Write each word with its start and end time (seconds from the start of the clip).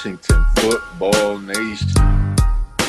Washington 0.00 0.46
football 0.56 1.38
nation. 1.38 1.90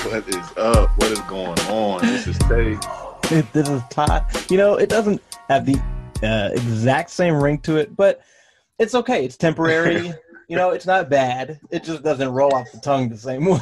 What 0.06 0.26
is 0.30 0.58
up? 0.58 0.98
What 0.98 1.12
is 1.12 1.20
going 1.22 1.60
on? 1.68 2.00
This 2.04 2.26
is 2.26 2.38
Tay. 2.38 2.78
this 3.52 3.68
is 3.68 3.82
Todd. 3.90 4.26
You 4.50 4.56
know, 4.56 4.76
it 4.76 4.88
doesn't 4.88 5.22
have 5.50 5.66
the 5.66 5.76
uh, 6.24 6.52
exact 6.54 7.10
same 7.10 7.34
ring 7.34 7.60
to 7.64 7.76
it, 7.76 7.98
but 7.98 8.22
it's 8.80 8.96
okay. 8.96 9.26
It's 9.26 9.36
temporary. 9.36 10.14
you 10.48 10.56
know, 10.56 10.70
it's 10.70 10.86
not 10.86 11.10
bad. 11.10 11.60
It 11.70 11.84
just 11.84 12.02
doesn't 12.02 12.30
roll 12.30 12.56
off 12.56 12.72
the 12.72 12.80
tongue 12.80 13.10
the 13.10 13.18
same 13.18 13.44
way. 13.46 13.60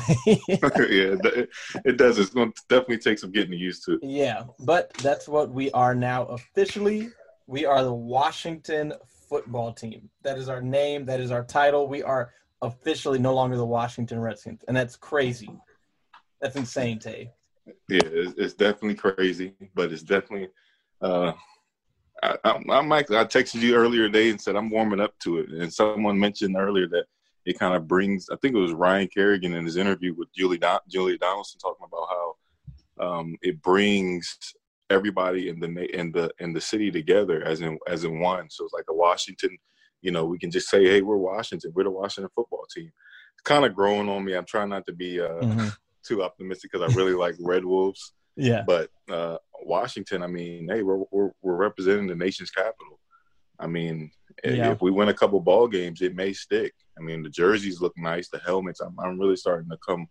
yeah, 0.47 1.15
it, 1.17 1.49
it 1.85 1.97
does. 1.97 2.19
It's 2.19 2.29
going 2.29 2.51
to 2.51 2.61
definitely 2.69 2.99
take 2.99 3.17
some 3.17 3.31
getting 3.31 3.57
used 3.57 3.83
to. 3.85 3.97
Yeah, 4.03 4.43
but 4.59 4.93
that's 5.01 5.27
what 5.27 5.49
we 5.49 5.71
are 5.71 5.95
now 5.95 6.25
officially. 6.25 7.09
We 7.47 7.65
are 7.65 7.83
the 7.83 7.95
Washington 7.95 8.93
football 9.27 9.73
team. 9.73 10.07
That 10.21 10.37
is 10.37 10.49
our 10.49 10.61
name. 10.61 11.05
That 11.05 11.19
is 11.19 11.31
our 11.31 11.43
title. 11.43 11.87
We 11.87 12.03
are 12.03 12.29
officially 12.61 13.19
no 13.19 13.33
longer 13.33 13.57
the 13.57 13.65
Washington 13.65 14.19
Redskins, 14.19 14.61
and 14.67 14.75
that's 14.75 14.95
crazy. 14.95 15.49
That's 16.41 16.55
insane, 16.55 16.99
Tay. 16.99 17.31
Yeah, 17.89 18.01
it's, 18.03 18.33
it's 18.37 18.53
definitely 18.53 18.95
crazy, 18.95 19.53
but 19.75 19.91
it's 19.91 20.03
definitely. 20.03 20.49
Uh, 21.01 21.33
I, 22.21 22.37
I, 22.43 22.61
I'm 22.69 22.91
I 22.91 23.03
texted 23.03 23.61
you 23.61 23.75
earlier 23.75 24.07
today 24.07 24.29
and 24.29 24.41
said 24.41 24.55
I'm 24.55 24.69
warming 24.69 24.99
up 24.99 25.17
to 25.19 25.39
it, 25.39 25.49
and 25.49 25.73
someone 25.73 26.19
mentioned 26.19 26.55
earlier 26.57 26.87
that 26.89 27.05
it 27.45 27.57
kind 27.57 27.75
of 27.75 27.87
brings. 27.87 28.29
I 28.29 28.35
think 28.37 28.55
it 28.55 28.59
was 28.59 28.73
Ryan 28.73 29.07
Kerrigan 29.07 29.53
in 29.53 29.65
his 29.65 29.77
interview 29.77 30.13
with 30.15 30.33
Julie 30.33 30.57
Don, 30.57 30.79
Julie 30.89 31.17
Donaldson 31.17 31.59
talking 31.59 31.85
about 31.85 32.07
how 32.09 33.19
um, 33.19 33.37
it 33.41 33.61
brings 33.61 34.37
everybody 34.89 35.49
in 35.49 35.59
the 35.59 35.67
in 35.97 36.11
the 36.11 36.31
in 36.39 36.51
the 36.51 36.61
city 36.61 36.91
together 36.91 37.43
as 37.43 37.61
in 37.61 37.77
as 37.87 38.03
in 38.03 38.19
one. 38.19 38.49
So 38.49 38.65
it's 38.65 38.73
like 38.73 38.85
a 38.89 38.93
Washington 38.93 39.57
you 40.01 40.11
know, 40.11 40.25
we 40.25 40.39
can 40.39 40.51
just 40.51 40.69
say, 40.69 40.83
hey, 40.85 41.01
we're 41.01 41.17
Washington. 41.17 41.71
We're 41.75 41.83
the 41.83 41.91
Washington 41.91 42.29
football 42.35 42.65
team. 42.73 42.91
It's 43.33 43.43
kind 43.43 43.65
of 43.65 43.75
growing 43.75 44.09
on 44.09 44.23
me. 44.23 44.33
I'm 44.33 44.45
trying 44.45 44.69
not 44.69 44.85
to 44.87 44.93
be 44.93 45.19
uh, 45.19 45.29
mm-hmm. 45.29 45.67
too 46.03 46.23
optimistic 46.23 46.71
because 46.71 46.89
I 46.89 46.95
really 46.95 47.13
like 47.13 47.35
Red 47.39 47.65
Wolves. 47.65 48.13
Yeah. 48.35 48.63
But 48.65 48.89
uh, 49.11 49.37
Washington, 49.63 50.23
I 50.23 50.27
mean, 50.27 50.69
hey, 50.69 50.83
we're, 50.83 51.03
we're, 51.11 51.31
we're 51.41 51.55
representing 51.55 52.07
the 52.07 52.15
nation's 52.15 52.51
capital. 52.51 52.99
I 53.59 53.67
mean, 53.67 54.11
yeah. 54.43 54.71
if 54.71 54.81
we 54.81 54.91
win 54.91 55.09
a 55.09 55.13
couple 55.13 55.39
ball 55.41 55.67
games, 55.67 56.01
it 56.01 56.15
may 56.15 56.31
stick. 56.31 56.73
I 56.97 57.01
mean, 57.01 57.23
the 57.23 57.29
jerseys 57.29 57.81
look 57.81 57.93
nice, 57.97 58.29
the 58.29 58.39
helmets. 58.39 58.79
I'm, 58.79 58.95
I'm 58.99 59.19
really 59.19 59.35
starting 59.35 59.69
to 59.69 59.77
come 59.85 60.07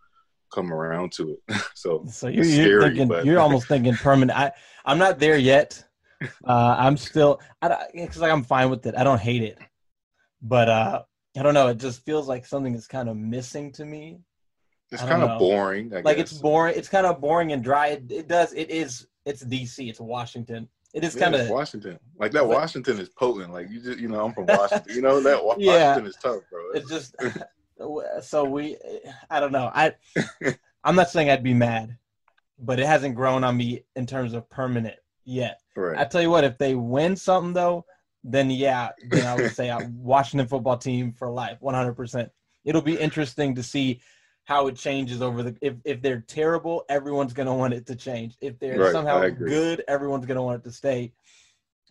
come 0.53 0.73
around 0.73 1.13
to 1.13 1.37
it. 1.49 1.63
so, 1.75 2.05
so 2.11 2.29
you're, 2.29 2.45
you're 2.45 2.83
thinking, 2.83 3.11
you're 3.25 3.41
almost 3.41 3.69
thinking 3.69 3.95
permanent. 3.95 4.39
I 4.39 4.53
I'm 4.85 4.99
not 4.99 5.19
there 5.19 5.37
yet. 5.37 5.83
Uh, 6.45 6.75
I'm 6.79 6.97
still, 6.97 7.41
I, 7.63 7.87
it's 7.95 8.19
like 8.19 8.33
I'm 8.33 8.43
fine 8.43 8.71
with 8.71 8.85
it. 8.87 8.95
I 8.97 9.05
don't 9.05 9.21
hate 9.21 9.43
it 9.43 9.59
but 10.43 10.69
uh, 10.69 11.03
I 11.37 11.43
don't 11.43 11.55
know. 11.55 11.69
It 11.69 11.79
just 11.79 12.05
feels 12.05 12.29
like 12.29 12.47
something 12.47 12.75
is 12.75 12.87
kind 12.87 13.09
of 13.09 13.17
missing 13.17 13.73
to 13.73 13.85
me. 13.85 14.21
It's 14.91 15.03
kind 15.03 15.23
of 15.23 15.39
boring. 15.39 15.93
I 15.95 16.01
like 16.01 16.17
guess. 16.17 16.33
it's 16.33 16.41
boring. 16.41 16.75
It's 16.77 16.89
kind 16.89 17.07
of 17.07 17.21
boring 17.21 17.53
and 17.53 17.63
dry. 17.63 17.89
It, 17.89 18.11
it, 18.11 18.29
does. 18.29 18.53
It 18.55 18.71
is. 18.71 19.07
It's 19.27 19.45
DC. 19.45 19.89
It's 19.89 20.01
Washington. 20.01 20.69
It 20.95 21.05
is 21.05 21.15
yeah, 21.15 21.25
kind 21.25 21.35
of 21.35 21.49
Washington. 21.51 21.99
Like 22.19 22.33
that. 22.33 22.47
Washington 22.47 22.99
is 22.99 23.11
potent. 23.11 23.53
Like 23.53 23.69
you 23.71 23.81
just. 23.81 23.99
You 23.99 24.09
know, 24.09 24.25
I'm 24.25 24.33
from 24.33 24.47
Washington. 24.47 24.95
you 24.95 25.03
know 25.03 25.21
that 25.21 25.45
Washington 25.45 25.75
yeah, 25.75 25.99
is 25.99 26.17
tough, 26.17 26.43
bro. 26.51 26.71
It's, 26.75 26.91
it's 26.91 27.13
just. 27.13 27.17
so 28.23 28.45
we. 28.45 28.77
I 29.31 29.41
don't 29.41 29.53
know. 29.53 29.71
I. 29.75 29.95
I'm 30.85 30.95
not 30.95 31.11
saying 31.11 31.29
I'd 31.29 31.43
be 31.43 31.55
mad, 31.55 31.99
but 32.59 32.81
it 32.81 32.87
hasn't 32.87 33.15
grown 33.15 33.45
on 33.45 33.57
me 33.57 33.85
in 33.95 34.07
terms 34.07 34.33
of 34.33 34.49
permanent 34.49 34.97
yet. 35.25 35.61
Right. 35.77 35.99
I 35.99 36.05
tell 36.05 36.23
you 36.23 36.31
what, 36.31 36.45
if 36.45 36.57
they 36.57 36.75
win 36.75 37.15
something 37.15 37.53
though, 37.53 37.85
then 38.25 38.51
yeah, 38.51 38.91
then 39.09 39.27
I 39.27 39.35
would 39.35 39.53
say 39.53 39.75
Washington 39.93 40.49
football 40.49 40.77
team 40.77 41.13
for 41.13 41.31
life, 41.31 41.59
100%. 41.63 42.31
It'll 42.65 42.83
be 42.83 42.99
interesting 42.99 43.55
to 43.55 43.63
see 43.63 44.01
how 44.45 44.67
it 44.67 44.77
changes 44.77 45.21
over 45.23 45.43
the. 45.43 45.57
If 45.61 45.75
if 45.85 46.03
they're 46.03 46.21
terrible, 46.23 46.85
everyone's 46.89 47.33
gonna 47.33 47.55
want 47.55 47.75
it 47.75 47.87
to 47.87 47.95
change. 47.95 48.37
If 48.41 48.59
they're 48.59 48.79
right, 48.79 48.93
somehow 48.93 49.29
good, 49.29 49.85
everyone's 49.87 50.27
gonna 50.27 50.43
want 50.43 50.61
it 50.61 50.65
to 50.65 50.73
stay. 50.73 51.13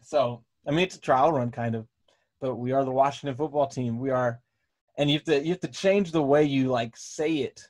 So 0.02 0.44
I 0.68 0.72
mean, 0.72 0.82
it's 0.82 0.96
a 0.96 1.02
trial 1.02 1.32
run 1.32 1.52
kind 1.52 1.76
of, 1.76 1.88
but 2.42 2.56
we 2.56 2.72
are 2.72 2.84
the 2.84 2.92
Washington 2.92 3.38
football 3.38 3.68
team. 3.68 4.00
We 4.00 4.10
are, 4.10 4.40
and 4.98 5.10
you 5.10 5.18
have 5.18 5.26
to 5.26 5.44
you 5.44 5.52
have 5.52 5.60
to 5.62 5.68
change 5.68 6.12
the 6.12 6.24
way 6.24 6.44
you 6.44 6.70
like 6.70 6.98
say 6.98 7.38
it, 7.38 7.62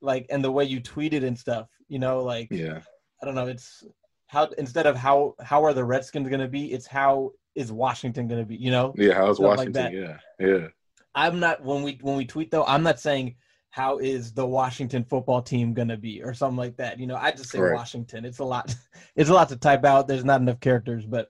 like 0.00 0.26
and 0.30 0.42
the 0.44 0.52
way 0.52 0.64
you 0.64 0.80
tweet 0.80 1.14
it 1.14 1.24
and 1.24 1.38
stuff. 1.38 1.68
You 1.88 2.00
know, 2.00 2.22
like 2.22 2.48
yeah, 2.50 2.80
I 3.22 3.26
don't 3.26 3.36
know. 3.36 3.46
It's 3.46 3.84
how 4.26 4.46
instead 4.58 4.86
of 4.86 4.96
how 4.96 5.36
how 5.40 5.64
are 5.64 5.74
the 5.74 5.84
Redskins 5.84 6.28
gonna 6.28 6.48
be, 6.48 6.72
it's 6.72 6.86
how 6.86 7.32
is 7.54 7.72
Washington 7.72 8.28
going 8.28 8.40
to 8.40 8.46
be? 8.46 8.56
You 8.56 8.70
know? 8.70 8.94
Yeah, 8.96 9.14
how's 9.14 9.38
Washington? 9.38 9.84
Like 9.84 9.92
yeah, 9.92 10.18
yeah. 10.38 10.68
I'm 11.14 11.40
not 11.40 11.62
when 11.62 11.82
we 11.82 11.98
when 12.00 12.16
we 12.16 12.24
tweet 12.24 12.50
though. 12.50 12.64
I'm 12.64 12.82
not 12.82 12.98
saying 13.00 13.36
how 13.70 13.98
is 13.98 14.32
the 14.32 14.46
Washington 14.46 15.02
football 15.02 15.40
team 15.40 15.72
going 15.72 15.88
to 15.88 15.96
be 15.96 16.22
or 16.22 16.34
something 16.34 16.58
like 16.58 16.76
that. 16.76 17.00
You 17.00 17.06
know, 17.06 17.16
I 17.16 17.30
just 17.30 17.50
say. 17.50 17.58
Washington. 17.58 18.24
It's 18.24 18.38
a 18.38 18.44
lot. 18.44 18.74
It's 19.14 19.28
a 19.28 19.34
lot 19.34 19.50
to 19.50 19.56
type 19.56 19.84
out. 19.84 20.08
There's 20.08 20.24
not 20.24 20.40
enough 20.40 20.58
characters, 20.60 21.04
but 21.04 21.28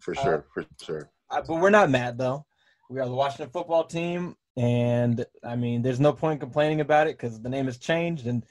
for 0.00 0.14
uh, 0.18 0.22
sure, 0.22 0.38
uh, 0.38 0.42
for 0.52 0.66
sure. 0.82 1.10
Uh, 1.30 1.40
but 1.40 1.60
we're 1.62 1.70
not 1.70 1.88
mad 1.88 2.18
though. 2.18 2.44
We 2.90 3.00
are 3.00 3.06
the 3.06 3.14
Washington 3.14 3.48
football 3.48 3.84
team, 3.84 4.36
and 4.54 5.24
I 5.42 5.56
mean, 5.56 5.80
there's 5.80 5.98
no 5.98 6.12
point 6.12 6.40
complaining 6.40 6.82
about 6.82 7.06
it 7.06 7.16
because 7.16 7.40
the 7.40 7.48
name 7.48 7.64
has 7.66 7.78
changed, 7.78 8.26
and 8.26 8.44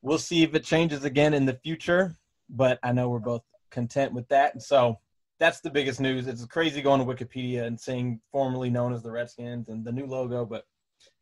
we'll 0.00 0.18
see 0.18 0.42
if 0.42 0.56
it 0.56 0.64
changes 0.64 1.04
again 1.04 1.32
in 1.32 1.46
the 1.46 1.60
future. 1.62 2.16
But 2.50 2.80
I 2.82 2.90
know 2.90 3.08
we're 3.08 3.20
both 3.20 3.44
content 3.70 4.12
with 4.12 4.26
that, 4.28 4.54
and 4.54 4.62
so 4.62 4.98
that's 5.42 5.58
the 5.58 5.70
biggest 5.70 5.98
news. 5.98 6.28
It's 6.28 6.46
crazy 6.46 6.80
going 6.80 7.04
to 7.04 7.04
Wikipedia 7.04 7.64
and 7.64 7.78
seeing 7.78 8.20
formerly 8.30 8.70
known 8.70 8.92
as 8.92 9.02
the 9.02 9.10
Redskins 9.10 9.70
and 9.70 9.84
the 9.84 9.90
new 9.90 10.06
logo, 10.06 10.44
but 10.44 10.66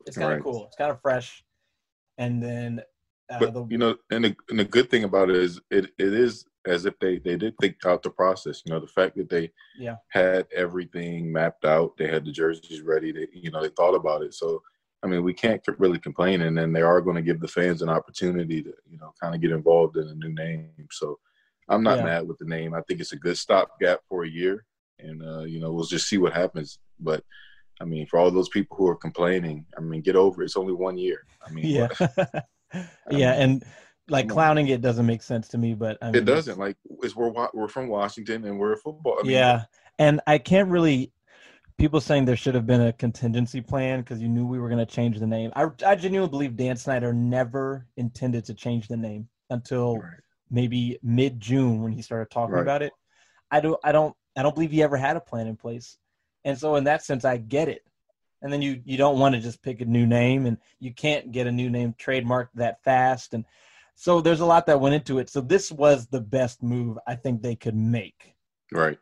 it's 0.06 0.19
kind 0.19 0.32
of 0.32 0.36
right. 0.36 0.44
cool. 0.44 0.66
It's 0.66 0.76
kind 0.76 0.91
of 0.91 1.00
fresh. 1.00 1.42
And 2.19 2.42
then, 2.42 2.82
uh, 3.32 3.38
but 3.38 3.54
the, 3.54 3.66
you 3.70 3.78
know, 3.78 3.97
and 4.10 4.26
the, 4.26 4.36
and 4.50 4.59
the 4.59 4.66
good 4.66 4.91
thing 4.91 5.04
about 5.04 5.30
it 5.30 5.36
is 5.36 5.59
it, 5.70 5.86
it 5.98 6.12
is 6.12 6.44
as 6.66 6.84
if 6.84 6.98
they 6.98 7.19
they 7.19 7.38
did 7.38 7.54
think 7.62 7.76
out 7.86 8.03
the 8.03 8.10
process. 8.10 8.62
You 8.66 8.75
know, 8.75 8.80
the 8.80 8.86
fact 8.88 9.16
that 9.16 9.30
they 9.30 9.50
yeah 9.78 9.97
had 10.09 10.47
everything 10.54 11.32
mapped 11.32 11.64
out, 11.64 11.97
they 11.97 12.06
had 12.06 12.26
the 12.26 12.32
jerseys 12.32 12.82
ready. 12.82 13.12
They 13.12 13.28
you 13.32 13.50
know 13.50 13.62
they 13.62 13.70
thought 13.70 13.94
about 13.94 14.22
it. 14.22 14.34
So 14.34 14.60
I 15.03 15.06
mean, 15.06 15.22
we 15.22 15.32
can't 15.32 15.62
really 15.78 15.98
complain. 15.98 16.42
And 16.42 16.59
then 16.59 16.75
they 16.75 16.82
are 16.82 17.00
going 17.00 17.16
to 17.16 17.22
give 17.22 17.41
the 17.41 17.48
fans 17.48 17.80
an 17.80 17.88
opportunity 17.88 18.62
to 18.62 18.75
you 18.91 18.98
know 18.98 19.14
kind 19.19 19.34
of 19.34 19.41
get 19.41 19.53
involved 19.53 19.97
in 19.97 20.09
a 20.09 20.14
new 20.14 20.34
name. 20.34 20.69
So 20.91 21.19
I'm 21.70 21.84
not 21.84 21.98
yeah. 21.98 22.04
mad 22.04 22.28
with 22.28 22.38
the 22.38 22.44
name. 22.44 22.75
I 22.75 22.82
think 22.82 23.00
it's 23.00 23.12
a 23.12 23.16
good 23.16 23.38
stopgap 23.38 24.00
for 24.08 24.25
a 24.25 24.28
year, 24.28 24.64
and 24.98 25.22
uh, 25.22 25.44
you 25.44 25.60
know 25.60 25.72
we'll 25.72 25.84
just 25.84 26.08
see 26.08 26.19
what 26.19 26.32
happens. 26.32 26.78
But 26.98 27.22
I 27.81 27.84
mean, 27.84 28.06
for 28.06 28.19
all 28.19 28.31
those 28.31 28.48
people 28.48 28.76
who 28.76 28.88
are 28.88 28.97
complaining, 28.97 29.64
I 29.78 29.80
mean, 29.80 30.03
get 30.03 30.16
over 30.16 30.42
it. 30.42 30.47
It's 30.47 30.56
only 30.56 30.75
one 30.75 30.98
year. 30.98 31.25
I 31.47 31.50
mean, 31.53 31.66
yeah, 31.66 31.89
yeah, 32.74 32.83
mean, 33.10 33.22
and 33.22 33.65
like 34.09 34.28
clowning 34.28 34.66
it 34.68 34.83
doesn't 34.83 35.06
make 35.06 35.22
sense 35.22 35.47
to 35.48 35.59
me. 35.59 35.74
But 35.74 35.97
I 36.03 36.06
mean, 36.06 36.16
it 36.16 36.24
doesn't. 36.24 36.59
Like, 36.59 36.77
it's 37.03 37.15
we're 37.15 37.33
we're 37.54 37.68
from 37.68 37.86
Washington 37.86 38.45
and 38.45 38.59
we're 38.59 38.72
a 38.72 38.77
football. 38.77 39.18
I 39.21 39.22
mean, 39.22 39.33
yeah, 39.33 39.65
and 39.98 40.21
I 40.27 40.39
can't 40.39 40.68
really. 40.68 41.12
People 41.78 42.03
saying 42.03 42.27
there 42.27 42.36
should 42.36 42.54
have 42.54 42.66
been 42.66 42.83
a 42.83 42.92
contingency 42.92 43.62
plan 43.62 44.00
because 44.00 44.21
you 44.21 44.28
knew 44.28 44.47
we 44.47 44.59
were 44.59 44.68
going 44.68 44.84
to 44.86 44.92
change 44.95 45.18
the 45.18 45.27
name. 45.27 45.50
I, 45.56 45.66
I 45.86 45.95
genuinely 45.95 46.28
believe 46.28 46.54
Dan 46.54 46.77
Snyder 46.77 47.15
never 47.15 47.86
intended 47.97 48.45
to 48.45 48.54
change 48.54 48.86
the 48.86 48.98
name 48.98 49.28
until 49.48 49.97
right 49.97 50.21
maybe 50.50 50.98
mid 51.02 51.41
June 51.41 51.82
when 51.82 51.92
he 51.92 52.02
started 52.02 52.30
talking 52.30 52.54
right. 52.54 52.62
about 52.62 52.82
it. 52.82 52.92
I 53.50 53.60
don't 53.60 53.80
I 53.84 53.92
don't 53.92 54.14
I 54.36 54.42
don't 54.42 54.54
believe 54.54 54.70
he 54.70 54.82
ever 54.82 54.97
had 54.97 55.16
a 55.16 55.20
plan 55.20 55.47
in 55.47 55.56
place. 55.56 55.98
And 56.44 56.58
so 56.58 56.76
in 56.76 56.84
that 56.84 57.04
sense 57.04 57.24
I 57.24 57.36
get 57.36 57.68
it. 57.68 57.84
And 58.42 58.52
then 58.52 58.62
you 58.62 58.80
you 58.84 58.97
don't 58.97 59.18
want 59.18 59.34
to 59.34 59.41
just 59.41 59.62
pick 59.62 59.80
a 59.80 59.84
new 59.84 60.06
name 60.06 60.47
and 60.47 60.58
you 60.78 60.92
can't 60.92 61.32
get 61.32 61.47
a 61.47 61.52
new 61.52 61.70
name 61.70 61.94
trademarked 61.98 62.48
that 62.54 62.82
fast 62.82 63.34
and 63.34 63.44
so 63.94 64.22
there's 64.22 64.41
a 64.41 64.47
lot 64.47 64.64
that 64.66 64.80
went 64.80 64.94
into 64.94 65.18
it. 65.18 65.28
So 65.28 65.42
this 65.42 65.70
was 65.70 66.06
the 66.06 66.22
best 66.22 66.62
move 66.62 66.98
I 67.06 67.16
think 67.16 67.42
they 67.42 67.54
could 67.54 67.76
make. 67.76 68.34
Right. 68.72 68.98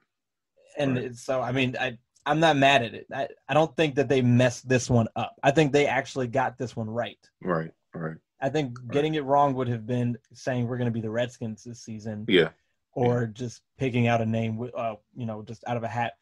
And 0.76 0.96
right. 0.96 1.14
so 1.14 1.40
I 1.40 1.52
mean 1.52 1.76
I 1.78 1.98
I'm 2.28 2.40
not 2.40 2.58
mad 2.58 2.82
at 2.82 2.94
it. 2.94 3.06
I, 3.14 3.28
I 3.48 3.54
don't 3.54 3.74
think 3.74 3.94
that 3.94 4.08
they 4.08 4.20
messed 4.20 4.68
this 4.68 4.90
one 4.90 5.08
up. 5.16 5.34
I 5.42 5.50
think 5.50 5.72
they 5.72 5.86
actually 5.86 6.26
got 6.26 6.58
this 6.58 6.76
one 6.76 6.90
right. 6.90 7.18
Right, 7.42 7.70
right. 7.94 8.16
I 8.40 8.48
think 8.48 8.78
getting 8.90 9.14
it 9.14 9.24
wrong 9.24 9.54
would 9.54 9.68
have 9.68 9.86
been 9.86 10.16
saying 10.32 10.66
we're 10.66 10.78
going 10.78 10.86
to 10.86 10.92
be 10.92 11.00
the 11.00 11.10
Redskins 11.10 11.64
this 11.64 11.82
season. 11.82 12.24
Yeah. 12.28 12.50
Or 12.94 13.26
just 13.26 13.62
picking 13.78 14.08
out 14.08 14.20
a 14.20 14.26
name, 14.26 14.70
uh, 14.76 14.94
you 15.14 15.26
know, 15.26 15.42
just 15.42 15.62
out 15.66 15.76
of 15.76 15.84
a 15.84 15.88
hat. 15.88 16.14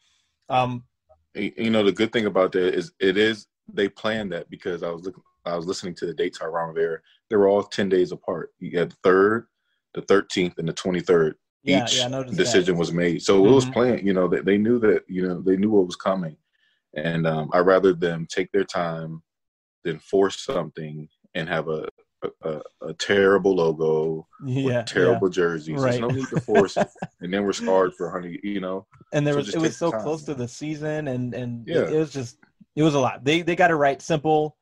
Um, 0.49 0.83
you 1.33 1.69
know, 1.69 1.83
the 1.83 1.91
good 1.91 2.11
thing 2.11 2.25
about 2.25 2.51
that 2.53 2.73
is 2.73 2.91
it 2.99 3.17
is 3.17 3.47
they 3.71 3.89
planned 3.89 4.31
that 4.31 4.49
because 4.49 4.83
I 4.83 4.89
was 4.89 5.03
looking, 5.03 5.23
I 5.45 5.55
was 5.55 5.65
listening 5.65 5.95
to 5.95 6.05
the 6.05 6.13
dates 6.13 6.39
around 6.41 6.75
there. 6.75 7.03
They 7.29 7.35
were 7.35 7.47
all 7.47 7.63
ten 7.63 7.89
days 7.89 8.11
apart. 8.11 8.51
You 8.59 8.77
had 8.77 8.91
the 8.91 8.97
third, 9.03 9.47
the 9.93 10.01
thirteenth, 10.01 10.57
and 10.57 10.67
the 10.67 10.73
twenty 10.73 10.99
third. 10.99 11.35
Yeah, 11.63 11.83
Each 11.83 11.95
yeah, 11.95 12.23
decision 12.29 12.75
that. 12.75 12.79
was 12.79 12.93
made, 12.93 13.23
so 13.23 13.45
it 13.45 13.51
was 13.51 13.65
Mhm. 13.65 13.73
planned. 13.73 14.05
You 14.07 14.13
know, 14.13 14.27
they, 14.27 14.41
they 14.41 14.57
knew 14.57 14.79
that. 14.79 15.03
You 15.07 15.27
know, 15.27 15.41
they 15.41 15.57
knew 15.57 15.69
what 15.71 15.85
was 15.87 15.95
coming, 15.95 16.37
and 16.93 17.25
um, 17.27 17.49
I 17.53 17.59
rather 17.59 17.93
them 17.93 18.27
take 18.29 18.51
their 18.51 18.63
time 18.63 19.23
than 19.83 19.99
force 19.99 20.39
something 20.41 21.09
and 21.33 21.49
have 21.49 21.67
a 21.69 21.87
a, 22.41 22.61
a, 22.81 22.93
terrible 22.95 23.55
logo 23.55 24.27
yeah, 24.45 24.63
with 24.79 24.85
terrible 24.87 25.29
jerseys. 25.29 25.81
There's 25.81 25.99
no 25.99 26.07
need 26.07 26.27
to 26.29 26.41
force 26.41 26.75
it, 26.77 26.87
and 27.21 27.33
then 27.33 27.43
we're 27.43 27.53
scarred 27.53 27.93
for 27.93 28.09
honey. 28.09 28.39
You 28.43 28.59
know, 28.59 28.87
and 29.13 29.25
there 29.25 29.33
So 29.35 29.37
was 29.37 29.55
it 29.55 29.61
was 29.61 29.77
so 29.77 29.91
time. 29.91 30.01
close 30.01 30.23
to 30.23 30.33
the 30.33 30.47
season 30.47 31.07
and 31.07 31.33
and 31.33 31.67
Yeah. 31.67 31.83
it, 31.83 31.93
it 31.93 31.99
was 31.99 32.11
just 32.11 32.37
it 32.75 32.83
was 32.83 32.93
a 32.95 32.99
lot 32.99 33.23
they 33.23 33.41
they 33.41 33.55
got 33.55 33.71
it 33.71 33.75
right 33.75 34.01
simple 34.01 34.55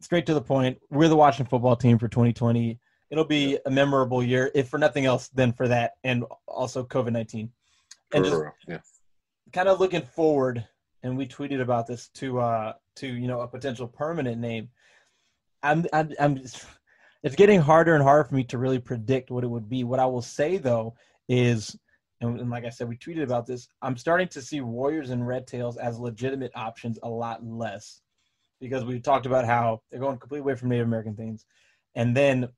straight 0.00 0.26
to 0.26 0.34
the 0.34 0.40
point 0.40 0.78
we're 0.90 1.08
the 1.08 1.16
washington 1.16 1.48
football 1.48 1.76
team 1.76 1.98
for 1.98 2.08
2020 2.08 2.78
it'll 3.10 3.24
be 3.24 3.58
a 3.66 3.70
memorable 3.70 4.22
year 4.22 4.50
if 4.54 4.68
for 4.68 4.78
nothing 4.78 5.04
else 5.06 5.28
than 5.28 5.52
for 5.52 5.68
that 5.68 5.92
and 6.04 6.24
also 6.46 6.84
covid-19 6.84 7.48
and 8.14 8.24
just 8.24 8.42
yeah. 8.66 8.78
kind 9.52 9.68
of 9.68 9.80
looking 9.80 10.02
forward 10.02 10.64
and 11.02 11.16
we 11.16 11.26
tweeted 11.26 11.60
about 11.60 11.86
this 11.86 12.08
to 12.08 12.40
uh 12.40 12.72
to 12.96 13.06
you 13.06 13.26
know 13.26 13.40
a 13.40 13.48
potential 13.48 13.86
permanent 13.86 14.40
name 14.40 14.68
i'm 15.62 15.86
i'm, 15.92 16.12
I'm 16.18 16.40
it's 17.22 17.36
getting 17.36 17.60
harder 17.60 17.94
and 17.94 18.02
harder 18.02 18.24
for 18.24 18.34
me 18.34 18.44
to 18.44 18.58
really 18.58 18.80
predict 18.80 19.30
what 19.30 19.44
it 19.44 19.50
would 19.50 19.68
be. 19.68 19.84
What 19.84 20.00
i 20.00 20.06
will 20.06 20.22
say 20.22 20.56
though 20.56 20.94
is 21.28 21.76
and, 22.20 22.40
and 22.40 22.50
like 22.50 22.64
i 22.64 22.68
said 22.68 22.88
we 22.88 22.96
tweeted 22.96 23.22
about 23.22 23.46
this 23.46 23.68
i'm 23.80 23.96
starting 23.96 24.28
to 24.28 24.42
see 24.42 24.60
warriors 24.60 25.10
and 25.10 25.26
red 25.26 25.46
tails 25.46 25.76
as 25.76 25.98
legitimate 25.98 26.52
options 26.54 26.98
a 27.02 27.08
lot 27.08 27.44
less 27.44 28.00
because 28.60 28.84
we 28.84 29.00
talked 29.00 29.26
about 29.26 29.44
how 29.44 29.82
they're 29.90 30.00
going 30.00 30.18
completely 30.18 30.42
away 30.42 30.54
from 30.54 30.70
native 30.70 30.86
american 30.86 31.16
things. 31.16 31.44
And 31.94 32.16
then 32.16 32.48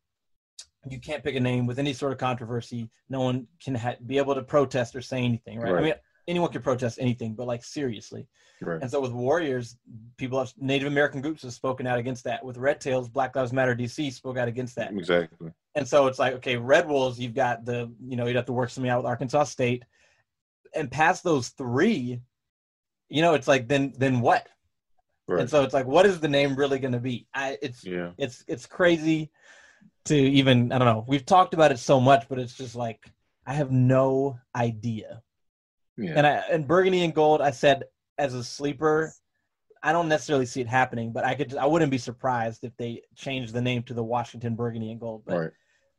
you 0.88 1.00
can't 1.00 1.24
pick 1.24 1.34
a 1.34 1.40
name 1.40 1.66
with 1.66 1.78
any 1.78 1.94
sort 1.94 2.12
of 2.12 2.18
controversy. 2.18 2.90
No 3.08 3.22
one 3.22 3.48
can 3.62 3.74
ha- 3.74 3.96
be 4.06 4.18
able 4.18 4.34
to 4.34 4.42
protest 4.42 4.94
or 4.94 5.00
say 5.00 5.18
anything 5.24 5.58
right? 5.58 5.74
i 5.74 5.80
mean 5.80 5.94
anyone 6.26 6.50
can 6.50 6.62
protest 6.62 6.98
anything 7.00 7.34
but 7.34 7.46
like 7.46 7.64
seriously 7.64 8.26
Right. 8.60 8.80
and 8.80 8.90
so 8.90 9.00
with 9.00 9.12
Warriors, 9.12 9.76
people 10.16 10.38
have 10.38 10.52
Native 10.58 10.86
American 10.86 11.20
groups 11.20 11.42
have 11.42 11.52
spoken 11.52 11.86
out 11.86 11.98
against 11.98 12.24
that. 12.24 12.44
With 12.44 12.56
Red 12.56 12.80
Tails, 12.80 13.08
Black 13.08 13.34
Lives 13.34 13.52
Matter 13.52 13.74
DC 13.74 14.12
spoke 14.12 14.38
out 14.38 14.48
against 14.48 14.76
that. 14.76 14.92
Exactly. 14.92 15.50
And 15.74 15.86
so 15.86 16.06
it's 16.06 16.18
like, 16.18 16.34
okay, 16.34 16.56
Red 16.56 16.88
Wolves, 16.88 17.18
you've 17.18 17.34
got 17.34 17.64
the, 17.64 17.92
you 18.00 18.16
know, 18.16 18.26
you'd 18.26 18.36
have 18.36 18.46
to 18.46 18.52
work 18.52 18.70
something 18.70 18.90
out 18.90 18.98
with 18.98 19.06
Arkansas 19.06 19.44
State. 19.44 19.84
And 20.74 20.90
past 20.90 21.24
those 21.24 21.48
three, 21.50 22.20
you 23.08 23.22
know, 23.22 23.34
it's 23.34 23.48
like 23.48 23.68
then 23.68 23.92
then 23.98 24.20
what? 24.20 24.46
Right. 25.26 25.40
And 25.40 25.50
so 25.50 25.62
it's 25.62 25.74
like, 25.74 25.86
what 25.86 26.06
is 26.06 26.20
the 26.20 26.28
name 26.28 26.54
really 26.54 26.78
gonna 26.78 27.00
be? 27.00 27.26
I 27.34 27.58
it's 27.60 27.84
yeah. 27.84 28.10
it's 28.18 28.44
it's 28.46 28.66
crazy 28.66 29.30
to 30.06 30.16
even 30.16 30.72
I 30.72 30.78
don't 30.78 30.88
know. 30.88 31.04
We've 31.06 31.26
talked 31.26 31.54
about 31.54 31.72
it 31.72 31.78
so 31.78 32.00
much, 32.00 32.28
but 32.28 32.38
it's 32.38 32.56
just 32.56 32.76
like 32.76 33.04
I 33.46 33.54
have 33.54 33.70
no 33.70 34.38
idea. 34.54 35.22
Yeah. 35.96 36.14
And 36.16 36.26
I 36.26 36.32
and 36.50 36.66
Burgundy 36.66 37.04
and 37.04 37.14
Gold, 37.14 37.40
I 37.40 37.50
said 37.50 37.84
as 38.18 38.34
a 38.34 38.42
sleeper, 38.44 39.12
I 39.82 39.92
don't 39.92 40.08
necessarily 40.08 40.46
see 40.46 40.60
it 40.60 40.66
happening, 40.68 41.12
but 41.12 41.24
I 41.24 41.34
could 41.34 41.54
I 41.56 41.66
wouldn't 41.66 41.90
be 41.90 41.98
surprised 41.98 42.64
if 42.64 42.76
they 42.76 43.02
changed 43.14 43.52
the 43.52 43.60
name 43.62 43.82
to 43.84 43.94
the 43.94 44.02
Washington 44.04 44.54
Burgundy 44.56 44.90
and 44.90 45.00
Gold. 45.00 45.22
But, 45.26 45.38
right. 45.38 45.50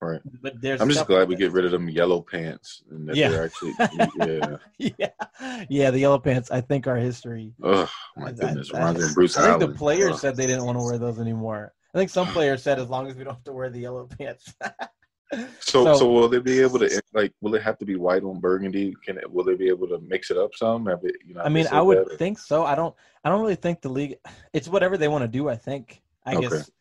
Right. 0.01 0.21
but 0.41 0.61
there's 0.61 0.81
I'm 0.81 0.89
just 0.89 1.07
glad 1.07 1.29
we 1.29 1.35
get 1.37 1.51
rid 1.53 1.65
of 1.65 1.71
them 1.71 1.89
yellow 1.89 2.21
pants 2.21 2.83
and 2.91 3.07
that 3.09 3.15
Yeah. 3.15 3.29
they're 3.29 3.45
actually 3.45 3.73
yeah. 4.19 4.57
yeah, 4.99 5.65
yeah, 5.69 5.89
the 5.89 5.99
yellow 5.99 6.19
pants 6.19 6.51
I 6.51 6.61
think 6.61 6.85
are 6.85 6.97
history. 6.97 7.53
Oh 7.63 7.89
my 8.17 8.27
I- 8.27 8.31
goodness. 8.33 8.71
I- 8.73 8.77
Reminds 8.79 9.01
me 9.07 9.13
Bruce 9.15 9.37
I 9.37 9.41
think 9.43 9.53
Allen. 9.61 9.71
the 9.71 9.77
players 9.77 10.13
Ugh. 10.15 10.19
said 10.19 10.35
they 10.35 10.45
didn't 10.47 10.65
want 10.65 10.77
to 10.77 10.83
wear 10.83 10.97
those 10.97 11.19
anymore. 11.19 11.73
I 11.93 11.97
think 11.97 12.09
some 12.11 12.27
players 12.33 12.61
said 12.61 12.77
as 12.77 12.89
long 12.89 13.07
as 13.07 13.15
we 13.15 13.23
don't 13.23 13.35
have 13.35 13.43
to 13.45 13.53
wear 13.53 13.69
the 13.69 13.79
yellow 13.79 14.05
pants. 14.19 14.53
So, 15.59 15.83
so- 15.85 15.95
so 15.95 16.11
will 16.11 16.29
they 16.29 16.39
be 16.39 16.59
able 16.61 16.79
to 16.79 17.01
like? 17.13 17.33
Will 17.41 17.55
it 17.55 17.61
have 17.63 17.77
to 17.79 17.85
be 17.85 17.95
white 17.95 18.23
on 18.23 18.39
burgundy? 18.39 18.95
Can 19.03 19.17
it? 19.17 19.31
Will 19.31 19.43
they 19.43 19.55
be 19.55 19.67
able 19.67 19.87
to 19.87 19.99
mix 19.99 20.31
it 20.31 20.37
up 20.37 20.51
some? 20.55 20.85
Have 20.85 21.03
it? 21.03 21.15
You 21.25 21.35
know. 21.35 21.41
I 21.41 21.49
mean, 21.49 21.67
I 21.71 21.81
would 21.81 21.97
or- 21.97 22.17
think 22.17 22.37
so. 22.39 22.65
I 22.65 22.75
don't. 22.75 22.95
I 23.23 23.29
don't 23.29 23.41
really 23.41 23.55
think 23.55 23.81
the 23.81 23.89
league. 23.89 24.17
It's 24.53 24.67
whatever 24.67 24.97
they 24.97 25.07
want 25.07 25.23
to 25.23 25.27
do. 25.27 25.49
I 25.49 25.55
think. 25.55 26.01
I 26.25 26.35
Okay. 26.35 26.47
guess. 26.49 26.71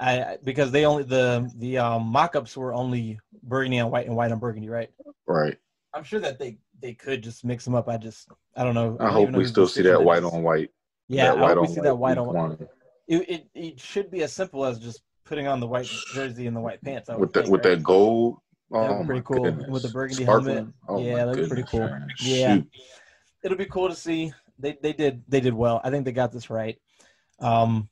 I 0.00 0.22
I- 0.22 0.38
because 0.42 0.70
they 0.72 0.84
only 0.86 1.04
the 1.04 1.50
the 1.56 1.78
um, 1.78 2.04
mock-ups 2.06 2.56
were 2.56 2.74
only 2.74 3.20
burgundy 3.42 3.78
on 3.80 3.90
white 3.90 4.06
and 4.06 4.16
white 4.16 4.32
on 4.32 4.38
burgundy, 4.38 4.68
right? 4.68 4.90
Right. 5.26 5.56
I'm 5.92 6.02
sure 6.04 6.20
that 6.20 6.38
they 6.38 6.58
they 6.80 6.94
could 6.94 7.22
just 7.22 7.44
mix 7.44 7.64
them 7.64 7.74
up. 7.74 7.88
I 7.88 7.96
just 7.96 8.28
I 8.56 8.64
don't 8.64 8.74
know. 8.74 8.96
I 9.00 9.04
don't 9.04 9.12
hope 9.12 9.30
we 9.32 9.44
still 9.44 9.68
see 9.68 9.82
that 9.82 10.02
white 10.02 10.24
is. 10.24 10.32
on 10.32 10.42
white. 10.42 10.70
Yeah, 11.08 11.26
that 11.34 11.38
I 11.38 11.40
white 11.42 11.48
hope 11.50 11.58
on 11.58 11.68
we 11.68 11.74
see 11.74 11.80
that 11.82 11.94
white 11.96 12.18
on. 12.18 12.68
It, 13.06 13.28
it 13.28 13.46
it 13.54 13.78
should 13.80 14.10
be 14.10 14.22
as 14.22 14.32
simple 14.32 14.64
as 14.64 14.78
just 14.78 15.02
putting 15.24 15.46
on 15.46 15.60
the 15.60 15.66
white 15.66 15.88
jersey 16.14 16.46
and 16.46 16.56
the 16.56 16.60
white 16.60 16.82
pants. 16.82 17.08
With 17.08 17.32
that 17.32 17.42
think, 17.42 17.52
with 17.52 17.64
right? 17.64 17.76
that 17.76 17.82
gold. 17.82 18.38
That'd 18.70 18.96
Oh 19.00 19.04
pretty 19.04 19.22
cool. 19.24 19.44
goodness. 19.44 19.70
With 19.70 19.82
the 19.82 19.88
burgundy 19.88 20.22
Sparkling. 20.24 20.54
helmet. 20.56 20.74
Oh 20.88 21.02
Yeah, 21.02 21.34
be 21.34 21.46
pretty 21.46 21.64
cool. 21.64 21.80
man. 21.80 22.08
Yeah. 22.20 22.56
Shoot. 22.56 22.68
it'll 23.42 23.58
be 23.58 23.66
cool 23.66 23.88
to 23.88 23.94
see. 23.94 24.32
They 24.58 24.76
they 24.82 24.92
did 24.92 25.22
they 25.28 25.40
did 25.40 25.54
well. 25.54 25.80
I 25.84 25.90
think 25.90 26.04
they 26.04 26.12
got 26.12 26.32
this 26.32 26.50
right. 26.50 26.78
Um, 27.40 27.88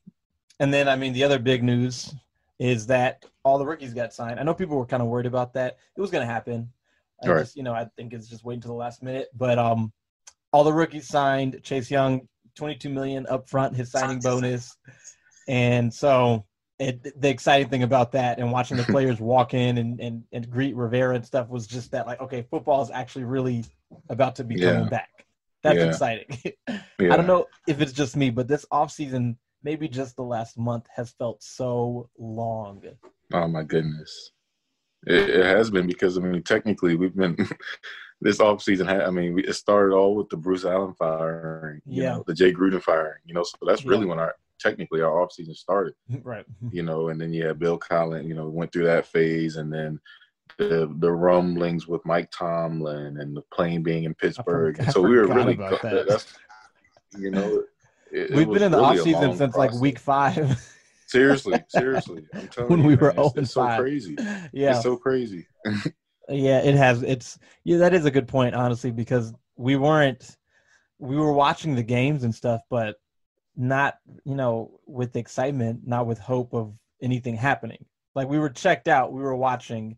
and 0.60 0.72
then 0.72 0.88
I 0.88 0.96
mean 0.96 1.12
the 1.12 1.24
other 1.24 1.38
big 1.38 1.62
news 1.62 2.14
is 2.58 2.86
that 2.86 3.24
all 3.44 3.58
the 3.58 3.66
rookies 3.66 3.94
got 3.94 4.12
signed. 4.12 4.38
I 4.38 4.44
know 4.44 4.54
people 4.54 4.76
were 4.76 4.86
kind 4.86 5.02
of 5.02 5.08
worried 5.08 5.26
about 5.26 5.54
that. 5.54 5.78
It 5.96 6.00
was 6.00 6.10
going 6.10 6.26
to 6.26 6.32
happen. 6.32 6.70
I 7.22 7.28
Right. 7.28 7.40
just 7.40 7.56
you 7.56 7.62
know 7.62 7.72
I 7.72 7.86
think 7.96 8.12
it's 8.12 8.28
just 8.28 8.44
waiting 8.44 8.62
to 8.62 8.68
the 8.68 8.74
last 8.74 9.02
minute. 9.02 9.28
But 9.34 9.58
um, 9.58 9.92
all 10.52 10.64
the 10.64 10.72
rookies 10.72 11.08
signed. 11.08 11.60
Chase 11.62 11.90
Young, 11.90 12.28
twenty 12.54 12.76
two 12.76 12.90
million 12.90 13.26
up 13.28 13.48
front, 13.48 13.76
his 13.76 13.90
signing 13.90 14.20
bonus, 14.20 14.76
and 15.48 15.92
so. 15.92 16.44
It, 16.78 17.20
the 17.20 17.28
exciting 17.28 17.68
thing 17.68 17.82
about 17.84 18.12
that 18.12 18.38
and 18.38 18.50
watching 18.50 18.76
the 18.76 18.82
players 18.94 19.20
walk 19.20 19.54
in 19.54 19.78
and, 19.78 20.00
and, 20.00 20.24
and 20.32 20.50
greet 20.50 20.74
Rivera 20.74 21.14
and 21.14 21.24
stuff 21.24 21.48
was 21.48 21.66
just 21.66 21.92
that 21.92 22.06
like 22.06 22.20
okay 22.20 22.42
football 22.50 22.82
is 22.82 22.90
actually 22.90 23.24
really 23.24 23.64
about 24.08 24.36
to 24.36 24.44
be 24.44 24.56
Yeah. 24.56 24.72
coming 24.72 24.88
back. 24.88 25.26
That's 25.62 25.78
Yeah. 25.78 25.84
exciting. 25.86 26.38
Yeah. 26.66 26.78
I 27.12 27.16
don't 27.16 27.26
know 27.26 27.46
if 27.68 27.80
it's 27.80 27.92
just 27.92 28.16
me, 28.16 28.30
but 28.30 28.48
this 28.48 28.64
offseason, 28.72 29.36
maybe 29.62 29.86
just 29.86 30.16
the 30.16 30.22
last 30.24 30.58
month, 30.58 30.86
has 30.96 31.10
felt 31.12 31.42
so 31.42 32.08
long. 32.18 32.82
Oh 33.32 33.46
my 33.46 33.62
goodness. 33.62 34.32
It, 35.06 35.30
it 35.30 35.44
has 35.44 35.70
been 35.70 35.86
because 35.86 36.16
I 36.18 36.20
mean 36.22 36.42
technically 36.42 36.96
we've 36.96 37.14
been 37.14 37.36
this 38.20 38.40
off 38.40 38.62
season. 38.62 38.88
I 38.88 39.10
mean 39.10 39.34
we, 39.34 39.44
it 39.44 39.54
started 39.54 39.94
all 39.94 40.16
with 40.16 40.30
the 40.30 40.36
Bruce 40.36 40.64
Allen 40.64 40.94
firing, 40.94 41.80
you 41.86 42.02
Yeah. 42.02 42.14
know, 42.14 42.24
the 42.26 42.34
Jay 42.34 42.52
Gruden 42.52 42.82
firing. 42.82 43.20
You 43.24 43.34
know, 43.34 43.44
so 43.44 43.56
that's 43.66 43.84
really 43.84 44.06
when 44.06 44.18
our 44.18 44.34
technically 44.62 45.00
our 45.00 45.20
off 45.20 45.32
season 45.32 45.54
started. 45.54 45.94
right. 46.22 46.44
You 46.70 46.82
know, 46.82 47.08
and 47.08 47.20
then 47.20 47.32
yeah, 47.32 47.52
Bill 47.52 47.78
Collins, 47.78 48.28
you 48.28 48.34
know, 48.34 48.48
went 48.48 48.72
through 48.72 48.84
that 48.84 49.06
phase, 49.06 49.56
and 49.56 49.72
then 49.72 50.00
the 50.58 50.94
the 50.98 51.10
rumblings 51.10 51.86
with 51.88 52.04
Mike 52.04 52.30
Tomlin 52.30 53.18
and 53.18 53.36
the 53.36 53.42
plane 53.52 53.82
being 53.82 54.04
in 54.04 54.14
Pittsburgh. 54.14 54.80
I 54.80 54.90
so 54.90 55.02
we 55.02 55.16
were 55.16 55.26
really 55.26 55.54
about 55.54 55.82
that. 55.82 56.06
that's 56.08 56.32
you 57.18 57.30
know. 57.30 57.64
It, 58.12 58.30
it 58.30 58.36
We've 58.36 58.46
was 58.46 58.58
been 58.58 58.66
in 58.66 58.72
the 58.72 58.78
really 58.78 58.98
offseason 58.98 59.36
since 59.38 59.56
like 59.56 59.72
week 59.72 59.98
five. 59.98 60.62
Seriously, 61.06 61.62
seriously, 61.68 62.26
I'm 62.34 62.48
telling 62.48 62.70
you 62.70 62.76
When 62.76 62.80
you, 62.80 62.86
we 62.88 62.96
man, 62.96 63.00
were 63.00 63.10
it's, 63.10 63.16
0 63.16 63.32
it's 63.36 63.50
so 63.52 63.60
5. 63.62 63.80
crazy. 63.80 64.16
yeah. 64.52 64.72
It's 64.72 64.82
so 64.82 64.96
crazy. 64.96 65.46
Yeah, 66.28 66.60
it 66.60 66.74
has. 66.74 67.02
It's 67.02 67.38
yeah, 67.64 67.78
that 67.78 67.94
is 67.94 68.04
a 68.04 68.10
good 68.10 68.28
point, 68.28 68.54
honestly, 68.54 68.90
because 68.90 69.32
we 69.56 69.76
weren't 69.76 70.36
we 70.98 71.16
were 71.16 71.32
watching 71.32 71.74
the 71.74 71.82
games 71.82 72.22
and 72.22 72.34
stuff, 72.34 72.62
but 72.70 72.96
not 73.56 73.98
you 74.24 74.34
know 74.34 74.80
with 74.86 75.16
excitement, 75.16 75.86
not 75.86 76.06
with 76.06 76.18
hope 76.18 76.54
of 76.54 76.72
anything 77.00 77.36
happening. 77.36 77.84
Like 78.14 78.28
we 78.28 78.38
were 78.38 78.50
checked 78.50 78.88
out, 78.88 79.12
we 79.12 79.22
were 79.22 79.36
watching. 79.36 79.96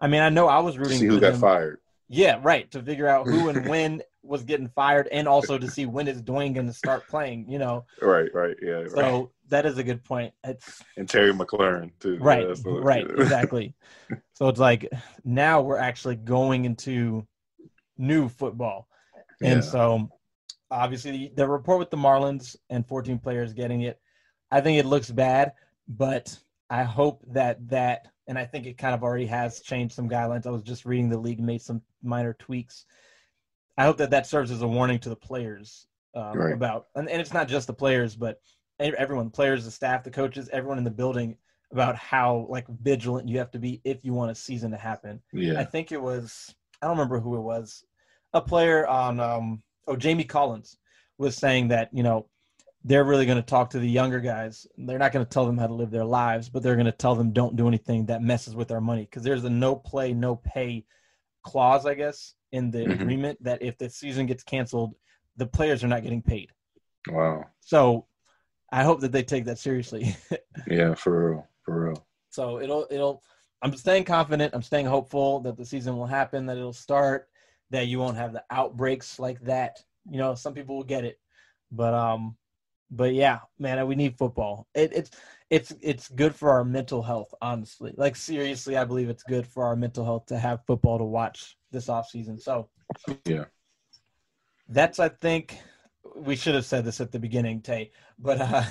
I 0.00 0.06
mean, 0.08 0.22
I 0.22 0.28
know 0.28 0.48
I 0.48 0.58
was 0.58 0.74
To 0.74 0.80
rooting 0.80 0.98
see 0.98 1.06
for 1.06 1.12
who 1.14 1.20
got 1.20 1.32
them. 1.32 1.40
fired. 1.40 1.80
Yeah, 2.08 2.38
right. 2.42 2.70
To 2.72 2.82
figure 2.82 3.08
out 3.08 3.26
who 3.26 3.48
and 3.48 3.64
when 3.68 4.02
was 4.22 4.42
getting 4.42 4.68
fired, 4.68 5.08
and 5.08 5.26
also 5.28 5.58
to 5.58 5.68
see 5.68 5.86
when 5.86 6.08
is 6.08 6.22
Dwayne 6.22 6.54
going 6.54 6.66
to 6.66 6.72
start 6.72 7.08
playing. 7.08 7.50
You 7.50 7.58
know, 7.58 7.84
Right, 8.00 8.28
right, 8.34 8.56
yeah. 8.62 8.72
Right. 8.72 8.88
so 8.88 9.30
that 9.48 9.66
is 9.66 9.78
a 9.78 9.84
good 9.84 10.04
point. 10.04 10.34
It's 10.44 10.82
And 10.96 11.08
Terry 11.08 11.32
McLaurin 11.32 11.90
too. 12.00 12.18
right, 12.20 12.46
Yeah, 12.46 12.54
right, 12.66 13.06
exactly. 13.18 13.74
So 14.36 14.48
it's 14.48 14.58
like 14.58 14.90
now 15.24 15.60
we're 15.60 15.78
actually 15.78 16.16
going 16.16 16.64
into 16.64 17.24
new 17.96 18.28
football, 18.28 18.88
and 19.40 19.62
Yeah. 19.62 19.70
so 19.70 20.10
obviously 20.74 21.32
the 21.34 21.48
report 21.48 21.78
with 21.78 21.90
the 21.90 21.96
Marlins 21.96 22.56
and 22.70 22.86
14 22.86 23.18
players 23.18 23.52
getting 23.52 23.82
it, 23.82 24.00
I 24.50 24.60
think 24.60 24.78
it 24.78 24.86
looks 24.86 25.10
bad, 25.10 25.52
but 25.88 26.36
I 26.70 26.82
hope 26.82 27.22
that 27.28 27.68
that, 27.68 28.08
and 28.26 28.38
I 28.38 28.44
think 28.44 28.66
it 28.66 28.78
kind 28.78 28.94
of 28.94 29.02
already 29.02 29.26
has 29.26 29.60
changed 29.60 29.94
some 29.94 30.08
guidelines. 30.08 30.46
I 30.46 30.50
was 30.50 30.62
just 30.62 30.84
reading 30.84 31.08
the 31.08 31.18
league 31.18 31.40
made 31.40 31.62
some 31.62 31.82
minor 32.02 32.34
tweaks. 32.34 32.84
I 33.76 33.84
hope 33.84 33.96
that 33.98 34.10
that 34.10 34.26
serves 34.26 34.50
as 34.50 34.62
a 34.62 34.68
warning 34.68 34.98
to 35.00 35.08
the 35.08 35.16
players 35.16 35.86
um, 36.14 36.38
right. 36.38 36.54
about, 36.54 36.86
and, 36.94 37.08
and 37.08 37.20
it's 37.20 37.34
not 37.34 37.48
just 37.48 37.66
the 37.66 37.72
players, 37.72 38.14
but 38.14 38.40
everyone, 38.78 39.30
players, 39.30 39.64
the 39.64 39.70
staff, 39.70 40.04
the 40.04 40.10
coaches, 40.10 40.48
everyone 40.52 40.78
in 40.78 40.84
the 40.84 40.90
building 40.90 41.36
about 41.74 41.96
how 41.96 42.46
like 42.48 42.66
vigilant 42.68 43.28
you 43.28 43.36
have 43.38 43.50
to 43.50 43.58
be 43.58 43.80
if 43.84 44.04
you 44.04 44.14
want 44.14 44.30
a 44.30 44.34
season 44.34 44.70
to 44.70 44.76
happen. 44.76 45.20
Yeah. 45.32 45.58
I 45.58 45.64
think 45.64 45.90
it 45.90 46.00
was 46.00 46.54
I 46.80 46.86
don't 46.86 46.96
remember 46.96 47.18
who 47.18 47.36
it 47.36 47.40
was. 47.40 47.84
A 48.32 48.40
player 48.40 48.86
on 48.86 49.18
um 49.18 49.62
oh 49.86 49.96
Jamie 49.96 50.24
Collins 50.24 50.78
was 51.18 51.36
saying 51.36 51.68
that, 51.68 51.90
you 51.92 52.02
know, 52.02 52.26
they're 52.84 53.04
really 53.04 53.24
going 53.24 53.38
to 53.38 53.42
talk 53.42 53.70
to 53.70 53.78
the 53.78 53.88
younger 53.88 54.20
guys. 54.20 54.66
They're 54.76 54.98
not 54.98 55.12
going 55.12 55.24
to 55.24 55.30
tell 55.30 55.46
them 55.46 55.56
how 55.56 55.66
to 55.66 55.74
live 55.74 55.90
their 55.90 56.04
lives, 56.04 56.50
but 56.50 56.62
they're 56.62 56.76
going 56.76 56.84
to 56.86 56.92
tell 56.92 57.14
them 57.14 57.32
don't 57.32 57.56
do 57.56 57.66
anything 57.66 58.06
that 58.06 58.22
messes 58.22 58.54
with 58.54 58.70
our 58.70 58.80
money 58.80 59.02
because 59.02 59.22
there's 59.22 59.44
a 59.44 59.50
no 59.50 59.74
play, 59.74 60.12
no 60.12 60.36
pay 60.36 60.84
clause, 61.44 61.86
I 61.86 61.94
guess, 61.94 62.34
in 62.52 62.70
the 62.70 62.80
mm-hmm. 62.80 62.92
agreement 62.92 63.42
that 63.42 63.62
if 63.62 63.78
the 63.78 63.88
season 63.88 64.26
gets 64.26 64.42
canceled, 64.42 64.94
the 65.36 65.46
players 65.46 65.82
are 65.82 65.88
not 65.88 66.02
getting 66.02 66.22
paid. 66.22 66.50
Wow. 67.08 67.44
So 67.60 68.06
I 68.70 68.82
hope 68.82 69.00
that 69.00 69.12
they 69.12 69.22
take 69.22 69.44
that 69.46 69.58
seriously. 69.58 70.16
yeah, 70.66 70.94
for 70.94 71.30
real, 71.30 71.48
for 71.62 71.84
real. 71.86 72.06
So 72.30 72.60
it'll 72.60 72.86
it'll. 72.90 73.22
I'm 73.62 73.76
staying 73.76 74.04
confident. 74.04 74.54
I'm 74.54 74.62
staying 74.62 74.86
hopeful 74.86 75.40
that 75.40 75.56
the 75.56 75.64
season 75.64 75.96
will 75.96 76.06
happen. 76.06 76.46
That 76.46 76.58
it'll 76.58 76.72
start. 76.72 77.28
That 77.70 77.86
you 77.86 77.98
won't 77.98 78.16
have 78.16 78.32
the 78.32 78.44
outbreaks 78.50 79.18
like 79.18 79.40
that. 79.42 79.82
You 80.10 80.18
know, 80.18 80.34
some 80.34 80.54
people 80.54 80.76
will 80.76 80.84
get 80.84 81.04
it, 81.04 81.18
but 81.72 81.94
um, 81.94 82.36
but 82.90 83.14
yeah, 83.14 83.40
man, 83.58 83.86
we 83.86 83.94
need 83.94 84.16
football. 84.16 84.68
It, 84.74 84.92
it's 84.94 85.10
it's 85.50 85.72
it's 85.80 86.08
good 86.08 86.34
for 86.34 86.50
our 86.50 86.64
mental 86.64 87.02
health. 87.02 87.34
Honestly, 87.40 87.92
like 87.96 88.16
seriously, 88.16 88.76
I 88.76 88.84
believe 88.84 89.08
it's 89.08 89.22
good 89.22 89.46
for 89.46 89.64
our 89.64 89.76
mental 89.76 90.04
health 90.04 90.26
to 90.26 90.38
have 90.38 90.64
football 90.66 90.98
to 90.98 91.04
watch 91.04 91.56
this 91.70 91.88
off 91.88 92.08
season. 92.08 92.38
So 92.38 92.68
yeah, 93.24 93.44
that's 94.68 94.98
I 94.98 95.08
think 95.08 95.58
we 96.16 96.36
should 96.36 96.54
have 96.54 96.66
said 96.66 96.84
this 96.84 97.00
at 97.00 97.12
the 97.12 97.18
beginning, 97.18 97.60
Tay. 97.62 97.90
But 98.18 98.40
uh, 98.40 98.64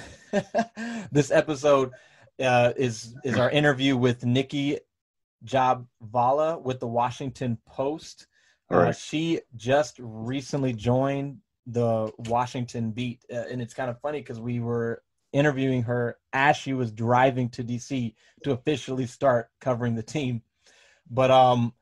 this 1.11 1.31
episode 1.31 1.91
uh, 2.39 2.73
is 2.75 3.15
is 3.23 3.37
our 3.37 3.49
interview 3.49 3.97
with 3.97 4.25
Nikki 4.25 4.79
Jhabvala 5.45 6.61
with 6.61 6.79
the 6.79 6.87
Washington 6.87 7.57
Post. 7.65 8.27
Uh, 8.69 8.91
she 8.91 9.39
just 9.55 9.97
recently 9.99 10.73
joined 10.73 11.39
the 11.67 12.11
Washington 12.17 12.91
beat, 12.91 13.23
uh, 13.31 13.43
and 13.49 13.61
it's 13.61 13.73
kind 13.73 13.89
of 13.89 13.99
funny 14.01 14.19
because 14.19 14.39
we 14.39 14.59
were 14.59 15.03
interviewing 15.31 15.83
her 15.83 16.17
as 16.31 16.55
she 16.55 16.73
was 16.73 16.91
driving 16.91 17.49
to 17.49 17.63
DC 17.63 18.13
to 18.43 18.51
officially 18.51 19.05
start 19.05 19.49
covering 19.59 19.95
the 19.95 20.03
team. 20.03 20.41
But 21.09 21.31
um, 21.31 21.73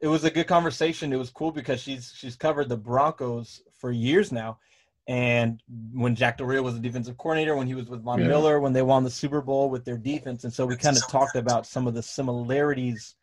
it 0.00 0.08
was 0.08 0.24
a 0.24 0.30
good 0.30 0.46
conversation. 0.46 1.12
It 1.12 1.18
was 1.18 1.30
cool 1.30 1.52
because 1.52 1.80
she's 1.80 2.12
she's 2.16 2.36
covered 2.36 2.68
the 2.68 2.76
Broncos 2.76 3.62
for 3.78 3.90
years 3.90 4.32
now, 4.32 4.58
and 5.06 5.62
when 5.92 6.14
Jack 6.14 6.38
Del 6.38 6.46
Rio 6.46 6.62
was 6.62 6.74
the 6.74 6.80
defensive 6.80 7.16
coordinator, 7.16 7.56
when 7.56 7.66
he 7.66 7.74
was 7.74 7.88
with 7.88 8.02
Von 8.02 8.20
yeah. 8.20 8.28
Miller, 8.28 8.60
when 8.60 8.72
they 8.72 8.82
won 8.82 9.04
the 9.04 9.10
Super 9.10 9.40
Bowl 9.40 9.70
with 9.70 9.84
their 9.84 9.98
defense, 9.98 10.44
and 10.44 10.52
so 10.52 10.66
we 10.66 10.76
kind 10.76 10.96
of 10.96 11.06
talked 11.08 11.36
about 11.36 11.66
some 11.66 11.86
of 11.86 11.94
the 11.94 12.02
similarities 12.02 13.14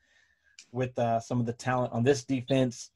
with 0.72 0.98
uh, 1.00 1.20
some 1.20 1.40
of 1.40 1.46
the 1.46 1.54
talent 1.54 1.94
on 1.94 2.04
this 2.04 2.24
defense. 2.24 2.92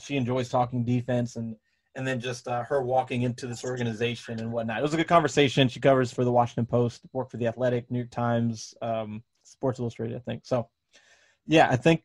She 0.00 0.16
enjoys 0.16 0.48
talking 0.48 0.84
defense, 0.84 1.36
and 1.36 1.56
and 1.94 2.06
then 2.06 2.20
just 2.20 2.46
uh, 2.46 2.62
her 2.64 2.82
walking 2.82 3.22
into 3.22 3.46
this 3.46 3.64
organization 3.64 4.38
and 4.40 4.52
whatnot. 4.52 4.78
It 4.78 4.82
was 4.82 4.94
a 4.94 4.96
good 4.96 5.08
conversation. 5.08 5.68
She 5.68 5.80
covers 5.80 6.12
for 6.12 6.24
the 6.24 6.32
Washington 6.32 6.66
Post, 6.66 7.02
worked 7.12 7.32
for 7.32 7.38
the 7.38 7.48
Athletic, 7.48 7.90
New 7.90 7.98
York 7.98 8.10
Times, 8.10 8.74
um, 8.80 9.22
Sports 9.42 9.80
Illustrated, 9.80 10.16
I 10.16 10.20
think. 10.20 10.46
So, 10.46 10.68
yeah, 11.46 11.68
I 11.70 11.76
think. 11.76 12.02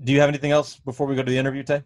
Do 0.00 0.12
you 0.12 0.20
have 0.20 0.28
anything 0.28 0.52
else 0.52 0.76
before 0.76 1.08
we 1.08 1.16
go 1.16 1.24
to 1.24 1.30
the 1.30 1.38
interview, 1.38 1.64
Tay? 1.64 1.82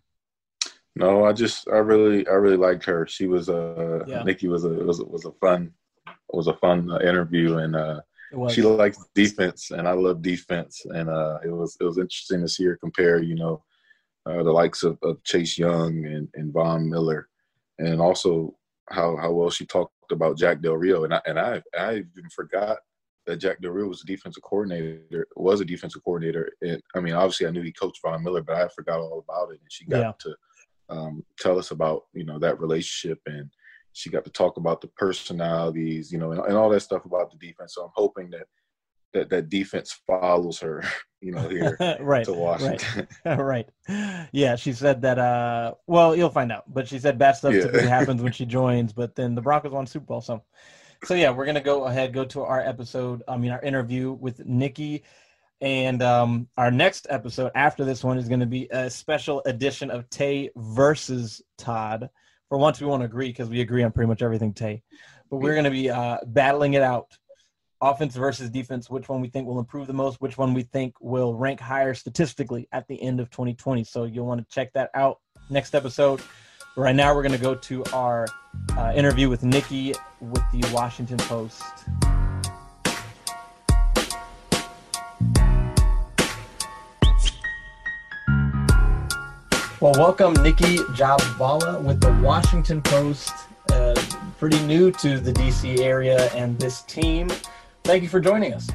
No, 0.94 1.24
I 1.24 1.32
just 1.32 1.68
I 1.68 1.78
really 1.78 2.26
I 2.28 2.32
really 2.32 2.56
liked 2.56 2.84
her. 2.84 3.06
She 3.06 3.26
was 3.26 3.48
a 3.48 3.56
uh, 3.56 4.04
yeah. 4.06 4.22
Nikki 4.22 4.48
was 4.48 4.64
a 4.64 4.68
was 4.68 5.00
a, 5.00 5.04
was 5.04 5.24
a 5.24 5.32
fun 5.32 5.72
was 6.28 6.46
a 6.46 6.54
fun 6.54 6.90
uh, 6.90 6.98
interview 6.98 7.58
and 7.58 7.74
uh, 7.74 8.00
she 8.50 8.62
likes 8.62 8.98
defense 9.14 9.70
and 9.70 9.86
I 9.86 9.92
love 9.92 10.22
defense 10.22 10.84
and 10.86 11.08
uh, 11.08 11.38
it 11.44 11.50
was 11.50 11.76
it 11.80 11.84
was 11.84 11.98
interesting 11.98 12.40
to 12.40 12.48
see 12.48 12.64
her 12.64 12.76
compare 12.76 13.22
you 13.22 13.34
know 13.34 13.62
uh, 14.26 14.42
the 14.42 14.52
likes 14.52 14.82
of, 14.82 14.98
of 15.02 15.22
Chase 15.24 15.58
Young 15.58 16.04
and, 16.06 16.28
and 16.34 16.52
Von 16.52 16.88
Miller 16.88 17.28
and 17.78 18.00
also 18.00 18.56
how 18.90 19.16
how 19.16 19.32
well 19.32 19.50
she 19.50 19.66
talked 19.66 19.92
about 20.10 20.38
Jack 20.38 20.60
Del 20.60 20.76
Rio 20.76 21.04
and 21.04 21.14
I 21.14 21.20
and 21.26 21.38
I 21.38 21.62
I 21.76 21.94
even 21.96 22.30
forgot 22.34 22.78
that 23.26 23.36
Jack 23.36 23.60
Del 23.60 23.72
Rio 23.72 23.88
was 23.88 24.02
a 24.02 24.06
defensive 24.06 24.42
coordinator 24.42 25.26
was 25.36 25.60
a 25.60 25.64
defensive 25.64 26.02
coordinator 26.04 26.52
and 26.62 26.82
I 26.94 27.00
mean 27.00 27.14
obviously 27.14 27.46
I 27.46 27.50
knew 27.50 27.62
he 27.62 27.72
coached 27.72 28.00
Von 28.02 28.22
Miller 28.22 28.42
but 28.42 28.56
I 28.56 28.68
forgot 28.68 29.00
all 29.00 29.24
about 29.26 29.52
it 29.52 29.60
and 29.60 29.70
she 29.70 29.84
got 29.86 29.98
yeah. 29.98 30.12
to 30.20 30.36
um, 30.88 31.24
tell 31.38 31.58
us 31.58 31.70
about 31.70 32.04
you 32.12 32.24
know 32.24 32.38
that 32.38 32.60
relationship 32.60 33.20
and 33.26 33.50
she 33.92 34.10
got 34.10 34.24
to 34.24 34.30
talk 34.30 34.56
about 34.56 34.80
the 34.80 34.88
personalities 34.88 36.12
you 36.12 36.18
know 36.18 36.32
and, 36.32 36.40
and 36.40 36.56
all 36.56 36.68
that 36.68 36.80
stuff 36.80 37.04
about 37.04 37.30
the 37.30 37.46
defense 37.46 37.74
so 37.74 37.84
i'm 37.84 37.90
hoping 37.94 38.30
that 38.30 38.46
that 39.12 39.28
that 39.28 39.48
defense 39.48 40.00
follows 40.06 40.58
her 40.58 40.82
you 41.20 41.32
know 41.32 41.48
here 41.48 41.76
right 42.00 42.24
to 42.24 42.32
washington 42.32 43.06
right. 43.24 43.38
right 43.38 43.68
yeah 44.32 44.56
she 44.56 44.72
said 44.72 45.02
that 45.02 45.18
uh 45.18 45.72
well 45.86 46.16
you'll 46.16 46.30
find 46.30 46.50
out 46.50 46.64
but 46.72 46.88
she 46.88 46.98
said 46.98 47.18
bad 47.18 47.32
stuff 47.32 47.52
yeah. 47.52 47.62
typically 47.62 47.88
happens 47.88 48.22
when 48.22 48.32
she 48.32 48.46
joins 48.46 48.92
but 48.92 49.14
then 49.14 49.34
the 49.34 49.42
broncos 49.42 49.72
won 49.72 49.86
super 49.86 50.06
bowl 50.06 50.20
so 50.20 50.42
so 51.04 51.14
yeah 51.14 51.30
we're 51.30 51.46
gonna 51.46 51.60
go 51.60 51.84
ahead 51.84 52.12
go 52.12 52.24
to 52.24 52.42
our 52.42 52.60
episode 52.60 53.22
i 53.28 53.36
mean 53.36 53.50
our 53.50 53.62
interview 53.62 54.12
with 54.12 54.44
nikki 54.44 55.02
and 55.62 56.02
um, 56.02 56.48
our 56.58 56.72
next 56.72 57.06
episode 57.08 57.52
after 57.54 57.84
this 57.84 58.02
one 58.02 58.18
is 58.18 58.28
going 58.28 58.40
to 58.40 58.46
be 58.46 58.66
a 58.72 58.90
special 58.90 59.40
edition 59.46 59.92
of 59.92 60.10
Tay 60.10 60.50
versus 60.56 61.40
Todd. 61.56 62.10
For 62.52 62.58
once, 62.58 62.82
we 62.82 62.86
won't 62.86 63.02
agree 63.02 63.28
because 63.28 63.48
we 63.48 63.62
agree 63.62 63.82
on 63.82 63.92
pretty 63.92 64.08
much 64.08 64.20
everything, 64.20 64.52
Tay. 64.52 64.82
But 65.30 65.38
we're 65.38 65.54
going 65.54 65.64
to 65.64 65.70
be 65.70 65.88
uh, 65.88 66.18
battling 66.26 66.74
it 66.74 66.82
out 66.82 67.06
offense 67.80 68.14
versus 68.14 68.50
defense, 68.50 68.90
which 68.90 69.08
one 69.08 69.22
we 69.22 69.28
think 69.28 69.46
will 69.46 69.58
improve 69.58 69.86
the 69.86 69.94
most, 69.94 70.20
which 70.20 70.36
one 70.36 70.52
we 70.52 70.64
think 70.64 70.94
will 71.00 71.32
rank 71.32 71.60
higher 71.60 71.94
statistically 71.94 72.68
at 72.70 72.86
the 72.88 73.02
end 73.02 73.20
of 73.20 73.30
2020. 73.30 73.84
So 73.84 74.04
you'll 74.04 74.26
want 74.26 74.46
to 74.46 74.54
check 74.54 74.70
that 74.74 74.90
out 74.92 75.20
next 75.48 75.74
episode. 75.74 76.20
Right 76.76 76.94
now, 76.94 77.14
we're 77.14 77.22
going 77.22 77.32
to 77.32 77.38
go 77.38 77.54
to 77.54 77.84
our 77.94 78.26
uh, 78.76 78.92
interview 78.94 79.30
with 79.30 79.42
Nikki 79.42 79.94
with 80.20 80.42
the 80.52 80.70
Washington 80.74 81.16
Post. 81.16 81.62
Well, 89.82 89.94
welcome 89.98 90.34
Nikki 90.44 90.76
Jhabvala 90.94 91.82
with 91.82 92.00
the 92.00 92.12
Washington 92.22 92.80
Post. 92.82 93.32
Uh, 93.72 94.00
pretty 94.38 94.64
new 94.64 94.92
to 94.92 95.18
the 95.18 95.32
DC 95.32 95.80
area 95.80 96.30
and 96.34 96.56
this 96.56 96.82
team. 96.82 97.28
Thank 97.82 98.04
you 98.04 98.08
for 98.08 98.20
joining 98.20 98.54
us. 98.54 98.70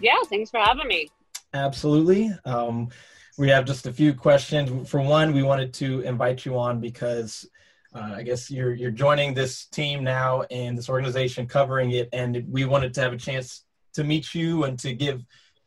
Yeah, 0.00 0.18
thanks 0.26 0.50
for 0.50 0.60
having 0.60 0.86
me. 0.86 1.08
Absolutely. 1.54 2.30
Um, 2.44 2.90
we 3.38 3.48
have 3.48 3.64
just 3.64 3.86
a 3.86 3.92
few 3.92 4.12
questions. 4.12 4.86
For 4.86 5.00
one, 5.00 5.32
we 5.32 5.42
wanted 5.42 5.72
to 5.74 6.02
invite 6.02 6.44
you 6.44 6.58
on 6.58 6.78
because 6.78 7.48
uh, 7.94 8.16
I 8.16 8.22
guess 8.22 8.50
you're 8.50 8.74
you're 8.74 8.90
joining 8.90 9.32
this 9.32 9.64
team 9.64 10.04
now 10.04 10.42
and 10.50 10.76
this 10.76 10.90
organization 10.90 11.46
covering 11.46 11.92
it, 11.92 12.10
and 12.12 12.44
we 12.50 12.66
wanted 12.66 12.92
to 12.92 13.00
have 13.00 13.14
a 13.14 13.16
chance 13.16 13.64
to 13.94 14.04
meet 14.04 14.34
you 14.34 14.64
and 14.64 14.78
to 14.80 14.92
give 14.92 15.24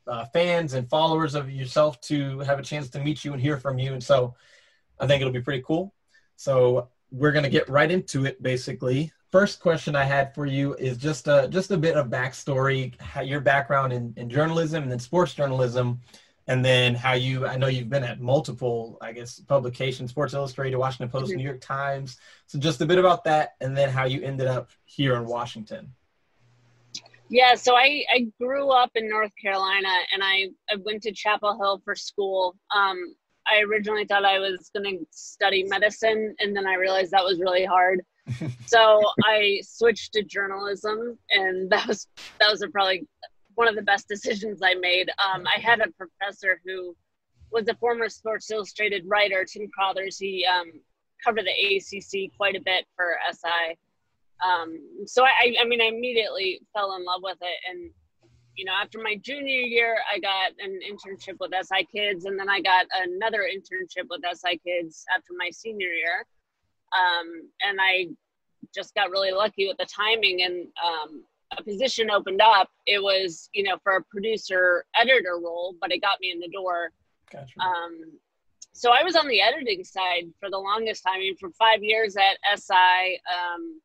uh, 0.08 0.26
fans 0.26 0.74
and 0.74 0.90
followers 0.90 1.36
of 1.36 1.50
yourself 1.50 2.00
to 2.02 2.40
have 2.40 2.60
a 2.60 2.64
chance 2.64 2.90
to 2.90 3.00
meet 3.00 3.26
you 3.26 3.34
and 3.34 3.42
hear 3.42 3.58
from 3.58 3.80
you. 3.80 3.94
And 3.94 4.04
so 4.04 4.36
I 5.00 5.08
think 5.08 5.22
it'll 5.22 5.34
be 5.34 5.42
pretty 5.42 5.64
cool. 5.66 5.94
So 6.36 6.90
we're 7.12 7.32
going 7.32 7.44
to 7.44 7.50
get 7.50 7.70
right 7.70 7.90
into 7.90 8.26
it 8.26 8.42
basically. 8.42 9.12
First 9.32 9.60
question 9.60 9.96
I 9.96 10.04
had 10.04 10.34
for 10.34 10.46
you 10.46 10.76
is 10.76 10.98
just 10.98 11.28
a, 11.28 11.48
just 11.50 11.72
a 11.72 11.78
bit 11.78 11.98
of 11.98 12.08
backstory, 12.08 13.00
how 13.02 13.22
your 13.22 13.42
background 13.42 13.92
in, 13.92 14.14
in 14.16 14.30
journalism 14.30 14.84
and 14.84 14.92
then 14.92 15.00
sports 15.00 15.34
journalism, 15.34 16.00
and 16.48 16.64
then 16.64 16.94
how 16.94 17.14
you, 17.14 17.48
I 17.48 17.58
know 17.58 17.68
you've 17.68 17.90
been 17.90 18.04
at 18.04 18.22
multiple, 18.22 19.00
I 19.02 19.12
guess, 19.12 19.40
publications, 19.40 20.12
Sports 20.12 20.36
Illustrated, 20.36 20.78
Washington 20.78 21.10
Post, 21.10 21.32
mm-hmm. 21.32 21.38
New 21.38 21.44
York 21.44 21.60
Times. 21.60 22.18
So 22.46 22.60
just 22.60 22.82
a 22.82 22.86
bit 22.86 23.00
about 23.00 23.24
that, 23.24 23.56
and 23.62 23.76
then 23.76 23.90
how 23.90 24.06
you 24.06 24.22
ended 24.22 24.48
up 24.48 24.70
here 24.86 25.16
in 25.16 25.26
Washington. 25.26 25.95
Yeah, 27.30 27.56
so 27.56 27.76
I, 27.76 28.04
I 28.14 28.28
grew 28.40 28.70
up 28.70 28.92
in 28.96 29.10
North 29.10 29.32
Carolina 29.42 29.90
and 30.14 30.24
I, 30.24 30.50
I 30.70 30.76
went 30.86 31.04
to 31.04 31.12
Chapel 31.12 31.58
Hill 31.58 31.82
for 31.84 31.96
school. 31.96 32.56
Um, 32.76 33.16
I 33.48 33.62
originally 33.62 34.06
thought 34.06 34.26
I 34.26 34.40
was 34.40 34.70
going 34.76 35.00
to 35.00 35.06
study 35.12 35.64
medicine 35.64 36.36
and 36.40 36.56
then 36.56 36.68
I 36.68 36.76
realized 36.76 37.12
that 37.12 37.24
was 37.24 37.40
really 37.40 37.66
hard. 37.66 38.02
so 38.66 39.02
I 39.24 39.60
switched 39.64 40.14
to 40.14 40.24
journalism 40.24 41.18
and 41.32 41.70
that 41.70 41.88
was 41.88 42.08
that 42.40 42.50
was 42.50 42.66
probably 42.72 43.08
one 43.56 43.68
of 43.68 43.76
the 43.76 43.82
best 43.82 44.08
decisions 44.10 44.62
I 44.64 44.76
made. 44.76 45.10
Um, 45.10 45.46
I 45.48 45.60
had 45.60 45.80
a 45.80 45.92
professor 45.92 46.62
who 46.66 46.96
was 47.52 47.68
a 47.68 47.76
former 47.76 48.10
Sports 48.10 48.52
Illustrated 48.52 49.04
writer, 49.06 49.46
Tim 49.46 49.68
Crothers. 49.70 50.18
He 50.18 50.46
um, 50.46 50.72
covered 51.24 51.46
the 51.46 51.78
ACC 51.78 52.36
quite 52.38 52.56
a 52.56 52.62
bit 52.62 52.86
for 52.96 53.14
SI 53.32 53.78
um, 54.44 55.06
so 55.06 55.24
I, 55.24 55.56
I 55.62 55.66
mean, 55.66 55.82
I 55.82 55.86
immediately 55.86 56.62
fell 56.74 56.96
in 56.96 57.06
love 57.06 57.22
with 57.24 57.38
it. 57.42 57.60
And, 57.70 57.92
you 58.56 58.66
know, 58.66 58.74
after 58.82 59.00
my 59.02 59.16
junior 59.22 59.62
year, 59.62 59.98
I 60.14 60.20
got 60.20 60.52
an 60.60 60.80
internship 60.80 61.38
with 61.40 61.52
SI 61.52 61.88
Kids, 61.94 62.26
and 62.26 62.40
then 62.40 62.50
I 62.50 62.62
got 62.62 62.86
another 63.04 63.44
internship 63.44 64.08
with 64.10 64.22
SI 64.24 64.60
Kids 64.66 65.06
after 65.16 65.34
my 65.38 65.50
senior 65.52 65.88
year. 65.88 66.26
Um, 66.94 67.50
and 67.62 67.80
I 67.82 68.08
just 68.74 68.94
got 68.96 69.12
really 69.12 69.32
lucky 69.32 69.68
with 69.68 69.78
the 69.78 69.86
timing 69.86 70.44
and 70.44 70.68
um, 70.84 71.24
a 71.58 71.64
position 71.64 72.10
opened 72.12 72.42
up. 72.42 72.70
It 72.86 73.02
was, 73.02 73.50
you 73.54 73.64
know, 73.64 73.78
for 73.84 73.98
a 73.98 74.04
producer 74.04 74.86
editor 75.00 75.40
role, 75.44 75.76
but 75.80 75.92
it 75.92 76.02
got 76.02 76.20
me 76.20 76.32
in 76.32 76.40
the 76.40 76.50
door. 76.50 76.92
Gotcha. 77.32 77.60
Um, 77.60 78.12
so 78.74 78.92
I 78.92 79.04
was 79.04 79.16
on 79.16 79.28
the 79.28 79.42
editing 79.42 79.84
side 79.84 80.26
for 80.40 80.50
the 80.50 80.58
longest 80.58 81.04
time. 81.04 81.16
I 81.16 81.20
mean, 81.20 81.38
for 81.38 81.50
five 81.52 81.82
years 81.82 82.18
at 82.18 82.38
SI, 82.58 83.20
um, 83.34 83.80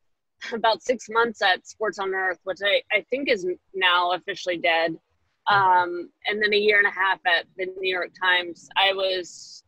about 0.52 0.82
six 0.82 1.06
months 1.08 1.42
at 1.42 1.66
Sports 1.66 1.98
on 1.98 2.14
Earth, 2.14 2.38
which 2.44 2.58
I, 2.64 2.82
I 2.96 3.04
think 3.10 3.28
is 3.28 3.46
now 3.74 4.12
officially 4.12 4.58
dead. 4.58 4.96
Um, 5.50 6.10
and 6.26 6.40
then 6.42 6.52
a 6.52 6.58
year 6.58 6.78
and 6.78 6.86
a 6.86 6.90
half 6.90 7.18
at 7.26 7.46
the 7.56 7.66
New 7.66 7.90
York 7.90 8.10
Times. 8.20 8.68
I 8.76 8.92
was 8.92 9.64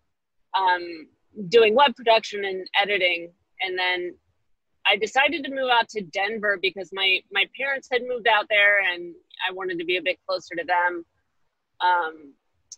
um, 0.55 1.09
doing 1.49 1.75
web 1.75 1.95
production 1.97 2.45
and 2.45 2.67
editing. 2.81 3.33
And 3.62 3.79
then 3.79 4.14
I 4.87 4.97
decided 4.97 5.45
to 5.45 5.50
move 5.50 5.71
out 5.71 5.88
to 5.91 6.02
Denver 6.02 6.59
because 6.61 6.91
my, 6.93 7.21
my 7.33 7.47
parents 7.59 7.88
had 7.91 8.02
moved 8.07 8.26
out 8.29 8.47
there 8.49 8.81
and 8.93 9.14
I 9.49 9.52
wanted 9.52 9.79
to 9.79 9.85
be 9.85 9.97
a 9.97 10.02
bit 10.02 10.19
closer 10.26 10.55
to 10.57 10.64
them. 10.64 11.05
Um, 11.81 12.35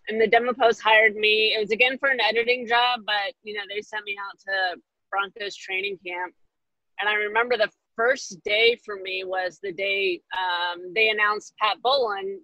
and 0.08 0.20
the 0.20 0.26
Denver 0.26 0.54
Post 0.54 0.82
hired 0.82 1.16
me. 1.16 1.54
It 1.56 1.60
was 1.60 1.70
again 1.70 1.98
for 1.98 2.08
an 2.08 2.20
editing 2.20 2.66
job, 2.66 3.00
but 3.06 3.34
you 3.42 3.54
know, 3.54 3.62
they 3.68 3.80
sent 3.80 4.04
me 4.04 4.16
out 4.20 4.38
to 4.40 4.80
Broncos 5.10 5.56
training 5.56 5.98
camp. 6.06 6.34
And 7.00 7.08
I 7.08 7.14
remember 7.14 7.56
the 7.56 7.70
first 7.96 8.42
day 8.44 8.78
for 8.84 8.96
me 8.96 9.24
was 9.24 9.58
the 9.62 9.72
day 9.72 10.20
um, 10.36 10.92
they 10.94 11.08
announced 11.10 11.54
Pat 11.60 11.76
Bowlen, 11.82 12.40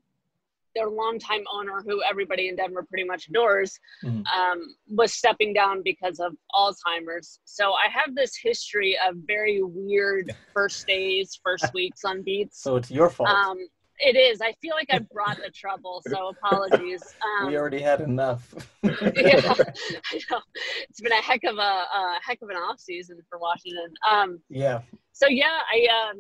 their 0.77 0.89
longtime 0.89 1.43
owner, 1.53 1.83
who 1.85 2.01
everybody 2.09 2.49
in 2.49 2.55
Denver 2.57 2.85
pretty 2.89 3.05
much 3.05 3.29
adores, 3.29 3.79
Mhm. 4.05 4.25
um, 4.29 4.77
was 4.89 5.13
stepping 5.13 5.53
down 5.53 5.83
because 5.83 6.21
of 6.21 6.33
Alzheimer's. 6.55 7.41
So 7.45 7.73
I 7.73 7.89
have 7.89 8.15
this 8.15 8.37
history 8.37 8.97
of 9.07 9.17
very 9.27 9.63
weird 9.63 10.31
first 10.55 10.87
days, 10.87 11.39
first 11.43 11.73
weeks 11.75 12.05
on 12.05 12.23
beats. 12.23 12.63
So 12.63 12.77
it's 12.77 12.91
your 12.91 13.11
fault. 13.11 13.29
Um, 13.31 13.59
it 14.01 14.17
is. 14.17 14.41
I 14.41 14.53
feel 14.61 14.75
like 14.75 14.89
I 14.91 14.99
brought 14.99 15.37
the 15.37 15.51
trouble, 15.51 16.03
so 16.09 16.29
apologies. 16.29 17.03
Um, 17.41 17.49
we 17.49 17.57
already 17.57 17.81
had 17.81 18.01
enough. 18.01 18.53
yeah, 18.83 18.91
It's 18.93 21.01
been 21.01 21.13
a 21.13 21.23
heck 21.23 21.45
of 21.45 21.57
a, 21.57 21.61
a 21.61 22.19
heck 22.27 22.39
of 22.43 22.49
an 22.49 22.57
off 22.57 22.81
season 22.81 23.19
for 23.29 23.39
Washington. 23.39 23.93
Um, 24.11 24.41
yeah. 24.49 24.81
so 25.13 25.29
yeah, 25.29 25.59
I 25.73 26.11
um, 26.11 26.19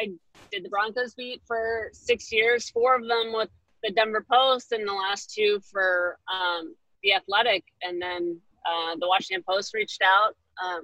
I 0.00 0.10
did 0.50 0.64
the 0.64 0.68
Broncos 0.68 1.14
beat 1.14 1.42
for 1.46 1.90
six 1.92 2.32
years, 2.32 2.70
four 2.70 2.96
of 2.96 3.06
them 3.06 3.32
with 3.34 3.50
the 3.82 3.92
Denver 3.92 4.24
Post, 4.30 4.72
and 4.72 4.88
the 4.88 4.92
last 4.92 5.34
two 5.34 5.60
for 5.70 6.18
um, 6.32 6.74
the 7.02 7.14
Athletic. 7.14 7.64
And 7.82 8.00
then 8.00 8.40
uh, 8.66 8.96
the 8.98 9.06
Washington 9.06 9.44
Post 9.48 9.74
reached 9.74 10.02
out. 10.02 10.34
Um, 10.62 10.82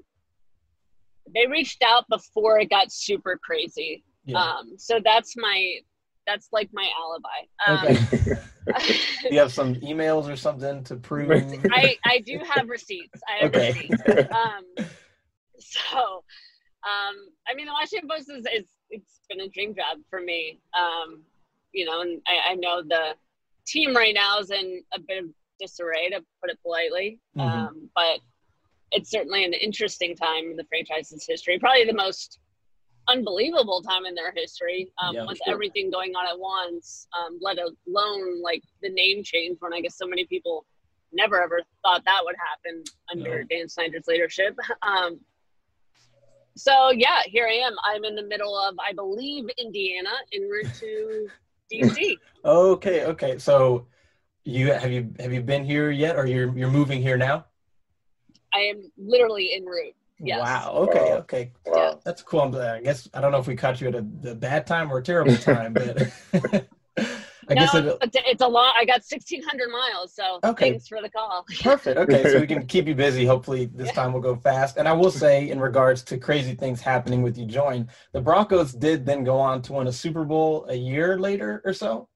they 1.35 1.47
reached 1.47 1.83
out 1.83 2.05
before 2.11 2.61
it 2.61 2.71
got 2.71 2.93
super 2.93 3.39
crazy. 3.43 4.05
Yeah. 4.25 4.41
Um, 4.41 4.75
so 4.77 5.01
that's 5.03 5.35
my 5.37 5.79
that's 6.27 6.49
like 6.53 6.71
my 6.73 6.89
alibi. 6.99 7.89
Um, 7.89 7.97
okay. 7.97 8.31
You 9.31 9.39
have 9.39 9.53
some 9.53 9.77
emails 9.77 10.29
or 10.29 10.37
something 10.37 10.83
to 10.85 10.97
prove? 10.97 11.31
I, 11.71 11.97
I 12.05 12.19
do 12.21 12.41
have 12.45 12.69
receipts. 12.69 13.21
I 13.29 13.43
have 13.45 13.55
Okay. 13.55 13.69
receipts. 13.69 14.03
Um, 14.33 14.65
so, 15.61 15.99
um, 16.83 17.15
I 17.47 17.55
mean, 17.55 17.67
the 17.67 17.73
Washington 17.73 18.09
Post 18.09 18.31
is, 18.31 18.45
is 18.53 18.67
it's 18.91 19.21
been 19.29 19.41
a 19.41 19.49
dream 19.49 19.75
job 19.75 19.99
for 20.11 20.21
me. 20.21 20.59
Um, 20.77 21.23
you 21.73 21.85
know, 21.85 22.01
and 22.01 22.21
I, 22.27 22.53
I 22.53 22.55
know 22.57 22.83
the 22.83 23.15
team 23.67 23.95
right 23.95 24.15
now 24.15 24.41
is 24.41 24.51
in 24.51 24.83
a 24.93 24.99
bit 25.01 25.23
of 25.25 25.31
disarray, 25.61 26.09
to 26.11 26.25
put 26.41 26.51
it 26.51 26.59
politely. 26.63 27.21
Mhm. 27.37 27.43
Um, 27.43 27.91
but 27.95 28.21
it's 28.91 29.11
certainly 29.11 29.45
an 29.45 29.53
interesting 29.53 30.17
time 30.17 30.51
in 30.51 30.57
the 30.57 30.65
franchise's 30.65 31.27
history. 31.29 31.59
Probably 31.59 31.85
the 31.85 31.95
most 31.95 32.39
unbelievable 33.09 33.83
time 33.83 34.07
in 34.07 34.15
their 34.15 34.33
history 34.33 34.91
um, 35.03 35.15
Yeah, 35.15 35.27
with 35.27 35.39
sure. 35.45 35.55
everything 35.55 35.91
going 35.91 36.13
on 36.15 36.27
at 36.27 36.39
once, 36.39 37.07
um, 37.19 37.39
let 37.41 37.59
alone 37.59 38.43
like 38.43 38.63
the 38.83 38.89
name 38.91 39.23
change 39.23 39.59
when 39.61 39.73
I 39.73 39.81
guess 39.81 39.97
so 39.97 40.07
many 40.07 40.25
people 40.27 40.65
never 41.13 41.43
ever 41.43 41.61
thought 41.83 42.05
that 42.05 42.21
would 42.25 42.37
happen 42.37 42.83
under 43.11 43.41
No. 43.41 43.47
Dan 43.51 43.69
Snyder's 43.69 44.07
leadership. 44.07 44.57
Um, 44.83 45.21
so 46.57 46.91
yeah, 46.93 47.23
here 47.27 47.47
I 47.49 47.55
am. 47.55 47.75
I'm 47.85 48.05
in 48.05 48.15
the 48.15 48.23
middle 48.23 48.57
of, 48.57 48.77
I 48.79 48.93
believe, 48.93 49.45
Indiana 49.59 50.11
en 50.33 50.49
route 50.49 50.73
to 50.75 51.29
DC. 51.73 52.17
Okay, 52.45 53.05
okay. 53.07 53.39
So 53.39 53.87
you 54.45 54.73
have 54.73 54.93
you 54.93 55.13
have 55.19 55.33
you 55.33 55.43
been 55.43 55.65
here 55.65 55.91
yet, 55.91 56.17
or 56.17 56.27
you're 56.27 56.57
you're 56.57 56.71
moving 56.71 57.03
here 57.03 57.17
now? 57.17 57.47
I 58.53 58.61
am 58.61 58.93
literally 58.97 59.53
en 59.55 59.65
route. 59.65 59.97
Yes. 60.25 60.41
Wow. 60.41 60.73
Okay. 60.89 61.11
Wow. 61.11 61.17
Okay. 61.19 61.53
Wow. 61.67 62.01
That's 62.05 62.23
cool. 62.23 62.41
I'm, 62.41 62.55
I 62.55 62.81
guess 62.81 63.09
I 63.13 63.21
don't 63.21 63.33
know 63.33 63.39
if 63.39 63.47
we 63.47 63.57
caught 63.57 63.81
you 63.81 63.89
at 63.89 63.95
a, 63.95 63.99
a 64.31 64.35
bad 64.35 64.67
time 64.67 64.91
or 64.91 64.99
a 64.99 65.03
terrible 65.03 65.37
time, 65.39 65.75
but 65.75 65.99
I 66.97 67.55
no, 67.55 67.61
guess 67.61 67.75
it, 67.75 67.99
it's, 68.03 68.17
it's 68.27 68.43
a 68.43 68.49
lot. 68.49 68.75
I 68.77 68.87
got 68.87 69.03
1,600 69.07 69.69
miles, 69.69 70.15
so 70.15 70.41
Okay. 70.43 70.71
thanks 70.71 70.89
for 70.89 71.03
the 71.03 71.11
call. 71.11 71.45
Perfect. 71.61 71.99
Okay, 71.99 72.25
so 72.25 72.41
we 72.41 72.47
can 72.47 72.67
keep 72.67 72.87
you 72.87 72.95
busy. 72.95 73.27
Hopefully, 73.27 73.67
this 73.67 73.89
Yeah. 73.89 73.93
time 73.95 74.13
will 74.15 74.21
go 74.23 74.35
fast. 74.37 74.79
And 74.79 74.89
I 74.89 74.95
will 74.95 75.11
say, 75.11 75.51
in 75.51 75.61
regards 75.61 76.03
to 76.05 76.17
crazy 76.17 76.55
things 76.55 76.81
happening 76.81 77.23
with 77.23 77.37
you, 77.37 77.45
join 77.45 77.91
the 78.13 78.21
Broncos 78.23 78.73
did 78.73 79.05
then 79.05 79.25
go 79.25 79.39
on 79.39 79.61
to 79.63 79.75
win 79.75 79.89
a 79.89 79.93
Super 79.93 80.25
Bowl 80.25 80.65
a 80.71 80.75
year 80.75 81.19
later 81.19 81.61
or 81.67 81.75
so. 81.75 82.09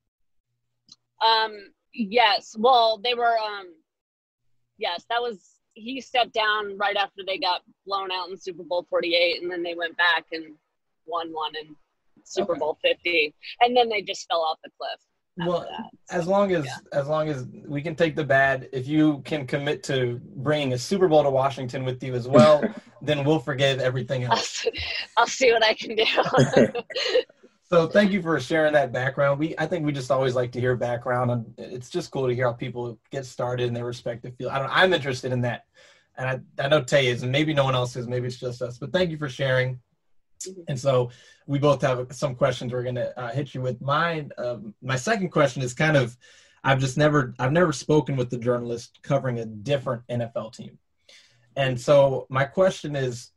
Um, 1.22 1.52
yes. 1.92 2.56
Well, 2.58 2.98
they 3.04 3.12
were. 3.14 3.36
Um, 3.36 3.66
yes, 4.78 5.04
that 5.10 5.20
was. 5.20 5.57
He 5.78 6.00
stepped 6.00 6.32
down 6.32 6.76
right 6.76 6.96
after 6.96 7.22
they 7.26 7.38
got 7.38 7.62
blown 7.86 8.10
out 8.10 8.28
in 8.30 8.36
Super 8.36 8.62
Bowl 8.62 8.86
48, 8.90 9.42
and 9.42 9.50
then 9.50 9.62
they 9.62 9.74
went 9.74 9.96
back 9.96 10.26
and 10.32 10.54
won 11.06 11.32
one 11.32 11.52
in 11.56 11.74
Super 12.24 12.52
Okay. 12.52 12.58
Bowl 12.58 12.78
50, 12.82 13.34
and 13.60 13.76
then 13.76 13.88
they 13.88 14.02
just 14.02 14.26
fell 14.28 14.40
off 14.40 14.58
the 14.64 14.70
cliff. 14.78 15.00
Well, 15.46 15.60
that. 15.60 15.90
as 16.10 16.26
long 16.26 16.52
as 16.52 16.64
yeah. 16.64 16.78
as 16.92 17.06
long 17.06 17.28
as 17.28 17.46
we 17.64 17.80
can 17.80 17.94
take 17.94 18.16
the 18.16 18.24
bad, 18.24 18.68
if 18.72 18.88
you 18.88 19.22
can 19.24 19.46
commit 19.46 19.84
to 19.84 20.20
bringing 20.36 20.72
a 20.72 20.78
Super 20.78 21.06
Bowl 21.06 21.22
to 21.22 21.30
Washington 21.30 21.84
with 21.84 22.02
you 22.02 22.14
as 22.14 22.26
well, 22.26 22.62
then 23.02 23.24
we'll 23.24 23.38
forgive 23.38 23.78
everything 23.78 24.24
I'll, 24.24 24.32
else. 24.32 24.66
I'll 25.16 25.28
see 25.28 25.52
what 25.52 25.64
I 25.64 25.74
can 25.74 25.94
do. 25.94 26.04
So 27.70 27.86
thank 27.86 28.12
you 28.12 28.22
for 28.22 28.40
sharing 28.40 28.72
that 28.72 28.92
background. 28.92 29.38
We 29.38 29.54
I 29.58 29.66
think 29.66 29.84
we 29.84 29.92
just 29.92 30.10
always 30.10 30.34
like 30.34 30.52
to 30.52 30.60
hear 30.60 30.74
background, 30.74 31.30
and 31.30 31.54
it's 31.58 31.90
just 31.90 32.10
cool 32.10 32.26
to 32.26 32.34
hear 32.34 32.46
how 32.46 32.54
people 32.54 32.98
get 33.10 33.26
started 33.26 33.66
in 33.66 33.74
their 33.74 33.84
respective 33.84 34.34
field. 34.36 34.52
I 34.52 34.58
don't, 34.58 34.70
I'm 34.72 34.94
interested 34.94 35.32
in 35.32 35.42
that, 35.42 35.66
and 36.16 36.44
I, 36.58 36.64
I 36.64 36.68
know 36.68 36.82
Tay 36.82 37.08
is, 37.08 37.22
and 37.22 37.30
maybe 37.30 37.52
no 37.52 37.64
one 37.64 37.74
else 37.74 37.94
is. 37.94 38.08
Maybe 38.08 38.26
it's 38.26 38.40
just 38.40 38.62
us. 38.62 38.78
But 38.78 38.92
thank 38.92 39.10
you 39.10 39.18
for 39.18 39.28
sharing. 39.28 39.78
Mhm. 40.46 40.64
And 40.68 40.80
so 40.80 41.10
we 41.46 41.58
both 41.58 41.82
have 41.82 42.06
some 42.10 42.34
questions 42.34 42.72
we're 42.72 42.84
gonna 42.84 43.12
uh, 43.18 43.32
hit 43.32 43.54
you 43.54 43.60
with. 43.60 43.82
Mine, 43.82 44.30
um, 44.38 44.74
my 44.80 44.96
second 44.96 45.28
question 45.28 45.60
is 45.60 45.74
kind 45.74 45.96
of, 45.96 46.16
I've 46.64 46.80
just 46.80 46.96
never 46.96 47.34
I've 47.38 47.52
never 47.52 47.74
spoken 47.74 48.16
with 48.16 48.30
the 48.30 48.38
journalist 48.38 48.98
covering 49.02 49.40
a 49.40 49.44
different 49.44 50.06
NFL 50.08 50.54
team, 50.54 50.78
and 51.54 51.78
so 51.78 52.26
my 52.30 52.44
question 52.44 52.96
is, 52.96 53.32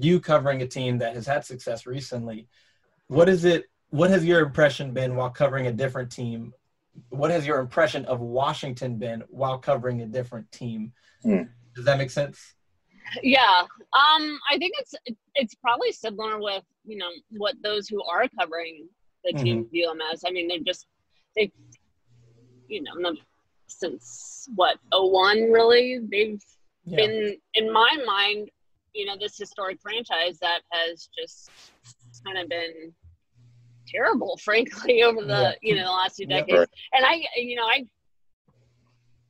you 0.00 0.20
covering 0.20 0.62
a 0.62 0.66
team 0.66 0.96
that 0.98 1.14
has 1.14 1.26
had 1.26 1.44
success 1.44 1.84
recently, 1.84 2.48
what 3.08 3.28
is 3.28 3.44
it? 3.44 3.66
What 3.94 4.10
has 4.10 4.24
your 4.24 4.40
impression 4.40 4.92
been 4.92 5.14
while 5.14 5.30
covering 5.30 5.68
a 5.68 5.72
different 5.72 6.10
team? 6.10 6.52
What 7.10 7.30
has 7.30 7.46
your 7.46 7.60
impression 7.60 8.04
of 8.06 8.18
Washington 8.18 8.98
been 8.98 9.22
while 9.28 9.56
covering 9.56 10.00
a 10.02 10.06
different 10.06 10.50
team? 10.50 10.92
Hmm. 11.22 11.42
Does 11.76 11.84
that 11.84 11.98
make 11.98 12.10
sense? 12.10 12.54
yeah 13.22 13.60
um 13.92 14.38
i 14.50 14.56
think 14.58 14.72
it's 14.78 14.94
it's 15.34 15.54
probably 15.56 15.92
similar 15.92 16.40
with 16.40 16.64
you 16.86 16.96
know 16.96 17.10
what 17.36 17.54
those 17.62 17.86
who 17.86 18.02
are 18.02 18.26
covering 18.40 18.88
the 19.24 19.32
team 19.34 19.68
view 19.70 19.86
them 19.86 19.98
as 20.10 20.22
i 20.26 20.30
mean 20.30 20.48
they're 20.48 20.58
just 20.66 20.86
they've 21.36 21.52
you 22.66 22.82
know 22.82 23.14
since 23.68 24.48
what 24.54 24.78
01 24.90 25.52
really 25.52 26.00
they've 26.10 26.42
Yeah. 26.86 26.96
been 26.96 27.36
in 27.54 27.70
my 27.72 27.92
mind 28.06 28.48
you 28.94 29.04
know 29.04 29.16
this 29.20 29.36
historic 29.36 29.78
franchise 29.82 30.38
that 30.40 30.62
has 30.72 31.08
just 31.16 31.50
kind 32.24 32.38
of 32.38 32.48
been 32.48 32.92
terrible 33.94 34.36
frankly 34.44 35.02
over 35.02 35.20
the 35.20 35.26
Yeah. 35.26 35.52
you 35.62 35.74
know 35.76 35.84
the 35.84 35.90
last 35.90 36.16
two 36.16 36.24
Yeah. 36.28 36.38
decades 36.40 36.58
Right. 36.58 36.68
and 36.94 37.04
i 37.06 37.22
you 37.36 37.54
know 37.56 37.64
i 37.66 37.84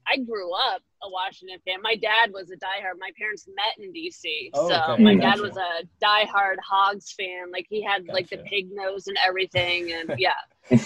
i 0.06 0.16
grew 0.18 0.52
up 0.54 0.82
a 1.02 1.08
washington 1.10 1.58
fan 1.66 1.80
my 1.82 1.96
dad 1.96 2.30
was 2.32 2.50
a 2.50 2.56
diehard 2.56 2.98
my 2.98 3.10
parents 3.18 3.46
met 3.48 3.84
in 3.84 3.92
dc 3.92 4.50
Oh, 4.54 4.68
so 4.68 4.92
okay. 4.94 5.02
my 5.02 5.14
Gotcha. 5.14 5.26
dad 5.28 5.40
was 5.40 5.56
a 5.56 6.04
diehard 6.04 6.56
hogs 6.66 7.12
fan 7.12 7.50
like 7.52 7.66
he 7.68 7.82
had 7.82 8.06
like 8.08 8.28
the 8.30 8.38
pig 8.38 8.68
nose 8.72 9.06
and 9.06 9.16
everything 9.26 9.92
and 9.92 10.12
yeah 10.18 10.30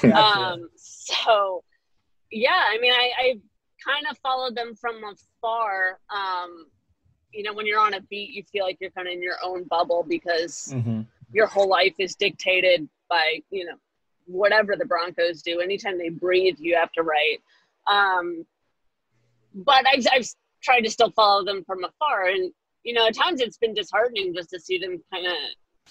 Gotcha. 0.03 0.41
um 0.55 0.69
so 0.77 1.63
yeah 2.31 2.65
i 2.73 2.79
mean 2.81 2.93
i 2.93 3.11
i 3.21 3.35
kind 3.85 4.07
of 4.11 4.19
followed 4.19 4.57
them 4.57 4.75
from 4.75 4.97
afar 5.05 5.99
um 6.15 6.67
you 7.33 7.43
know 7.43 7.53
when 7.53 7.67
you're 7.67 7.79
on 7.81 7.95
a 7.95 8.01
beat 8.03 8.31
you 8.31 8.43
feel 8.51 8.65
like 8.65 8.77
you're 8.81 8.91
kind 8.91 9.07
of 9.07 9.13
in 9.15 9.23
your 9.23 9.37
own 9.45 9.65
bubble 9.65 10.05
because 10.09 10.73
Mhm. 10.75 11.07
Your 11.33 11.47
whole 11.47 11.69
life 11.69 11.95
is 11.99 12.15
dictated 12.15 12.89
by 13.09 13.41
you 13.51 13.65
know 13.65 13.75
whatever 14.27 14.77
the 14.77 14.85
broncos 14.85 15.43
do 15.43 15.61
anytime 15.61 15.99
they 15.99 16.11
breathe 16.11 16.57
you 16.59 16.77
have 16.77 16.93
to 16.93 17.03
write 17.03 17.41
um 17.91 18.45
but 19.55 19.85
i've, 19.93 20.07
I've 20.13 20.27
tried 20.63 20.81
to 20.81 20.91
still 20.91 21.11
follow 21.13 21.45
them 21.45 21.65
from 21.65 21.85
afar 21.85 22.27
and 22.27 22.53
you 22.83 22.93
know 22.93 23.07
at 23.07 23.15
times 23.15 23.41
it's 23.41 23.59
been 23.59 23.75
disheartening 23.75 24.35
just 24.35 24.51
to 24.51 24.61
see 24.61 24.79
them 24.79 25.03
kind 25.13 25.27
of 25.27 25.33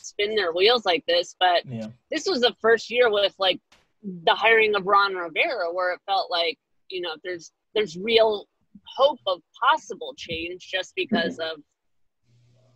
spin 0.07 0.35
their 0.35 0.53
wheels 0.53 0.85
like 0.85 1.05
this. 1.05 1.35
But 1.39 1.65
Yeah. 1.65 1.87
this 2.11 2.25
was 2.27 2.41
the 2.41 2.55
first 2.61 2.89
year 2.89 3.11
with 3.11 3.35
like 3.37 3.59
the 4.01 4.35
hiring 4.35 4.75
of 4.75 4.85
Ron 4.85 5.15
Rivera, 5.15 5.71
where 5.73 5.93
it 5.93 6.01
felt 6.05 6.31
like 6.31 6.57
you 6.89 7.01
know 7.01 7.15
there's 7.23 7.51
there's 7.75 7.97
real 7.97 8.47
hope 8.95 9.19
of 9.27 9.41
possible 9.59 10.13
change 10.17 10.69
just 10.71 10.93
because 10.95 11.39
of 11.39 11.61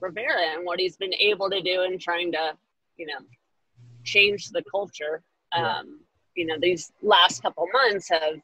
Rivera 0.02 0.42
and 0.56 0.66
what 0.66 0.80
he's 0.80 0.98
been 0.98 1.14
able 1.14 1.50
to 1.50 1.62
do 1.62 1.84
in 1.84 1.98
trying 2.00 2.32
to 2.34 2.58
you 2.98 3.06
know 3.06 3.20
change 4.04 4.50
the 4.50 4.64
culture. 4.70 5.24
Yeah. 5.56 5.80
Um, 5.80 6.02
you 6.36 6.46
know, 6.46 6.56
these 6.60 6.92
last 7.02 7.42
couple 7.42 7.68
months 7.74 8.10
have 8.10 8.40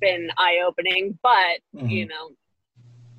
been 0.00 0.30
eye 0.38 0.60
opening, 0.66 1.18
but 1.22 1.60
you 1.72 2.06
Mhm. 2.06 2.08
know, 2.08 2.30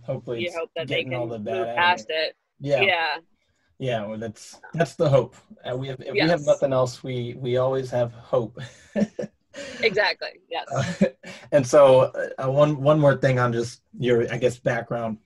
Hopefully, 0.03 0.43
you 0.43 0.51
hope 0.51 0.69
that 0.75 0.87
they 0.87 1.03
can 1.03 1.13
all 1.13 1.27
the 1.27 1.37
move 1.37 1.45
bad 1.45 1.61
out 1.61 1.69
of 1.69 1.75
past 1.77 2.09
it. 2.09 2.13
it. 2.13 2.35
Yeah. 2.59 2.81
Yeah. 2.81 3.17
Yeah, 3.79 4.05
well, 4.05 4.17
that's 4.17 4.59
that's 4.73 4.95
the 4.95 5.09
hope. 5.09 5.35
Uh, 5.63 5.75
we 5.75 5.87
have, 5.87 5.99
if 6.01 6.13
we 6.13 6.19
have 6.19 6.41
nothing 6.45 6.73
else, 6.73 7.03
we 7.03 7.35
we 7.37 7.57
always 7.57 7.89
have 7.89 8.13
hope. 8.13 8.59
exactly. 9.81 10.29
Yes. 10.49 10.67
Uh, 10.71 11.07
and 11.51 11.65
so, 11.65 12.11
uh, 12.37 12.49
one 12.49 12.81
one 12.81 12.99
more 12.99 13.17
thing 13.17 13.39
on 13.39 13.51
just 13.53 13.81
your, 13.97 14.31
I 14.31 14.37
guess, 14.37 14.57
background. 14.57 15.17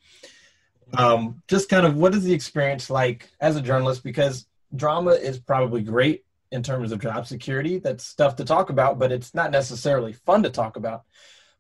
Um, 0.94 1.42
just 1.48 1.70
kind 1.70 1.86
of 1.86 1.96
what 1.96 2.16
is 2.16 2.24
the 2.24 2.34
experience 2.34 2.90
like 2.90 3.30
as 3.40 3.56
a 3.56 3.62
journalist? 3.62 4.04
Because 4.04 4.46
drama 4.76 5.12
is 5.12 5.40
probably 5.40 5.82
great 5.82 6.24
in 6.52 6.64
terms 6.64 6.92
of 6.92 7.00
job 7.00 7.28
security. 7.28 7.80
That's 7.80 8.06
stuff 8.06 8.36
to 8.38 8.46
talk 8.46 8.70
about, 8.70 9.00
but 9.00 9.12
it's 9.12 9.34
not 9.34 9.52
necessarily 9.52 10.14
fun 10.14 10.44
to 10.44 10.50
talk 10.50 10.78
about. 10.78 11.04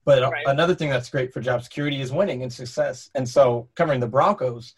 But 0.06 0.24
uh, 0.24 0.30
Right. 0.30 0.46
another 0.48 0.76
thing 0.76 0.90
that's 0.90 1.10
great 1.10 1.34
for 1.34 1.42
job 1.42 1.62
security 1.63 2.00
is 2.00 2.12
winning 2.12 2.42
and 2.42 2.52
success. 2.52 3.10
And 3.13 3.28
so, 3.28 3.68
covering 3.76 4.00
the 4.00 4.08
Broncos, 4.08 4.74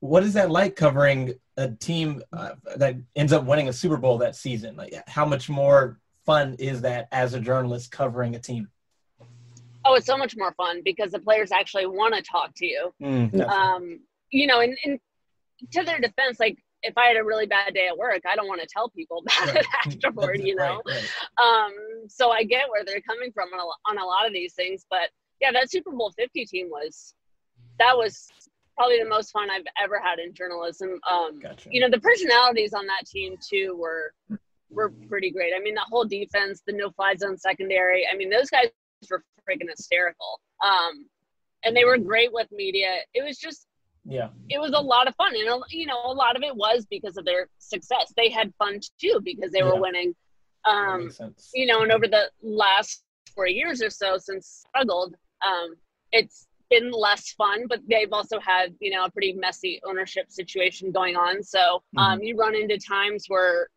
what 0.00 0.22
is 0.22 0.32
that 0.34 0.50
like 0.50 0.76
covering 0.76 1.34
a 1.58 1.70
team 1.70 2.22
uh, 2.32 2.52
that 2.76 2.96
ends 3.14 3.32
up 3.32 3.44
winning 3.44 3.68
a 3.68 3.72
Super 3.72 3.98
Bowl 3.98 4.18
that 4.18 4.36
season? 4.36 4.76
Like, 4.76 4.94
how 5.06 5.26
much 5.26 5.50
more 5.50 5.98
fun 6.24 6.56
is 6.58 6.80
that 6.80 7.08
as 7.12 7.34
a 7.34 7.40
journalist 7.40 7.90
covering 7.90 8.34
a 8.34 8.38
team? 8.38 8.68
Oh, 9.84 9.94
it's 9.94 10.06
so 10.06 10.16
much 10.16 10.36
more 10.36 10.52
fun 10.52 10.82
because 10.84 11.12
the 11.12 11.18
players 11.18 11.52
actually 11.52 11.86
want 11.86 12.14
to 12.14 12.22
talk 12.22 12.52
to 12.56 12.66
you. 12.66 12.92
Mm, 13.00 13.48
Um, 13.48 14.00
you 14.30 14.46
know, 14.46 14.60
and, 14.60 14.76
and 14.84 14.98
to 15.72 15.82
their 15.82 15.98
defense, 16.00 16.38
like 16.38 16.58
if 16.82 16.96
I 16.96 17.06
had 17.06 17.16
a 17.16 17.24
really 17.24 17.46
bad 17.46 17.74
day 17.74 17.88
at 17.88 17.96
work, 17.96 18.22
I 18.30 18.36
don't 18.36 18.48
want 18.48 18.60
to 18.60 18.66
tell 18.66 18.88
people 18.90 19.22
about 19.22 19.56
it 19.56 19.66
afterward, 19.86 20.40
you 20.40 20.54
know? 20.54 20.80
Right, 20.86 21.08
right. 21.38 21.64
Um, 21.66 21.72
so 22.08 22.30
I 22.30 22.44
get 22.44 22.68
where 22.70 22.84
they're 22.84 23.02
coming 23.02 23.32
from 23.32 23.48
on 23.52 23.60
a, 23.60 23.90
on 23.90 23.98
a 24.02 24.06
lot 24.06 24.26
of 24.26 24.32
these 24.32 24.54
things, 24.54 24.86
but 24.90 25.10
yeah, 25.40 25.52
that 25.52 25.70
Super 25.70 25.90
Bowl 25.90 26.12
50 26.18 26.44
team 26.46 26.68
was, 26.70 27.14
that 27.78 27.96
was 27.96 28.28
probably 28.76 28.98
the 28.98 29.08
most 29.08 29.30
fun 29.30 29.50
I've 29.50 29.64
ever 29.82 30.00
had 30.00 30.18
in 30.18 30.32
journalism. 30.32 30.98
Um, 31.10 31.38
Gotcha. 31.40 31.68
you 31.70 31.80
know, 31.80 31.90
the 31.90 32.00
personalities 32.00 32.72
on 32.72 32.86
that 32.86 33.06
team 33.06 33.36
too 33.46 33.76
were, 33.78 34.14
were 34.70 34.90
pretty 35.08 35.30
great. 35.30 35.52
I 35.54 35.60
mean, 35.60 35.74
the 35.74 35.84
whole 35.90 36.04
defense, 36.04 36.62
the 36.66 36.72
no 36.72 36.90
fly 36.90 37.14
zone 37.14 37.36
secondary, 37.36 38.06
I 38.10 38.16
mean, 38.16 38.30
those 38.30 38.48
guys 38.48 38.68
were 39.08 39.22
freaking 39.48 39.68
hysterical. 39.70 40.40
Um, 40.64 41.06
and 41.64 41.76
they 41.76 41.84
were 41.84 41.98
great 41.98 42.32
with 42.32 42.48
media. 42.50 42.88
It 43.14 43.24
was 43.24 43.38
just, 43.38 43.66
yeah, 44.04 44.28
it 44.48 44.58
was 44.60 44.72
a 44.72 44.80
lot 44.80 45.06
of 45.08 45.14
fun. 45.16 45.34
And 45.36 45.48
a- 45.48 45.60
you 45.70 45.86
know 45.86 46.00
a 46.04 46.12
lot 46.12 46.36
of 46.36 46.42
it 46.42 46.54
was 46.56 46.86
because 46.90 47.16
of 47.16 47.24
their 47.24 47.48
success. 47.58 48.12
They 48.16 48.30
had 48.30 48.52
fun 48.58 48.80
too 49.00 49.20
because 49.24 49.52
they 49.52 49.62
were 49.62 49.74
Yeah. 49.74 49.80
winning. 49.80 50.14
Um 50.68 51.10
you 51.54 51.66
know 51.66 51.82
and 51.82 51.92
over 51.92 52.06
the 52.08 52.30
last 52.42 53.02
four 53.34 53.46
years 53.46 53.80
or 53.82 53.88
so 53.90 54.18
since 54.18 54.64
struggled 54.68 55.14
um 55.46 55.74
it's 56.12 56.46
been 56.68 56.90
less 56.90 57.30
fun 57.32 57.66
but 57.68 57.80
they've 57.88 58.12
also 58.12 58.38
had 58.40 58.74
you 58.80 58.90
know 58.90 59.04
a 59.04 59.10
pretty 59.10 59.32
messy 59.32 59.80
ownership 59.84 60.30
situation 60.30 60.90
going 60.92 61.16
on. 61.16 61.42
So 61.42 61.82
um 61.96 62.22
you 62.22 62.36
run 62.36 62.54
into 62.54 62.78
times 62.78 63.24
where 63.28 63.68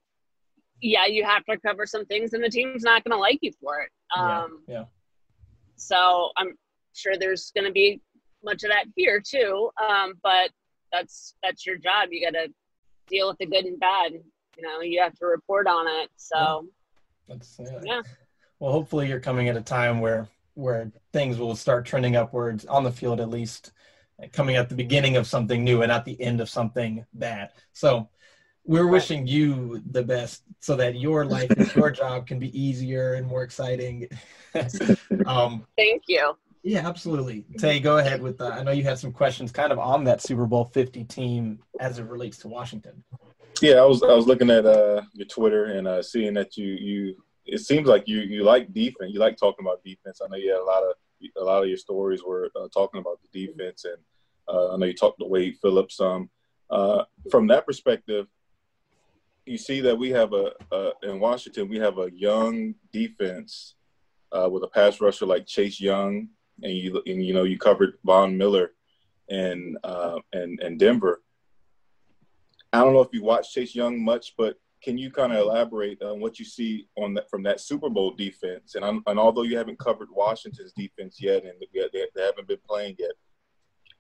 yeah 0.81 1.05
you 1.05 1.23
have 1.23 1.45
to 1.45 1.57
cover 1.59 1.85
some 1.85 2.05
things 2.05 2.33
and 2.33 2.43
the 2.43 2.49
team's 2.49 2.83
not 2.83 3.03
going 3.03 3.13
to 3.15 3.17
like 3.17 3.39
you 3.41 3.51
for 3.61 3.81
it. 3.81 3.89
Um 4.17 4.63
yeah, 4.67 4.79
yeah, 4.79 4.85
so 5.83 6.31
I'm 6.37 6.57
sure 6.93 7.17
there's 7.17 7.51
going 7.55 7.65
to 7.65 7.71
be 7.71 8.01
much 8.43 8.63
of 8.63 8.69
that 8.69 8.85
here 8.95 9.21
too. 9.21 9.69
Um, 9.87 10.13
but 10.23 10.51
that's 10.91 11.35
that's 11.43 11.65
your 11.65 11.77
job. 11.77 12.09
You 12.11 12.25
got 12.25 12.37
to 12.37 12.49
deal 13.07 13.27
with 13.27 13.37
the 13.37 13.45
good 13.45 13.65
and 13.65 13.79
bad. 13.79 14.13
You 14.13 14.63
know, 14.63 14.81
you 14.81 15.01
have 15.01 15.15
to 15.15 15.25
report 15.25 15.67
on 15.67 15.87
it. 15.87 16.09
So 16.15 16.67
that's 17.27 17.59
yeah. 17.59 17.79
yeah, 17.83 18.01
Well, 18.59 18.71
hopefully 18.71 19.07
you're 19.07 19.19
coming 19.19 19.49
at 19.49 19.57
a 19.57 19.61
time 19.61 19.99
where 19.99 20.27
where 20.55 20.91
things 21.11 21.37
will 21.37 21.55
start 21.55 21.85
trending 21.85 22.15
upwards 22.15 22.65
on 22.65 22.83
the 22.83 22.91
field 22.91 23.19
at 23.19 23.29
least, 23.29 23.71
coming 24.31 24.55
at 24.55 24.69
the 24.69 24.75
beginning 24.75 25.17
of 25.17 25.25
something 25.25 25.63
new 25.63 25.81
and 25.81 25.91
at 25.91 26.05
the 26.05 26.19
end 26.21 26.39
of 26.41 26.49
something 26.49 27.03
bad. 27.13 27.49
So 27.71 28.09
we're 28.65 28.83
Right. 28.85 28.91
wishing 28.93 29.27
you 29.27 29.81
the 29.91 30.03
best 30.03 30.43
so 30.59 30.75
that 30.77 30.95
your 30.95 31.25
life 31.25 31.49
and 31.51 31.73
your 31.75 31.91
job 32.01 32.27
can 32.27 32.39
be 32.39 32.57
easier 32.59 33.13
and 33.15 33.27
more 33.27 33.43
exciting. 33.43 34.07
um, 35.25 35.65
thank 35.77 36.03
you. 36.07 36.33
yeah, 36.63 36.87
absolutely. 36.87 37.45
Tay, 37.57 37.79
go 37.79 37.97
ahead 37.97 38.21
with 38.21 38.37
that. 38.37 38.53
I 38.53 38.63
know 38.63 38.71
you 38.71 38.83
had 38.83 38.97
some 38.99 39.11
questions 39.11 39.51
kind 39.51 39.71
of 39.71 39.79
on 39.79 40.03
that 40.05 40.21
Super 40.21 40.45
Bowl 40.45 40.65
50 40.65 41.03
team 41.05 41.59
as 41.79 41.99
it 41.99 42.05
relates 42.05 42.37
to 42.39 42.47
Washington. 42.47 43.03
Yeah, 43.61 43.75
I 43.75 43.85
was 43.85 44.01
I 44.03 44.13
was 44.13 44.25
looking 44.27 44.49
at 44.49 44.65
uh, 44.65 45.03
your 45.13 45.27
Twitter 45.27 45.65
and 45.65 45.87
uh, 45.87 46.01
seeing 46.01 46.33
that 46.33 46.57
you 46.57 46.67
you 46.67 47.15
it 47.45 47.59
seems 47.59 47.87
like 47.87 48.07
you 48.07 48.19
you 48.21 48.43
like 48.43 48.73
defense. 48.73 49.11
You 49.13 49.19
like 49.19 49.37
talking 49.37 49.65
about 49.65 49.83
defense. 49.83 50.21
I 50.23 50.27
know 50.27 50.37
you 50.37 50.51
had 50.51 50.59
a 50.59 50.63
lot 50.63 50.83
of 50.83 50.95
a 51.37 51.43
lot 51.43 51.61
of 51.63 51.69
your 51.69 51.77
stories 51.77 52.23
were 52.23 52.49
uh, 52.55 52.67
talking 52.73 52.99
about 52.99 53.19
the 53.21 53.45
defense, 53.45 53.85
and 53.85 53.97
uh, 54.47 54.73
I 54.73 54.77
know 54.77 54.85
you 54.87 54.93
talked 54.93 55.19
to 55.19 55.25
Wade 55.27 55.57
Phillips 55.61 55.97
some. 55.97 56.29
Uh, 56.69 57.03
from 57.29 57.47
that 57.47 57.65
perspective, 57.65 58.25
you 59.45 59.57
see 59.57 59.81
that 59.81 59.97
we 59.97 60.09
have 60.11 60.33
a, 60.33 60.51
a 60.71 60.91
in 61.03 61.19
Washington 61.19 61.67
we 61.67 61.77
have 61.77 61.97
a 61.97 62.11
young 62.13 62.75
defense 62.91 63.75
uh, 64.31 64.49
with 64.49 64.63
a 64.63 64.67
pass 64.67 64.99
rusher 64.99 65.25
like 65.25 65.45
Chase 65.45 65.79
Young, 65.79 66.27
and 66.61 66.73
you 66.73 67.01
and 67.05 67.23
you 67.23 67.33
know 67.33 67.43
you 67.43 67.57
covered 67.57 67.97
Von 68.03 68.37
Miller 68.37 68.71
and 69.29 69.77
uh, 69.83 70.19
and 70.33 70.59
and 70.61 70.79
Denver. 70.79 71.21
I 72.71 72.79
don't 72.79 72.93
know 72.93 73.01
if 73.01 73.13
you 73.13 73.23
watched 73.23 73.53
Chase 73.53 73.75
Young 73.75 74.03
much, 74.03 74.33
but 74.35 74.57
can 74.83 74.97
you 74.97 75.11
kind 75.11 75.31
of 75.31 75.39
elaborate 75.39 76.01
on 76.01 76.19
what 76.19 76.39
you 76.39 76.45
see 76.45 76.87
on 76.97 77.13
that 77.13 77.29
from 77.29 77.43
that 77.43 77.61
Super 77.61 77.89
Bowl 77.89 78.11
defense? 78.11 78.75
And, 78.75 78.83
I'm, 78.83 79.03
and 79.05 79.19
although 79.19 79.43
you 79.43 79.57
haven't 79.57 79.79
covered 79.79 80.09
Washington's 80.11 80.73
defense 80.73 81.21
yet, 81.21 81.43
and 81.45 81.53
they, 81.73 82.07
they 82.13 82.21
haven't 82.21 82.47
been 82.47 82.57
playing 82.67 82.95
yet, 82.97 83.11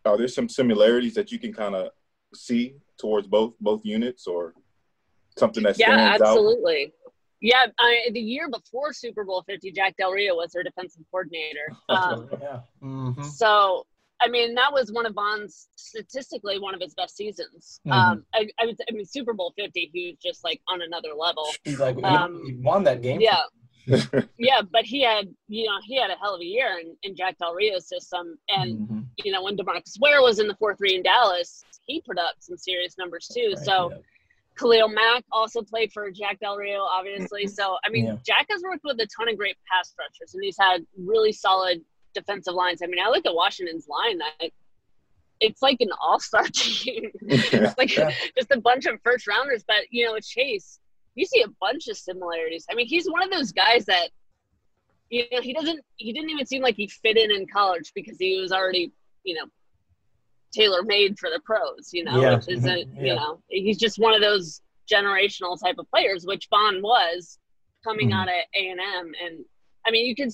are 0.05 0.17
there 0.17 0.27
some 0.27 0.49
similarities 0.49 1.13
that 1.13 1.31
you 1.31 1.39
can 1.39 1.53
kind 1.53 1.75
of 1.75 1.91
see 2.33 2.75
towards 2.99 3.27
both 3.27 3.53
both 3.61 3.85
units, 3.85 4.25
or 4.25 4.55
something 5.37 5.63
that 5.63 5.77
Yeah, 5.77 5.87
stands 5.95 6.21
out? 6.21 6.27
absolutely. 6.29 6.93
Yeah, 7.41 7.65
I, 7.77 8.09
the 8.13 8.19
year 8.21 8.49
before 8.49 8.93
Super 8.93 9.23
Bowl 9.25 9.43
50, 9.45 9.71
Jack 9.71 9.97
Del 9.97 10.11
Rio 10.11 10.35
was 10.35 10.51
their 10.51 10.63
defensive 10.63 11.03
coordinator. 11.11 11.71
Um, 11.89 12.29
yeah. 12.41 12.59
Mhm. 12.81 13.25
So, 13.25 13.85
I 14.21 14.29
mean, 14.29 14.55
that 14.55 14.71
was 14.71 14.91
one 14.91 15.05
of 15.05 15.13
Von's 15.13 15.67
statistically 15.75 16.57
one 16.59 16.73
of 16.73 16.79
his 16.81 16.93
best 16.93 17.17
seasons. 17.17 17.81
Mhm. 17.85 17.91
Um, 17.91 18.25
I, 18.33 18.47
I, 18.59 18.65
would, 18.67 18.77
I 18.89 18.93
mean, 18.93 19.05
Super 19.05 19.33
Bowl 19.33 19.53
50, 19.57 19.89
he 19.93 20.11
was 20.11 20.19
just 20.23 20.43
like 20.43 20.61
on 20.69 20.81
another 20.81 21.09
level. 21.17 21.45
He's 21.65 21.79
like, 21.79 21.97
he- 21.97 22.03
Um, 22.03 22.41
he 22.45 22.53
won 22.53 22.83
that 22.85 23.01
game. 23.01 23.19
Yeah. 23.19 23.41
yeah, 24.37 24.61
but 24.71 24.85
he 24.85 25.01
had, 25.03 25.27
you 25.49 25.65
know, 25.67 25.77
he 25.83 25.97
had 25.99 26.09
a 26.09 26.15
hell 26.15 26.35
of 26.35 26.39
a 26.41 26.45
year 26.45 26.79
in, 26.79 26.95
in 27.03 27.13
Jack 27.17 27.37
Del 27.39 27.53
Rio's 27.53 27.89
system. 27.89 28.37
And, 28.47 28.87
Mhm. 28.87 29.05
you 29.25 29.33
know, 29.33 29.43
when 29.43 29.57
DeMarcus 29.57 29.99
Ware 29.99 30.21
was 30.21 30.39
in 30.39 30.47
the 30.47 30.55
4 30.55 30.77
3 30.77 30.95
in 30.95 31.03
Dallas, 31.03 31.65
he 31.85 31.99
put 31.99 32.17
up 32.17 32.35
some 32.39 32.55
serious 32.55 32.97
numbers 32.97 33.27
too. 33.27 33.51
Right, 33.57 33.65
so, 33.65 33.91
yeah. 33.91 33.97
Khalil 34.57 34.87
Mack 34.87 35.23
also 35.31 35.61
played 35.61 35.91
for 35.91 36.09
Jack 36.11 36.39
Del 36.39 36.57
Rio, 36.57 36.81
obviously. 36.81 37.45
Mm-hmm. 37.45 37.53
So, 37.53 37.77
I 37.85 37.89
mean, 37.89 38.05
Yeah. 38.05 38.15
Jack 38.25 38.47
has 38.49 38.61
worked 38.63 38.83
with 38.83 38.99
a 38.99 39.07
ton 39.15 39.29
of 39.29 39.37
great 39.37 39.57
pass 39.71 39.93
rushers, 39.97 40.33
and 40.33 40.43
he's 40.43 40.57
had 40.59 40.85
really 40.97 41.31
solid 41.31 41.81
defensive 42.13 42.53
lines. 42.53 42.81
I 42.83 42.87
mean, 42.87 43.03
I 43.03 43.09
look 43.09 43.25
at 43.25 43.33
Washington's 43.33 43.87
line; 43.87 44.19
I, 44.39 44.51
it's 45.39 45.61
like 45.61 45.77
an 45.81 45.89
all-star 46.01 46.43
team. 46.53 47.09
it's 47.21 47.77
like 47.77 47.95
Yeah. 47.95 48.11
just 48.37 48.51
a 48.51 48.59
bunch 48.61 48.85
of 48.85 48.99
first 49.03 49.27
rounders. 49.27 49.63
But 49.67 49.85
you 49.89 50.05
know, 50.05 50.17
Chase, 50.19 50.79
you 51.15 51.25
see 51.25 51.41
a 51.41 51.47
bunch 51.59 51.87
of 51.87 51.97
similarities. 51.97 52.65
I 52.69 52.75
mean, 52.75 52.87
he's 52.87 53.07
one 53.07 53.23
of 53.23 53.31
those 53.31 53.51
guys 53.51 53.85
that 53.85 54.09
you 55.09 55.23
know 55.31 55.41
he 55.41 55.53
doesn't. 55.53 55.79
He 55.95 56.13
didn't 56.13 56.29
even 56.29 56.45
seem 56.45 56.61
like 56.61 56.75
he 56.75 56.87
fit 56.87 57.17
in 57.17 57.31
in 57.31 57.47
college 57.51 57.91
because 57.95 58.17
he 58.19 58.39
was 58.39 58.51
already, 58.51 58.91
you 59.23 59.33
know, 59.35 59.45
tailor 60.53 60.83
made 60.83 61.17
for 61.19 61.29
the 61.29 61.39
pros. 61.43 61.89
You 61.91 62.03
know, 62.05 62.21
Yeah. 62.21 62.35
which 62.35 62.47
isn't. 62.49 62.93
Yeah. 62.95 63.01
You 63.03 63.15
know, 63.15 63.41
he's 63.49 63.77
just 63.77 63.99
one 63.99 64.13
of 64.13 64.21
those 64.21 64.61
generational 64.91 65.59
type 65.61 65.75
of 65.79 65.89
players, 65.89 66.25
which 66.25 66.47
Von 66.49 66.81
was 66.81 67.39
coming 67.83 68.09
Mhm. 68.11 68.15
out 68.15 68.27
of 68.27 68.33
A 68.55 68.69
and 68.69 68.79
M. 68.79 69.11
And 69.23 69.45
I 69.85 69.91
mean, 69.91 70.05
you 70.05 70.15
can. 70.15 70.29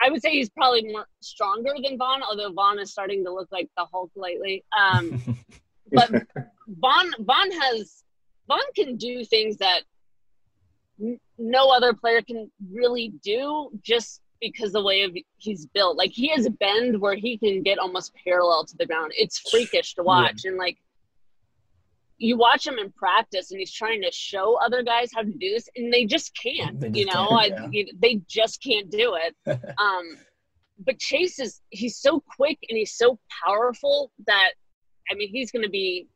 I 0.00 0.10
would 0.10 0.20
say 0.20 0.30
he's 0.32 0.50
probably 0.50 0.84
more 0.92 1.06
stronger 1.20 1.72
than 1.82 1.96
Von, 1.96 2.22
although 2.22 2.52
Von 2.52 2.78
is 2.78 2.90
starting 2.92 3.24
to 3.24 3.32
look 3.32 3.48
like 3.50 3.68
the 3.78 3.86
Hulk 3.86 4.10
lately. 4.14 4.62
Um, 4.78 5.22
but 5.92 6.10
Von 6.68 7.12
Von 7.20 7.50
has 7.62 8.04
Von 8.48 8.60
can 8.74 8.96
do 8.96 9.24
things 9.24 9.56
that 9.56 9.82
n- 11.00 11.18
no 11.38 11.70
other 11.70 11.92
player 11.94 12.20
can 12.22 12.50
really 12.70 13.08
do 13.22 13.70
just 13.82 14.20
because 14.40 14.72
the 14.72 14.82
way 14.82 15.02
of 15.02 15.16
he's 15.36 15.66
built. 15.66 15.96
Like 15.96 16.12
he 16.12 16.28
has 16.28 16.46
a 16.46 16.50
bend 16.50 17.00
where 17.00 17.14
he 17.14 17.38
can 17.38 17.62
get 17.62 17.78
almost 17.78 18.12
parallel 18.24 18.64
to 18.66 18.76
the 18.76 18.86
ground. 18.86 19.12
It's 19.16 19.38
freakish 19.50 19.94
to 19.94 20.02
watch, 20.02 20.44
and 20.44 20.56
like 20.56 20.78
you 22.18 22.36
watch 22.36 22.66
him 22.66 22.78
in 22.78 22.90
practice 22.92 23.50
and 23.50 23.60
he's 23.60 23.72
trying 23.72 24.02
to 24.02 24.10
show 24.10 24.58
other 24.62 24.82
guys 24.82 25.10
how 25.14 25.22
to 25.22 25.30
do 25.30 25.50
this 25.50 25.68
and 25.76 25.92
they 25.92 26.04
just 26.04 26.36
can't 26.40 26.80
They 26.80 26.88
just 26.88 26.98
you 26.98 27.06
know 27.06 27.28
I, 27.28 27.50
yeah. 27.70 27.84
they 27.98 28.22
just 28.26 28.62
can't 28.62 28.90
do 28.90 29.16
it 29.16 29.36
um 29.78 30.16
but 30.78 30.98
chase 30.98 31.38
is 31.38 31.60
he's 31.70 31.98
so 31.98 32.22
quick 32.36 32.58
and 32.68 32.76
he's 32.78 32.94
so 32.94 33.18
powerful 33.44 34.12
that 34.26 34.52
i 35.10 35.14
mean 35.14 35.28
he's 35.28 35.50
going 35.50 35.64
to 35.64 35.70
be 35.70 36.08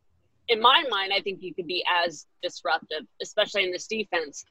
in 0.49 0.61
my 0.61 0.85
mind 0.91 1.13
i 1.15 1.21
think 1.21 1.41
he 1.41 1.53
could 1.53 1.67
be 1.67 1.85
as 2.05 2.27
disruptive 2.43 3.07
especially 3.21 3.65
in 3.65 3.73
this 3.73 3.87
defense 3.87 4.45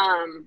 um 0.00 0.46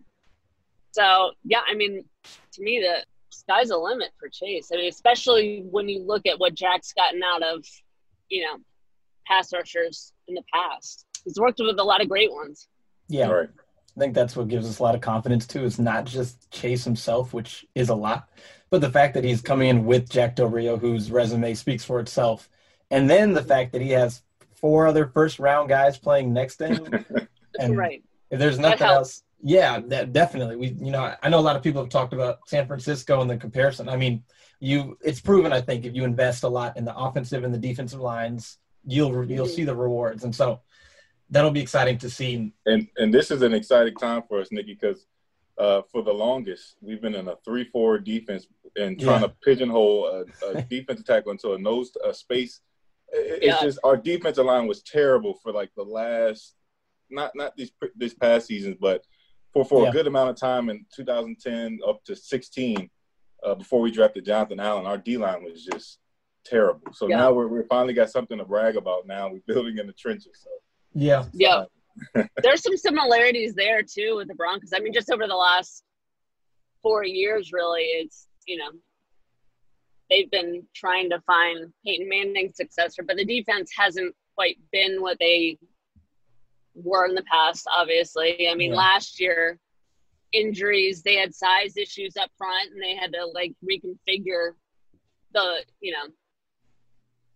so 0.96 1.32
yeah 1.44 1.62
i 1.70 1.76
mean 1.76 2.04
to 2.52 2.62
me 2.62 2.80
the 2.80 3.06
sky's 3.30 3.68
the 3.70 3.78
limit 3.78 4.12
for 4.18 4.30
chase 4.30 4.70
i 4.74 4.78
mean 4.78 4.90
especially 4.90 5.66
when 5.70 5.90
you 5.90 6.02
look 6.02 6.26
at 6.26 6.40
what 6.40 6.54
jack's 6.54 6.94
gotten 6.94 7.22
out 7.24 7.44
of 7.44 7.66
you 8.30 8.42
know 8.44 8.58
pass 9.28 9.52
rushers 9.52 10.14
in 10.28 10.36
the 10.36 10.44
past 10.54 11.06
he's 11.26 11.38
worked 11.38 11.60
with 11.60 11.78
a 11.80 11.84
lot 11.84 12.02
of 12.02 12.08
great 12.08 12.32
ones 12.32 12.68
Yeah. 13.08 13.28
All 13.28 13.36
right. 13.36 13.50
I 13.96 14.00
think 14.00 14.14
that's 14.14 14.36
what 14.36 14.48
gives 14.50 14.68
us 14.68 14.80
a 14.80 14.84
lot 14.84 14.96
of 14.96 15.00
confidence 15.02 15.48
too. 15.48 15.64
It's 15.64 15.80
not 15.80 16.06
just 16.06 16.52
Chase 16.52 16.84
himself, 16.84 17.34
which 17.34 17.66
is 17.76 17.90
a 17.90 17.96
lot, 17.96 18.30
but 18.70 18.82
the 18.82 18.90
fact 18.90 19.14
that 19.14 19.24
he's 19.24 19.42
coming 19.42 19.70
in 19.70 19.86
with 19.86 20.10
Jack 20.10 20.36
Del 20.36 20.48
Rio, 20.50 20.76
whose 20.76 21.12
resume 21.12 21.54
speaks 21.54 21.86
for 21.86 22.02
itself, 22.02 22.50
and 22.92 23.10
then 23.10 23.34
the 23.34 23.44
fact 23.44 23.72
that 23.72 23.82
he 23.82 23.92
has 23.92 24.22
four 24.54 24.86
other 24.86 25.08
first 25.08 25.40
round 25.40 25.70
guys 25.70 25.98
playing 25.98 26.34
next 26.34 26.58
to 26.58 26.68
him. 26.68 27.06
And 27.58 27.78
right 27.78 28.04
if 28.32 28.40
there's 28.40 28.60
nothing 28.60 28.86
else, 28.86 29.24
yeah, 29.42 29.80
that 29.88 30.14
definitely. 30.14 30.56
We, 30.56 30.68
you 30.70 30.92
know, 30.92 31.16
I 31.22 31.30
know 31.30 31.40
a 31.40 31.42
lot 31.42 31.56
of 31.56 31.64
people 31.64 31.82
have 31.82 31.90
talked 31.90 32.14
about 32.14 32.48
San 32.48 32.68
Francisco 32.68 33.22
and 33.22 33.30
the 33.30 33.38
comparison. 33.38 33.90
I 33.90 33.98
mean, 33.98 34.24
you, 34.60 34.98
it's 35.04 35.20
proven. 35.20 35.52
I 35.54 35.62
think 35.62 35.86
if 35.86 35.94
you 35.96 36.04
invest 36.04 36.44
a 36.44 36.48
lot 36.48 36.78
in 36.78 36.86
the 36.86 36.96
offensive 36.96 37.44
and 37.44 37.54
the 37.54 37.58
defensive 37.58 38.00
lines, 38.00 38.58
you'll 38.86 39.26
you'll 39.30 39.48
see 39.48 39.64
the 39.64 39.76
rewards, 39.76 40.24
and 40.24 40.34
so 40.34 40.62
that'll 41.30 41.52
be 41.52 41.60
exciting 41.62 41.98
to 42.00 42.10
see. 42.10 42.54
and 42.66 42.88
and 42.98 43.14
this 43.14 43.32
is 43.32 43.42
an 43.42 43.54
exciting 43.54 43.96
time 43.96 44.24
for 44.28 44.40
us, 44.40 44.52
Nikki, 44.52 44.74
because 44.80 45.06
uh, 45.58 45.82
for 45.92 46.02
the 46.04 46.14
longest 46.14 46.76
we've 46.82 47.02
been 47.02 47.16
in 47.16 47.28
a 47.28 47.36
three-four 47.46 48.00
defense 48.00 48.48
and 48.76 49.00
trying 49.00 49.22
Yeah. 49.22 49.28
to 49.28 49.34
pigeonhole 49.44 50.26
a, 50.44 50.48
a 50.48 50.62
defensive 50.70 51.06
tackle 51.06 51.32
into 51.32 51.54
a 51.54 51.58
nose 51.60 51.92
a 52.04 52.14
space. 52.14 52.62
It's 53.12 53.46
Yeah. 53.46 53.62
just 53.62 53.80
our 53.84 53.98
defensive 53.98 54.46
line 54.46 54.68
was 54.68 54.82
terrible 54.84 55.36
for 55.42 55.52
like 55.52 55.72
the 55.76 55.84
last 55.84 56.56
not 57.10 57.32
not 57.36 57.56
these 57.56 57.72
this 57.96 58.14
past 58.14 58.48
seasons, 58.48 58.78
but 58.80 59.04
for 59.56 59.64
for 59.66 59.84
Yeah. 59.84 59.90
a 59.90 59.92
good 59.94 60.06
amount 60.08 60.30
of 60.30 60.36
time 60.36 60.70
in 60.70 60.86
2010 60.94 61.80
up 61.88 62.04
to 62.04 62.16
16 62.16 62.90
uh, 63.44 63.56
before 63.56 63.80
we 63.80 63.90
drafted 63.90 64.26
Jonathan 64.26 64.60
Allen, 64.60 64.86
our 64.86 64.98
D 64.98 65.18
line 65.18 65.44
was 65.44 65.64
just 65.64 66.00
terrible. 66.44 66.92
So 66.94 67.08
Yeah. 67.08 67.18
now 67.18 67.32
we're 67.34 67.48
we 67.48 67.64
finally 67.70 67.94
got 67.94 68.10
something 68.12 68.38
to 68.38 68.44
brag 68.46 68.76
about. 68.76 69.08
Now 69.08 69.30
we're 69.32 69.40
building 69.48 69.78
in 69.78 69.88
the 69.88 69.94
trenches. 69.94 70.42
So 70.44 70.50
Yeah, 70.94 71.26
yeah 71.34 71.64
there's 72.44 72.62
some 72.62 72.76
similarities 72.76 73.56
there 73.56 73.82
too 73.82 74.18
with 74.18 74.28
the 74.28 74.36
Broncos. 74.36 74.72
I 74.76 74.80
mean, 74.80 74.92
just 74.94 75.10
over 75.10 75.26
the 75.28 75.36
last 75.36 75.84
four 76.84 77.06
years, 77.06 77.54
really, 77.54 77.84
it's 77.84 78.28
you 78.46 78.58
know 78.58 78.72
they've 80.10 80.30
been 80.32 80.68
trying 80.76 81.10
to 81.12 81.22
find 81.22 81.72
Peyton 81.86 82.10
Manning's 82.10 82.58
successor, 82.58 83.04
but 83.04 83.16
the 83.16 83.24
defense 83.26 83.72
hasn't 83.76 84.14
quite 84.36 84.58
been 84.74 85.02
what 85.02 85.18
they 85.20 85.58
were 86.76 87.06
in 87.06 87.16
the 87.16 87.24
past. 87.24 87.68
Obviously, 87.72 88.48
I 88.50 88.56
mean, 88.56 88.72
Yeah. 88.72 88.78
last 88.78 89.20
year 89.20 89.60
injuries, 90.32 91.02
they 91.02 91.16
had 91.16 91.34
size 91.34 91.78
issues 91.78 92.18
up 92.18 92.30
front, 92.38 92.72
and 92.72 92.82
they 92.82 92.96
had 92.96 93.14
to 93.14 93.26
like 93.26 93.54
reconfigure 93.64 94.56
the 95.34 95.66
you 95.82 95.92
know 95.92 96.08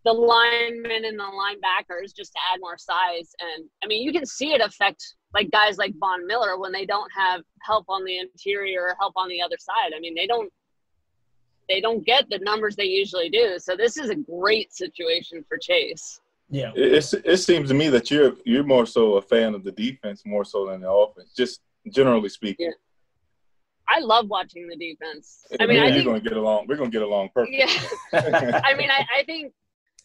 the 0.06 0.14
linemen 0.14 1.06
and 1.06 1.20
the 1.20 1.24
linebackers 1.24 2.16
just 2.16 2.32
to 2.32 2.40
add 2.52 2.60
more 2.62 2.78
size. 2.78 3.36
And 3.40 3.70
I 3.84 3.88
mean, 3.88 4.02
you 4.02 4.14
can 4.14 4.26
see 4.26 4.54
it 4.54 4.62
affect 4.62 5.16
like 5.34 5.52
guys 5.52 5.78
like 5.78 5.94
Von 6.00 6.26
Miller 6.26 6.58
when 6.58 6.72
they 6.72 6.86
don't 6.86 7.12
have 7.12 7.42
help 7.62 7.86
on 7.90 8.06
the 8.06 8.18
interior 8.18 8.82
or 8.84 8.96
help 9.00 9.14
on 9.18 9.28
the 9.30 9.42
other 9.42 9.58
side. 9.60 9.94
I 9.96 10.00
mean, 10.00 10.16
they 10.16 10.28
don't 10.28 10.52
they 11.68 11.82
don't 11.82 12.06
get 12.06 12.30
the 12.30 12.40
numbers 12.40 12.76
they 12.76 12.86
usually 12.86 13.30
do. 13.30 13.60
So 13.60 13.76
this 13.76 13.98
is 13.98 14.10
a 14.10 14.16
great 14.16 14.74
situation 14.74 15.46
for 15.48 15.58
Chase. 15.58 16.20
Yeah. 16.50 16.72
It, 16.76 16.94
it's, 16.94 17.14
it 17.14 17.38
seems 17.38 17.70
to 17.70 17.76
me 17.76 17.90
that 17.90 18.10
you're 18.10 18.34
you're 18.46 18.64
more 18.64 18.86
so 18.86 19.16
a 19.16 19.22
fan 19.22 19.54
of 19.54 19.64
the 19.64 19.72
defense 19.72 20.24
more 20.26 20.44
so 20.44 20.68
than 20.68 20.82
the 20.82 20.92
offense, 20.92 21.34
just 21.36 21.62
generally 21.92 22.30
speaking. 22.30 22.68
Yeah. 22.68 22.74
I 23.90 24.00
love 24.02 24.28
watching 24.30 24.68
the 24.68 24.76
defense. 24.76 25.46
I 25.60 25.66
Me 25.66 25.74
mean, 25.74 25.84
I 25.84 25.88
and 25.88 25.96
you're 25.96 26.06
gonna 26.06 26.20
get 26.20 26.38
along. 26.38 26.68
We're 26.68 26.78
gonna 26.78 26.92
get 26.92 27.02
along 27.02 27.30
perfect. 27.34 27.58
yeah. 27.58 28.62
I 28.64 28.76
mean, 28.76 28.92
I, 28.92 29.04
I 29.20 29.24
think, 29.24 29.52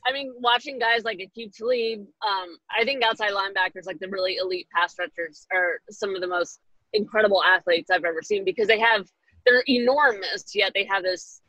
I 0.07 0.13
mean, 0.13 0.33
watching 0.39 0.79
guys 0.79 1.05
like 1.05 1.19
Aqib 1.19 1.55
Talib, 1.55 2.01
um, 2.27 2.57
I 2.77 2.85
think 2.85 3.03
outside 3.05 3.33
linebackers, 3.33 3.87
like 3.87 3.99
the 3.99 4.09
really 4.09 4.37
elite 4.37 4.69
pass 4.75 4.95
rushers, 4.99 5.47
are 5.53 5.81
some 5.91 6.15
of 6.15 6.23
the 6.23 6.27
most 6.27 6.61
incredible 6.95 7.43
athletes 7.45 7.91
I've 7.91 8.05
ever 8.05 8.23
seen 8.23 8.45
because 8.45 8.69
they 8.69 8.81
have, 8.81 9.07
they're 9.45 9.65
enormous, 9.69 10.55
yet 10.55 10.73
they 10.75 10.87
have 10.87 11.03
this 11.03 11.43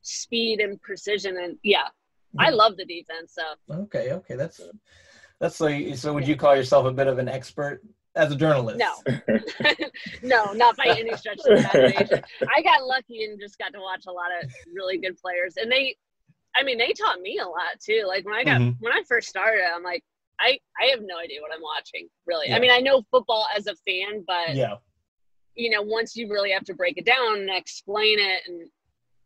speed 0.00 0.60
and 0.60 0.80
precision. 0.80 1.36
And 1.36 1.58
yeah, 1.62 1.88
I 2.38 2.50
love 2.50 2.76
the 2.76 2.84
defense. 2.84 3.34
So 3.34 3.42
Okay, 3.82 4.12
okay, 4.12 4.34
that's 4.36 4.60
that's 5.40 5.60
like. 5.60 5.96
So, 5.96 6.12
would 6.14 6.26
you 6.26 6.36
call 6.36 6.56
yourself 6.56 6.86
a 6.86 6.92
bit 6.92 7.06
of 7.06 7.18
an 7.18 7.28
expert 7.28 7.82
as 8.14 8.32
a 8.32 8.36
journalist? 8.36 8.78
no, 8.78 9.64
no, 10.22 10.52
not 10.52 10.76
by 10.76 10.86
any 10.98 11.16
stretch 11.16 11.38
of 11.38 11.44
the 11.44 11.60
imagination. 11.60 12.22
I 12.54 12.62
got 12.62 12.84
lucky 12.86 13.24
and 13.24 13.40
just 13.40 13.58
got 13.58 13.72
to 13.72 13.80
watch 13.80 14.04
a 14.06 14.12
lot 14.12 14.28
of 14.42 14.48
really 14.74 14.98
good 14.98 15.16
players, 15.18 15.54
and 15.56 15.70
they, 15.70 15.96
I 16.56 16.62
mean, 16.62 16.78
they 16.78 16.92
taught 16.92 17.20
me 17.20 17.38
a 17.38 17.46
lot 17.46 17.80
too. 17.84 18.04
Like 18.06 18.24
when 18.24 18.34
I 18.34 18.44
got 18.44 18.60
Mhm. 18.60 18.76
when 18.80 18.92
I 18.92 19.02
first 19.08 19.28
started, 19.28 19.64
I'm 19.74 19.82
like, 19.82 20.04
I 20.40 20.58
I 20.80 20.86
have 20.86 21.00
no 21.02 21.18
idea 21.18 21.40
what 21.40 21.52
I'm 21.54 21.62
watching. 21.62 22.08
Really, 22.26 22.48
Yeah. 22.48 22.56
I 22.56 22.60
mean, 22.60 22.70
I 22.70 22.80
know 22.80 23.02
football 23.10 23.46
as 23.56 23.66
a 23.66 23.74
fan, 23.86 24.24
but 24.26 24.56
Yeah, 24.56 24.76
you 25.54 25.70
know, 25.70 25.82
once 25.82 26.16
you 26.16 26.28
really 26.30 26.50
have 26.52 26.64
to 26.64 26.74
break 26.74 26.98
it 26.98 27.06
down 27.06 27.40
and 27.40 27.50
explain 27.50 28.18
it, 28.18 28.42
and 28.46 28.68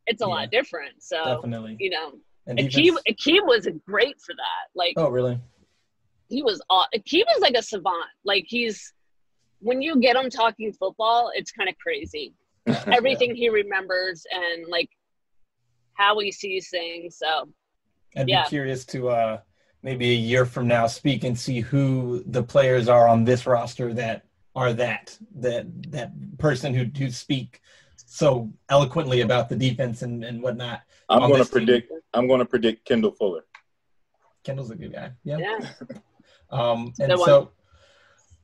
it's 0.07 0.23
a 0.23 0.27
Yeah. 0.27 0.31
lot 0.35 0.51
different. 0.51 1.03
So 1.03 1.23
definitely. 1.37 1.77
you 1.79 1.91
know, 1.91 2.13
And 2.47 2.59
defense- 2.59 3.01
Aqib 3.09 3.47
was 3.47 3.69
great 3.87 4.21
for 4.21 4.35
that. 4.35 4.67
Like 4.75 4.95
Oh, 4.97 5.09
really? 5.09 5.39
he 6.29 6.43
was 6.43 6.61
aw- 6.71 6.87
Aqib 6.95 7.25
is 7.35 7.41
like 7.41 7.55
a 7.57 7.63
savant. 7.63 8.07
Like 8.25 8.45
he's 8.49 8.93
when 9.61 9.81
you 9.83 9.99
get 10.01 10.17
him 10.17 10.29
talking 10.31 10.73
football, 10.73 11.31
it's 11.35 11.51
kind 11.51 11.69
of 11.69 11.77
crazy. 11.79 12.35
Everything 12.93 13.35
he 13.35 13.49
remembers 13.49 14.25
and 14.31 14.67
like 14.69 14.91
how 15.95 16.19
he 16.19 16.31
sees 16.31 16.69
things. 16.69 17.17
So 17.17 17.49
I'd 18.17 18.29
Yeah. 18.29 18.45
be 18.45 18.49
curious 18.51 18.85
to 18.87 19.09
uh, 19.09 19.41
maybe 19.83 20.11
a 20.11 20.15
year 20.15 20.45
from 20.47 20.69
now 20.69 20.87
speak 20.87 21.25
and 21.25 21.39
see 21.39 21.61
who 21.61 22.23
the 22.27 22.43
players 22.43 22.89
are 22.89 23.09
on 23.09 23.25
this 23.25 23.47
roster 23.47 23.93
that 23.95 24.25
are 24.55 24.73
that 24.75 25.17
that 25.37 25.67
that 25.93 26.13
person 26.39 26.75
who 26.75 26.85
who 26.97 27.11
speak 27.11 27.61
so 28.09 28.51
eloquently 28.69 29.21
about 29.21 29.49
the 29.49 29.57
defense 29.57 30.03
and, 30.03 30.25
and 30.25 30.43
whatnot. 30.43 30.81
I'm 31.09 31.21
gonna 31.21 31.39
this 31.39 31.51
team. 31.51 31.67
predict. 31.67 31.93
I'm 32.15 32.29
gonna 32.29 32.45
predict 32.45 32.85
Kendall 32.85 33.13
Fuller. 33.13 33.45
Kendall's 34.45 34.71
a 34.71 34.77
good 34.77 34.93
guy. 34.93 35.11
Yeah. 35.25 35.39
yeah, 35.39 35.59
Um, 36.51 36.93
and 37.01 37.11
Good 37.11 37.19
so 37.25 37.51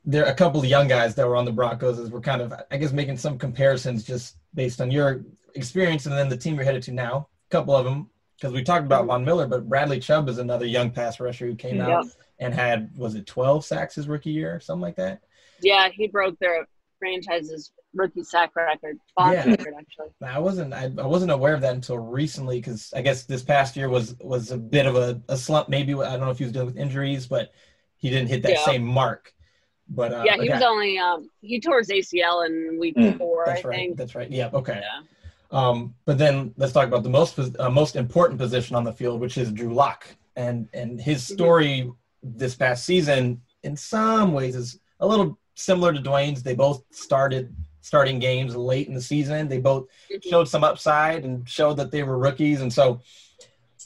there 0.05 0.27
are 0.27 0.33
a 0.33 0.35
couple 0.35 0.61
of 0.61 0.67
young 0.67 0.89
guys 0.89 1.15
that 1.15 1.27
were 1.27 1.37
on 1.37 1.45
the 1.45 1.53
Broncos 1.53 2.01
as 2.01 2.11
we're 2.11 2.21
kind 2.21 2.43
of, 2.43 2.53
I 2.71 2.77
guess, 2.77 2.93
making 2.93 3.17
some 3.17 3.39
comparisons 3.39 4.03
just 4.03 4.37
based 4.55 4.81
on 4.81 4.91
your 4.91 5.25
experience 5.55 6.07
and 6.07 6.17
then 6.17 6.29
the 6.29 6.37
team 6.37 6.57
you're 6.57 6.65
headed 6.65 6.83
to 6.85 6.93
now. 6.93 7.29
A 7.49 7.53
couple 7.53 7.77
of 7.77 7.85
them, 7.85 8.11
because 8.37 8.53
we 8.53 8.65
talked 8.65 8.85
about 8.85 9.07
Von 9.07 9.25
Miller, 9.25 9.47
but 9.47 9.69
Bradley 9.69 10.01
Chubb 10.01 10.29
is 10.29 10.39
another 10.39 10.67
young 10.67 10.91
pass 10.91 11.21
rusher 11.21 11.47
who 11.47 11.55
came 11.55 11.81
out 11.81 12.07
and 12.41 12.53
had, 12.53 12.91
was 12.97 13.15
it 13.15 13.27
12 13.27 13.65
sacks 13.65 13.95
his 13.95 14.09
rookie 14.09 14.31
year, 14.31 14.57
or 14.57 14.61
something 14.61 14.83
like 14.83 14.97
that? 14.97 15.21
yeah, 15.63 15.89
he 15.89 16.09
broke 16.09 16.37
their 16.41 16.67
franchise's 16.99 17.73
rookie 17.95 18.23
sack 18.25 18.55
record, 18.57 18.99
Von's 19.19 19.35
Yeah. 19.35 19.47
record 19.47 19.75
actually. 19.79 20.09
I 20.23 20.39
wasn't, 20.39 20.73
I, 20.73 20.85
I 20.99 21.07
wasn't 21.07 21.31
aware 21.33 21.55
of 21.55 21.61
that 21.63 21.75
until 21.75 21.99
recently 21.99 22.59
because 22.59 22.93
I 22.95 23.03
guess 23.03 23.25
this 23.25 23.43
past 23.43 23.77
year 23.77 23.89
was 23.89 24.15
was 24.21 24.51
a 24.51 24.59
bit 24.59 24.87
of 24.87 24.97
a, 24.97 25.21
a 25.29 25.37
slump. 25.37 25.69
Maybe 25.69 25.95
I 25.95 26.11
don't 26.13 26.21
know 26.21 26.31
if 26.31 26.39
he 26.39 26.45
was 26.45 26.53
dealing 26.53 26.67
with 26.69 26.77
injuries, 26.77 27.27
but 27.27 27.53
he 27.97 28.11
didn't 28.11 28.29
hit 28.29 28.43
that 28.43 28.53
Yeah. 28.53 28.65
same 28.65 28.85
mark. 28.85 29.33
But 29.89 30.13
uh, 30.13 30.23
yeah, 30.27 30.35
he 30.37 30.43
okay. 30.43 30.53
was 30.55 30.63
only 30.63 30.99
um 30.99 31.29
he 31.41 31.61
tore 31.61 31.79
his 31.79 31.89
ACL 31.89 32.47
in 32.47 32.79
week 32.79 32.97
Mm, 32.97 33.19
four, 33.19 33.49
I 33.49 33.53
That's 33.55 33.65
right. 33.65 33.77
think. 33.77 33.99
That's 33.99 34.15
right. 34.15 34.31
Yeah. 34.31 34.51
Okay. 34.53 34.81
Yeah. 34.81 35.03
Um, 35.51 35.95
but 36.07 36.17
then 36.17 36.55
let's 36.57 36.73
talk 36.73 36.89
about 36.89 37.03
the 37.03 37.11
most 37.11 37.39
uh, 37.39 37.69
most 37.71 37.97
important 37.97 38.39
position 38.39 38.75
on 38.77 38.85
the 38.85 38.93
field, 38.93 39.21
which 39.21 39.37
is 39.37 39.53
Drew 39.53 39.75
Lock, 39.75 40.07
and 40.37 40.69
and 40.73 41.01
his 41.01 41.23
Mm-hmm. 41.23 41.35
story 41.35 41.91
this 42.23 42.55
past 42.55 42.87
season, 42.87 43.43
in 43.65 43.77
some 43.77 44.33
ways, 44.33 44.57
is 44.57 44.79
a 45.01 45.07
little 45.07 45.39
similar 45.55 45.93
to 45.93 46.01
Dwayne's. 46.01 46.43
They 46.43 46.55
both 46.55 46.85
started 46.91 47.55
starting 47.83 48.19
games 48.19 48.57
late 48.57 48.89
in 48.89 48.95
the 48.95 49.01
season. 49.03 49.49
They 49.49 49.59
both 49.59 49.89
Mhm. 50.11 50.25
showed 50.25 50.49
some 50.49 50.65
upside 50.65 51.25
and 51.25 51.47
showed 51.49 51.75
that 51.75 51.91
they 51.91 52.03
were 52.03 52.17
rookies, 52.19 52.61
and 52.63 52.73
so 52.73 53.01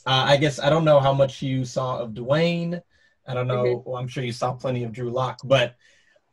uh, 0.05 0.23
I 0.25 0.37
guess 0.37 0.57
I 0.59 0.69
don't 0.69 0.85
know 0.85 1.01
how 1.01 1.11
much 1.11 1.41
you 1.41 1.65
saw 1.65 1.99
of 1.99 2.11
Dwayne. 2.11 2.81
I 3.27 3.33
don't 3.33 3.47
know. 3.47 3.63
Mhm. 3.65 3.85
Well, 3.85 3.97
I'm 3.97 4.07
sure 4.07 4.23
you 4.23 4.31
saw 4.31 4.53
plenty 4.53 4.83
of 4.85 4.93
Drew 4.93 5.09
Lock, 5.09 5.39
but 5.43 5.75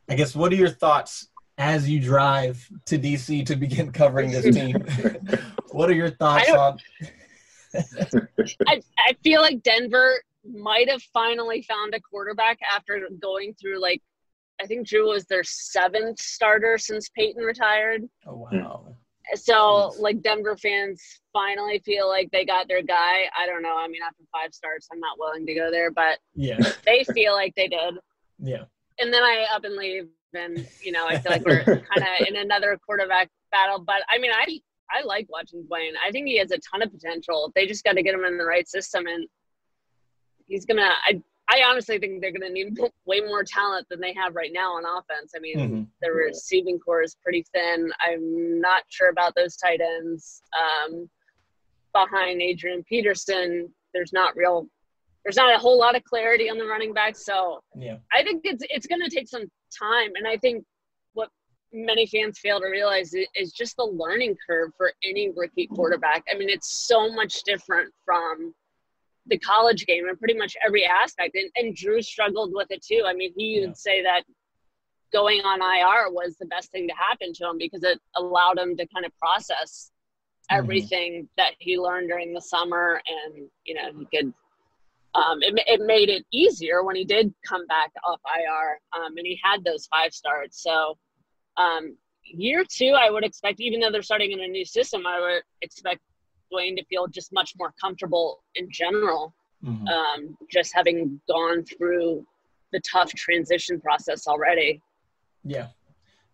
I 0.08 0.14
guess 0.14 0.36
what 0.36 0.52
are 0.52 0.56
your 0.56 0.68
thoughts 0.68 1.28
as 1.58 1.88
you 1.88 1.98
drive 1.98 2.68
to 2.86 2.98
DC 2.98 3.42
to 3.46 3.56
begin 3.56 3.90
covering 3.90 4.30
this 4.30 4.44
team? 4.54 4.84
what 5.70 5.90
are 5.90 5.94
your 5.94 6.10
thoughts 6.10 6.50
on? 6.50 6.78
I, 8.68 8.82
I 8.98 9.16
feel 9.24 9.40
like 9.40 9.62
Denver 9.62 10.22
might 10.44 10.88
have 10.90 11.02
finally 11.12 11.62
found 11.62 11.94
a 11.94 12.00
quarterback 12.00 12.58
after 12.72 13.08
going 13.20 13.54
through 13.54 13.80
like 13.80 14.02
I 14.60 14.66
think 14.66 14.86
Drew 14.86 15.08
was 15.08 15.24
their 15.24 15.44
seventh 15.44 16.20
starter 16.20 16.78
since 16.78 17.08
Peyton 17.10 17.42
retired. 17.42 18.02
Oh 18.26 18.46
hmm. 18.50 18.58
wow. 18.58 18.96
So 19.34 19.92
like 19.98 20.22
Denver 20.22 20.56
fans 20.56 21.02
finally 21.32 21.80
feel 21.84 22.08
like 22.08 22.30
they 22.30 22.44
got 22.44 22.68
their 22.68 22.82
guy. 22.82 23.24
I 23.38 23.46
don't 23.46 23.62
know. 23.62 23.76
I 23.76 23.88
mean, 23.88 24.02
after 24.06 24.22
five 24.30 24.52
starts, 24.52 24.88
I'm 24.92 25.00
not 25.00 25.18
willing 25.18 25.46
to 25.46 25.54
go 25.54 25.70
there, 25.70 25.90
but 25.90 26.18
Yeah. 26.34 26.58
they 26.84 27.04
feel 27.04 27.32
like 27.32 27.54
they 27.56 27.68
did. 27.68 27.94
Yeah. 28.38 28.64
And 28.98 29.12
then 29.12 29.22
I 29.22 29.46
up 29.52 29.64
and 29.64 29.76
leave, 29.76 30.08
and 30.34 30.68
you 30.82 30.92
know, 30.92 31.06
I 31.06 31.18
feel 31.18 31.32
like 31.32 31.44
we're 31.44 31.64
kind 31.64 31.80
of 31.98 32.28
in 32.28 32.36
another 32.36 32.78
quarterback 32.84 33.28
battle. 33.50 33.80
But 33.80 34.02
I 34.08 34.18
mean, 34.18 34.30
I 34.32 34.60
I 34.90 35.02
like 35.04 35.26
watching 35.30 35.64
Dwayne. 35.64 35.92
I 36.06 36.10
think 36.10 36.26
he 36.28 36.38
has 36.38 36.50
a 36.50 36.58
ton 36.58 36.82
of 36.82 36.92
potential. 36.92 37.50
They 37.54 37.66
just 37.66 37.82
got 37.84 37.92
to 37.92 38.02
get 38.02 38.14
him 38.14 38.24
in 38.24 38.38
the 38.38 38.44
right 38.44 38.68
system, 38.68 39.06
and 39.06 39.26
he's 40.46 40.64
gonna. 40.64 40.90
I 41.06 41.20
I 41.54 41.62
honestly 41.68 41.98
think 41.98 42.20
they're 42.20 42.32
gonna 42.32 42.50
need 42.50 42.76
way 43.06 43.20
more 43.20 43.44
talent 43.44 43.86
than 43.88 44.00
they 44.00 44.12
have 44.14 44.34
right 44.34 44.50
now 44.52 44.72
on 44.76 44.84
offense. 44.84 45.32
I 45.36 45.38
mean, 45.38 45.56
Mhm. 45.58 45.86
the 46.02 46.10
receiving 46.10 46.78
corps 46.80 47.02
is 47.02 47.16
pretty 47.22 47.44
thin. 47.54 47.92
I'm 48.00 48.60
not 48.60 48.82
sure 48.88 49.10
about 49.10 49.34
those 49.36 49.56
tight 49.56 49.80
ends. 49.80 50.42
Um, 50.58 51.08
behind 51.92 52.42
Adrian 52.42 52.82
Peterson, 52.84 53.72
there's 53.92 54.12
not 54.12 54.34
real. 54.36 54.66
There's 55.24 55.36
not 55.36 55.54
a 55.54 55.58
whole 55.58 55.78
lot 55.78 55.94
of 55.94 56.02
clarity 56.04 56.50
on 56.50 56.58
the 56.58 56.66
running 56.66 56.92
back, 56.92 57.16
so 57.16 57.62
Yeah. 57.76 57.98
I 58.12 58.24
think 58.24 58.42
it's 58.44 58.64
it's 58.68 58.86
going 58.86 59.00
to 59.02 59.08
take 59.08 59.28
some 59.28 59.48
time, 59.78 60.10
and 60.16 60.26
I 60.26 60.36
think 60.38 60.64
what 61.12 61.30
many 61.72 62.06
fans 62.06 62.38
fail 62.40 62.60
to 62.60 62.66
realize 62.66 63.14
is 63.14 63.52
just 63.52 63.76
the 63.76 63.84
learning 63.84 64.36
curve 64.46 64.72
for 64.76 64.92
any 65.04 65.30
rookie 65.30 65.68
quarterback. 65.68 66.24
I 66.30 66.34
mean, 66.34 66.48
it's 66.48 66.86
so 66.86 67.10
much 67.12 67.42
different 67.44 67.92
from 68.04 68.54
the 69.26 69.38
college 69.38 69.86
game 69.86 70.08
in 70.08 70.16
pretty 70.16 70.36
much 70.36 70.56
every 70.64 70.84
aspect, 70.84 71.34
and, 71.34 71.50
and 71.56 71.74
Drew 71.74 72.02
struggled 72.02 72.52
with 72.54 72.70
it 72.70 72.82
too. 72.82 73.04
I 73.06 73.14
mean, 73.14 73.32
he 73.36 73.58
Yeah. 73.58 73.66
would 73.66 73.76
say 73.76 74.02
that 74.02 74.22
going 75.12 75.40
on 75.42 75.60
IR 75.62 76.10
was 76.10 76.36
the 76.38 76.46
best 76.46 76.70
thing 76.72 76.88
to 76.88 76.94
happen 76.94 77.32
to 77.34 77.48
him 77.48 77.58
because 77.58 77.84
it 77.84 78.00
allowed 78.16 78.58
him 78.58 78.76
to 78.76 78.86
kind 78.88 79.06
of 79.06 79.16
process 79.18 79.92
Mhm. 80.50 80.56
everything 80.58 81.28
that 81.36 81.54
he 81.58 81.78
learned 81.78 82.08
during 82.08 82.34
the 82.34 82.40
summer, 82.40 83.00
and 83.06 83.50
you 83.64 83.74
know, 83.74 83.92
he 83.98 84.06
could 84.16 84.34
um, 85.14 85.42
it, 85.42 85.54
it 85.66 85.80
made 85.80 86.08
it 86.08 86.26
easier 86.32 86.82
when 86.82 86.96
he 86.96 87.04
did 87.04 87.32
come 87.46 87.66
back 87.66 87.92
off 88.04 88.20
IR 88.26 88.80
um, 88.96 89.16
and 89.16 89.26
he 89.26 89.38
had 89.42 89.64
those 89.64 89.86
five 89.86 90.12
starts. 90.12 90.60
So, 90.60 90.98
um, 91.56 91.96
year 92.24 92.64
two, 92.68 92.94
I 92.98 93.10
would 93.10 93.24
expect, 93.24 93.60
even 93.60 93.80
though 93.80 93.92
they're 93.92 94.02
starting 94.02 94.32
in 94.32 94.40
a 94.40 94.48
new 94.48 94.64
system, 94.64 95.06
I 95.06 95.20
would 95.20 95.42
expect 95.62 96.00
Dwayne 96.52 96.76
to 96.76 96.84
feel 96.84 97.06
just 97.06 97.32
much 97.32 97.54
more 97.58 97.72
comfortable 97.80 98.42
in 98.54 98.68
general, 98.70 99.34
Mhm. 99.64 99.88
um, 99.88 100.36
just 100.50 100.72
having 100.74 101.20
gone 101.28 101.64
through 101.64 102.26
the 102.72 102.80
tough 102.80 103.12
transition 103.14 103.80
process 103.80 104.26
already. 104.26 104.80
Yeah, 105.44 105.68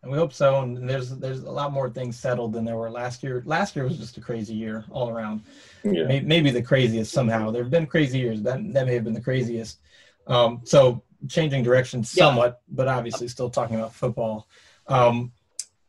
and 0.03 0.11
we 0.11 0.18
hope 0.18 0.33
so. 0.33 0.61
And 0.62 0.88
there's 0.88 1.11
there's 1.18 1.42
a 1.42 1.51
lot 1.51 1.73
more 1.73 1.90
things 1.90 2.18
settled 2.18 2.53
than 2.53 2.64
there 2.64 2.77
were 2.77 2.90
last 2.90 3.23
year. 3.23 3.42
Last 3.44 3.77
year 3.77 3.85
was 3.85 3.99
just 3.99 4.16
a 4.16 4.20
crazy 4.20 4.55
year 4.55 4.85
all 4.90 5.11
around. 5.11 5.42
Yeah. 5.85 6.05
Maybe, 6.05 6.27
maybe 6.27 6.51
the 6.51 6.62
craziest 6.62 7.12
somehow. 7.12 7.51
There 7.51 7.62
have 7.62 7.70
been 7.70 7.87
crazy 7.87 8.18
years. 8.18 8.42
That 8.42 8.73
that 8.73 8.87
may 8.87 8.94
have 8.94 9.05
been 9.05 9.14
the 9.14 9.20
craziest. 9.20 9.79
Um, 10.27 10.61
so 10.64 11.03
changing 11.29 11.62
direction 11.62 12.03
somewhat, 12.03 12.62
but 12.68 12.88
obviously 12.88 13.29
still 13.29 13.51
talking 13.51 13.77
about 13.77 13.94
football. 13.94 14.49
Um, 14.87 15.33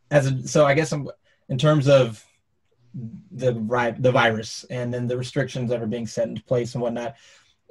as 0.10 0.28
a, 0.28 0.48
so, 0.48 0.66
I 0.66 0.74
guess 0.74 0.92
I'm, 0.92 1.08
in 1.48 1.58
terms 1.58 1.88
of 1.88 2.26
the 3.32 3.54
the 4.00 4.12
virus 4.12 4.66
and 4.70 4.94
then 4.94 5.08
the 5.08 5.18
restrictions 5.18 5.70
that 5.70 5.82
are 5.82 5.88
being 5.88 6.08
set 6.08 6.28
into 6.28 6.44
place 6.44 6.74
and 6.76 6.82
whatnot. 6.82 7.16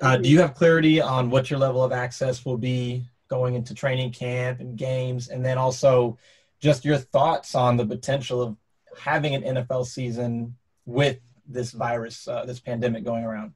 Uh, 0.00 0.16
do 0.16 0.30
you 0.30 0.40
have 0.40 0.54
clarity 0.54 1.00
on 1.00 1.28
what 1.28 1.50
your 1.50 1.58
level 1.58 1.84
of 1.84 1.92
access 1.92 2.44
will 2.46 2.56
be 2.56 3.04
going 3.28 3.54
into 3.54 3.74
training 3.74 4.10
camp 4.10 4.60
and 4.60 4.76
games, 4.76 5.28
and 5.28 5.44
then 5.44 5.58
also 5.58 6.18
just 6.58 6.84
your 6.84 6.98
thoughts 6.98 7.54
on 7.54 7.76
the 7.76 7.86
potential 7.86 8.42
of 8.42 8.56
having 8.98 9.34
an 9.34 9.42
NFL 9.42 9.86
season 9.86 10.56
with 10.84 11.18
this 11.46 11.72
virus, 11.72 12.28
uh, 12.28 12.44
this 12.44 12.60
pandemic 12.60 13.04
going 13.04 13.24
around? 13.24 13.52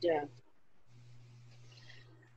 Yeah. 0.00 0.24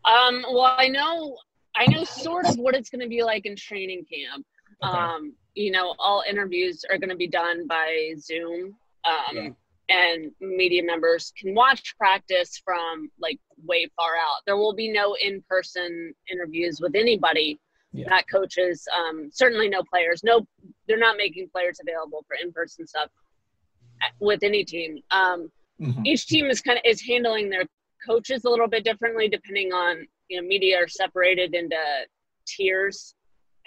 Um, 0.05 0.45
well, 0.49 0.75
I 0.77 0.87
know, 0.87 1.37
I 1.75 1.85
know 1.87 2.03
sort 2.03 2.45
of 2.45 2.57
what 2.57 2.75
it's 2.75 2.89
going 2.89 3.01
to 3.01 3.09
be 3.09 3.23
like 3.23 3.45
in 3.45 3.55
training 3.55 4.05
camp. 4.11 4.45
Okay. 4.83 4.97
Um, 4.97 5.33
you 5.55 5.71
know, 5.71 5.95
all 5.99 6.23
interviews 6.29 6.85
are 6.89 6.97
going 6.97 7.09
to 7.09 7.15
be 7.15 7.27
done 7.27 7.67
by 7.67 8.13
Zoom. 8.17 8.75
Um, 9.05 9.35
Yeah. 9.35 9.49
and 9.91 10.31
media 10.39 10.83
members 10.83 11.33
can 11.35 11.55
watch 11.55 11.97
practice 11.97 12.61
from 12.63 13.09
like 13.19 13.39
way 13.65 13.89
far 13.95 14.15
out. 14.15 14.41
There 14.45 14.55
will 14.55 14.73
be 14.75 14.91
no 14.91 15.15
in-person 15.15 16.13
interviews 16.31 16.79
with 16.79 16.95
anybody, 16.95 17.59
Yeah. 17.91 18.07
not 18.09 18.25
coaches. 18.29 18.87
Um, 18.95 19.31
certainly 19.33 19.67
no 19.67 19.81
players. 19.83 20.23
No, 20.23 20.45
they're 20.87 20.97
not 20.99 21.17
making 21.17 21.49
players 21.49 21.79
available 21.81 22.23
for 22.27 22.35
in-person 22.35 22.85
stuff 22.85 23.09
uh, 24.03 24.09
with 24.19 24.43
any 24.43 24.63
team. 24.63 24.99
Um, 25.11 25.51
Mhm. 25.79 26.05
each 26.05 26.27
team 26.27 26.45
is 26.45 26.61
kind 26.61 26.77
of 26.77 26.83
is 26.85 27.01
handling 27.01 27.49
their 27.49 27.65
coaches 28.05 28.45
a 28.45 28.49
little 28.49 28.67
bit 28.67 28.83
differently 28.83 29.27
depending 29.27 29.73
on 29.73 30.07
you 30.29 30.39
know 30.39 30.47
media 30.47 30.77
are 30.77 30.87
separated 30.87 31.53
into 31.55 31.77
tiers 32.45 33.15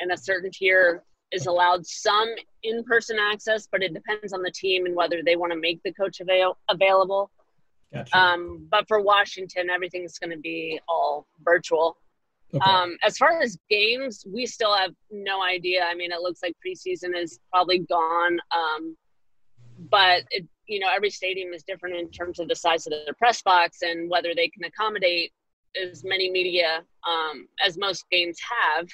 and 0.03 0.13
a 0.13 0.17
certain 0.17 0.51
tier 0.53 1.03
is 1.33 1.47
allowed 1.47 1.87
some 1.87 2.29
in-person 2.63 3.17
access 3.19 3.67
but 3.71 3.83
it 3.83 3.95
depends 3.95 4.33
on 4.33 4.43
the 4.43 4.51
team 4.51 4.85
and 4.87 4.95
whether 4.95 5.23
they 5.25 5.37
want 5.37 5.53
to 5.53 5.59
make 5.59 5.81
the 5.85 5.93
coach 5.93 6.21
avail- 6.21 6.59
available 6.69 7.31
Gotcha. 7.93 8.19
um, 8.19 8.67
but 8.71 8.87
for 8.89 9.01
washington 9.01 9.71
everything's 9.71 10.19
going 10.19 10.31
to 10.31 10.39
be 10.39 10.81
all 10.89 11.27
virtual 11.43 11.97
Okay. 12.55 12.71
um, 12.71 12.97
as 13.03 13.17
far 13.17 13.41
as 13.41 13.57
games, 13.71 14.27
we 14.29 14.45
still 14.45 14.77
have 14.77 14.93
no 15.11 15.43
idea. 15.43 15.85
I 15.85 15.95
mean, 15.95 16.13
it 16.13 16.21
looks 16.21 16.41
like 16.43 16.55
preseason 16.65 17.17
is 17.17 17.41
probably 17.51 17.79
gone. 17.79 18.39
Um, 18.55 18.97
but 19.91 20.25
it, 20.31 20.47
you 20.67 20.79
know, 20.79 20.89
every 20.95 21.11
stadium 21.11 21.53
is 21.55 21.63
different 21.63 21.97
in 21.97 22.11
terms 22.11 22.39
of 22.39 22.49
the 22.49 22.55
size 22.55 22.87
of 22.87 22.93
their 22.93 23.15
press 23.15 23.43
box 23.43 23.79
and 23.83 24.09
whether 24.09 24.35
they 24.35 24.49
can 24.49 24.65
accommodate 24.65 25.33
as 25.83 26.05
many 26.05 26.31
media 26.31 26.83
um, 27.09 27.49
as 27.65 27.79
most 27.79 28.05
games 28.11 28.37
have. 28.77 28.87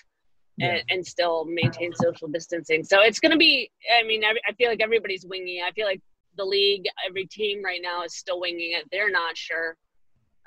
Yeah. 0.59 0.75
And, 0.75 0.83
and 0.91 1.07
still 1.07 1.45
maintain 1.45 1.93
social 1.95 2.29
distancing. 2.29 2.83
So 2.85 3.01
it's 3.01 3.21
going 3.21 3.33
to 3.33 3.39
be. 3.39 3.71
I 3.97 4.05
mean, 4.05 4.25
every, 4.25 4.41
I 4.49 4.53
feel 4.55 4.69
like 4.69 4.81
everybody's 4.83 5.25
winging. 5.25 5.59
it. 5.59 5.65
I 5.69 5.71
feel 5.73 5.87
like 5.87 6.01
the 6.37 6.45
league, 6.45 6.85
every 7.09 7.27
team 7.27 7.65
right 7.65 7.81
now 7.83 8.03
is 8.03 8.17
still 8.17 8.41
winging 8.41 8.73
it. 8.73 8.89
They're 8.91 9.11
not 9.11 9.37
sure. 9.37 9.77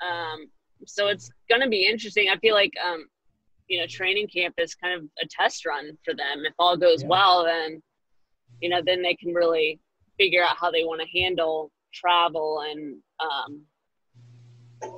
Um, 0.06 0.50
so 0.86 1.08
it's 1.08 1.30
going 1.48 1.60
to 1.62 1.68
be 1.68 1.86
interesting. 1.86 2.26
I 2.30 2.36
feel 2.38 2.54
like, 2.54 2.72
um, 2.84 3.06
you 3.68 3.78
know, 3.80 3.86
training 3.86 4.26
camp 4.28 4.54
is 4.58 4.74
kind 4.74 4.98
of 4.98 5.08
a 5.22 5.26
test 5.30 5.64
run 5.64 5.96
for 6.04 6.12
them. 6.14 6.44
If 6.44 6.54
all 6.58 6.76
goes 6.76 7.02
Yeah. 7.02 7.08
well, 7.08 7.44
then, 7.44 7.82
you 8.60 8.68
know, 8.68 8.80
then 8.84 9.00
they 9.02 9.14
can 9.14 9.32
really 9.32 9.78
figure 10.18 10.42
out 10.42 10.56
how 10.58 10.70
they 10.70 10.84
want 10.84 11.00
to 11.00 11.18
handle 11.18 11.70
travel 11.94 12.64
and, 12.70 12.96
um, 13.20 13.62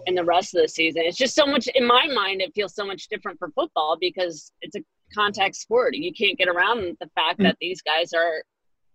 and 0.07 0.17
the 0.17 0.25
rest 0.25 0.55
of 0.55 0.63
the 0.63 0.69
season. 0.69 1.03
It's 1.05 1.19
just 1.19 1.35
so 1.35 1.45
much, 1.45 1.67
in 1.69 1.87
my 1.87 2.07
mind, 2.07 2.41
it 2.41 2.53
feels 2.55 2.75
so 2.75 2.87
much 2.87 3.09
different 3.09 3.39
for 3.39 3.51
football 3.51 3.97
because 4.01 4.51
it's 4.63 4.77
a 4.77 4.81
contact 5.15 5.57
sport. 5.57 5.95
You 5.95 6.13
can't 6.13 6.37
get 6.39 6.49
around 6.49 6.97
the 7.01 7.09
fact 7.15 7.39
that 7.41 7.57
these 7.61 7.81
guys 7.83 8.13
are 8.13 8.43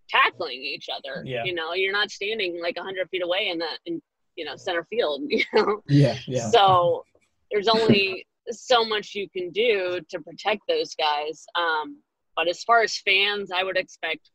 tackling 0.08 0.60
each 0.62 0.88
other. 0.94 1.22
Yeah. 1.24 1.44
You 1.44 1.54
know, 1.54 1.74
you're 1.74 1.92
not 1.92 2.10
standing 2.10 2.60
like 2.60 2.76
100 2.76 3.08
feet 3.10 3.22
away 3.22 3.48
in 3.48 3.58
the, 3.58 3.68
in, 3.86 4.02
you 4.36 4.44
know, 4.44 4.56
center 4.56 4.84
field, 4.90 5.22
you 5.28 5.44
know? 5.54 5.82
yeah. 5.88 6.16
Yeah. 6.26 6.50
So 6.50 7.04
there's 7.50 7.68
only 7.68 8.26
so 8.50 8.84
much 8.84 9.14
you 9.14 9.28
can 9.30 9.50
do 9.50 10.00
to 10.10 10.20
protect 10.20 10.62
those 10.68 10.94
guys. 10.94 11.44
Um, 11.56 11.98
but 12.36 12.48
as 12.48 12.62
far 12.64 12.82
as 12.82 12.96
fans, 12.98 13.50
I 13.54 13.62
would 13.64 13.76
expect 13.76 14.30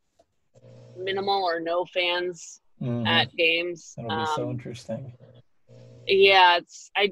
minimal 0.98 1.44
or 1.44 1.60
no 1.60 1.86
fans 1.86 2.62
Mhm. 2.82 3.08
at 3.08 3.34
games. 3.36 3.94
That'll 3.96 4.20
be 4.20 4.26
so 4.36 4.44
Um, 4.46 4.52
interesting. 4.52 5.14
yeah, 6.08 6.58
it's 6.58 6.92
I. 6.96 7.12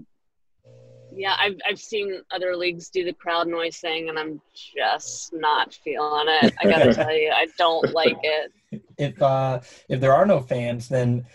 Yeah, 1.15 1.35
I've 1.39 1.57
I've 1.67 1.79
seen 1.79 2.21
other 2.31 2.55
leagues 2.55 2.89
do 2.89 3.03
the 3.03 3.13
crowd 3.13 3.47
noise 3.47 3.77
thing, 3.77 4.09
and 4.09 4.17
I'm 4.17 4.41
just 4.53 5.33
not 5.33 5.73
feeling 5.73 6.25
it. 6.27 6.53
I 6.59 6.63
gotta 6.63 6.93
tell 6.93 7.13
you, 7.13 7.31
I 7.31 7.47
don't 7.57 7.91
like 7.93 8.17
it. 8.23 8.51
If 8.97 9.21
uh, 9.21 9.61
if 9.89 9.99
there 9.99 10.13
are 10.13 10.25
no 10.25 10.39
fans, 10.41 10.89
then 10.89 11.25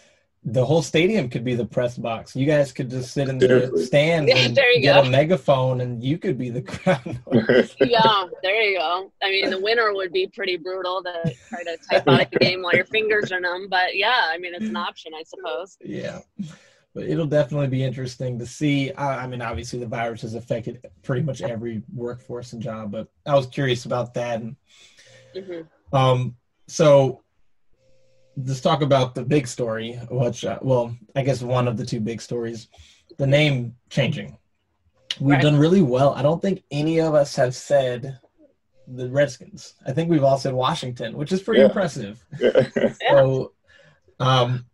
the 0.45 0.65
whole 0.65 0.81
stadium 0.83 1.29
could 1.29 1.45
be 1.45 1.55
the 1.55 1.65
press 1.67 1.99
box. 1.99 2.35
You 2.35 2.47
guys 2.47 2.73
could 2.73 2.89
just 2.89 3.13
sit 3.13 3.29
in 3.29 3.39
the 3.39 3.47
Seriously. 3.47 3.85
stands 3.85 4.33
and 4.35 4.57
there 4.57 4.73
you 4.73 4.81
get 4.81 5.03
go. 5.03 5.09
a 5.09 5.11
megaphone, 5.11 5.81
and 5.83 6.03
you 6.03 6.17
could 6.17 6.39
be 6.39 6.49
the 6.51 6.63
crowd. 6.73 7.19
Yeah, 7.81 8.25
there 8.43 8.63
you 8.63 8.79
go. 8.79 9.13
I 9.23 9.31
mean, 9.31 9.51
the 9.51 9.61
winner 9.61 9.93
would 9.93 10.13
be 10.13 10.27
pretty 10.29 10.57
brutal 10.57 11.03
to 11.03 11.35
try 11.49 11.63
to 11.65 11.77
type 11.91 12.09
out 12.09 12.21
a 12.21 12.39
game 12.39 12.63
while 12.63 12.75
your 12.75 12.87
fingers 12.87 13.31
are 13.33 13.41
numb, 13.41 13.69
but 13.69 13.97
yeah, 13.97 14.23
I 14.27 14.39
mean, 14.39 14.55
it's 14.55 14.67
an 14.67 14.77
option, 14.77 15.13
I 15.15 15.23
suppose. 15.25 15.77
yeah, 15.85 16.21
but 16.99 17.07
it'll 17.09 17.27
definitely 17.27 17.69
be 17.69 17.85
interesting 17.85 18.41
to 18.41 18.45
see. 18.45 18.91
I, 18.93 19.23
I 19.23 19.27
mean, 19.29 19.41
obviously 19.41 19.79
the 19.79 19.87
virus 19.87 20.23
has 20.23 20.35
affected 20.35 20.85
pretty 21.05 21.23
much 21.23 21.41
every 21.43 21.81
workforce 21.95 22.55
and 22.55 22.61
job, 22.61 22.91
but 22.91 23.07
I 23.25 23.37
was 23.37 23.47
curious 23.47 23.85
about 23.85 24.15
that. 24.15 24.41
And 24.41 24.57
hmm 25.33 25.61
um, 25.93 26.35
so 26.67 27.23
let's 28.37 28.61
talk 28.61 28.83
about 28.83 29.15
the 29.15 29.23
big 29.23 29.47
story. 29.47 29.93
Which, 30.11 30.45
uh, 30.45 30.59
well, 30.61 30.97
I 31.15 31.23
guess 31.23 31.41
one 31.41 31.69
of 31.69 31.77
the 31.77 31.87
two 31.87 32.01
big 32.01 32.21
stories. 32.21 32.67
the 33.17 33.27
name 33.29 33.77
changing. 33.91 34.37
We've 35.21 35.37
Right. 35.37 35.43
done 35.43 35.57
really 35.57 35.83
well. 35.83 36.15
I 36.15 36.23
don't 36.23 36.43
think 36.43 36.65
any 36.73 37.01
of 37.01 37.15
us 37.15 37.37
have 37.37 37.55
said 37.55 38.19
the 38.89 39.09
Redskins. 39.09 39.75
I 39.87 39.93
think 39.93 40.11
we've 40.11 40.25
all 40.25 40.37
said 40.39 40.53
Washington, 40.53 41.17
which 41.17 41.31
is 41.31 41.43
pretty 41.43 41.61
Yeah. 41.61 41.67
impressive. 41.69 42.25
So, 43.09 43.53
um, 44.19 44.67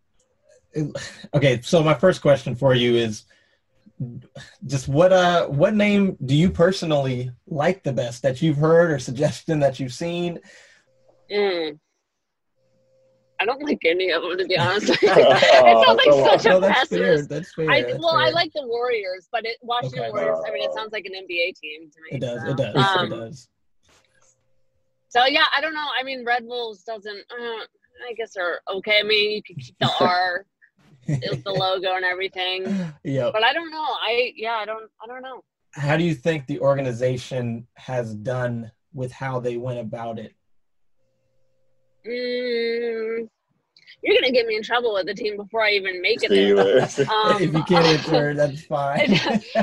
okay. 1.34 1.60
So 1.62 1.82
my 1.82 1.94
first 1.94 2.20
question 2.22 2.54
for 2.54 2.74
you 2.74 2.94
is, 2.96 3.24
just 4.66 4.88
what 4.88 5.12
uh 5.12 5.46
what 5.46 5.72
name 5.74 6.16
do 6.24 6.34
you 6.34 6.50
personally 6.50 7.30
like 7.46 7.82
the 7.84 7.92
best 7.92 8.22
that 8.22 8.42
you've 8.42 8.56
heard 8.56 8.90
or 8.90 8.98
suggestion 8.98 9.60
that 9.60 9.78
you've 9.78 9.92
seen? 9.92 10.40
Mm. 11.30 11.78
I 13.40 13.44
don't 13.46 13.62
like 13.62 13.80
any 13.84 14.10
of 14.10 14.22
them 14.22 14.38
to 14.38 14.44
be 14.46 14.56
honest. 14.58 14.88
it 15.02 15.02
Oh, 15.02 15.84
sounds 15.84 16.02
come 16.04 16.14
on. 16.14 16.20
like 16.22 16.40
such 16.42 16.50
no, 16.50 16.58
a 16.58 16.60
that's 16.60 16.88
fair. 16.88 17.22
That's 17.22 17.52
fair. 17.54 17.70
I, 17.70 17.82
that's 17.82 17.98
well, 17.98 18.16
I 18.16 18.30
like 18.30 18.50
the 18.54 18.66
Warriors, 18.66 19.28
but 19.30 19.44
it, 19.44 19.56
Washington 19.62 20.00
Okay. 20.00 20.10
Warriors. 20.10 20.38
I 20.46 20.50
mean, 20.52 20.62
it 20.64 20.74
sounds 20.74 20.92
like 20.92 21.04
an 21.06 21.12
NBA 21.12 21.54
team 21.60 21.90
to 21.90 21.98
me. 22.02 22.16
It 22.16 22.20
does. 22.20 22.40
so. 22.42 22.48
It 22.50 22.56
does. 22.56 22.76
Um, 22.76 23.12
it 23.12 23.16
does. 23.16 23.48
So 25.08 25.24
yeah, 25.26 25.44
I 25.56 25.60
don't 25.60 25.74
know. 25.74 25.86
I 25.98 26.02
mean, 26.02 26.24
Red 26.24 26.46
Bulls 26.46 26.82
doesn't. 26.82 27.18
Uh, 27.30 27.64
I 28.08 28.12
guess 28.16 28.32
they're 28.34 28.60
okay. 28.72 28.98
I 29.00 29.02
mean, 29.04 29.30
you 29.30 29.42
can 29.42 29.56
keep 29.56 29.76
the 29.78 29.90
R, 30.00 30.46
the 31.06 31.54
logo, 31.56 31.94
and 31.94 32.04
everything. 32.04 32.64
yeah. 33.04 33.30
But 33.32 33.42
I 33.44 33.52
don't 33.52 33.70
know. 33.70 33.82
I 33.82 34.32
yeah, 34.36 34.54
I 34.54 34.64
don't. 34.64 34.90
I 35.02 35.06
don't 35.06 35.22
know. 35.22 35.42
How 35.72 35.96
do 35.96 36.04
you 36.04 36.14
think 36.14 36.46
the 36.46 36.60
organization 36.60 37.66
has 37.74 38.14
done 38.14 38.70
with 38.92 39.12
how 39.12 39.40
they 39.40 39.56
went 39.56 39.80
about 39.80 40.18
it? 40.18 40.34
Mm, 42.06 43.28
you're 44.02 44.16
gonna 44.20 44.32
get 44.32 44.46
me 44.46 44.56
in 44.56 44.62
trouble 44.62 44.94
with 44.94 45.06
the 45.06 45.14
team 45.14 45.36
before 45.36 45.62
I 45.62 45.70
even 45.70 46.00
make 46.00 46.22
it 46.22 46.30
there. 46.30 46.54
Um, 47.08 47.42
if 47.42 47.52
you 47.52 47.64
can't 47.64 47.86
answer, 47.86 48.34
that's 48.36 48.62
fine. 48.66 49.18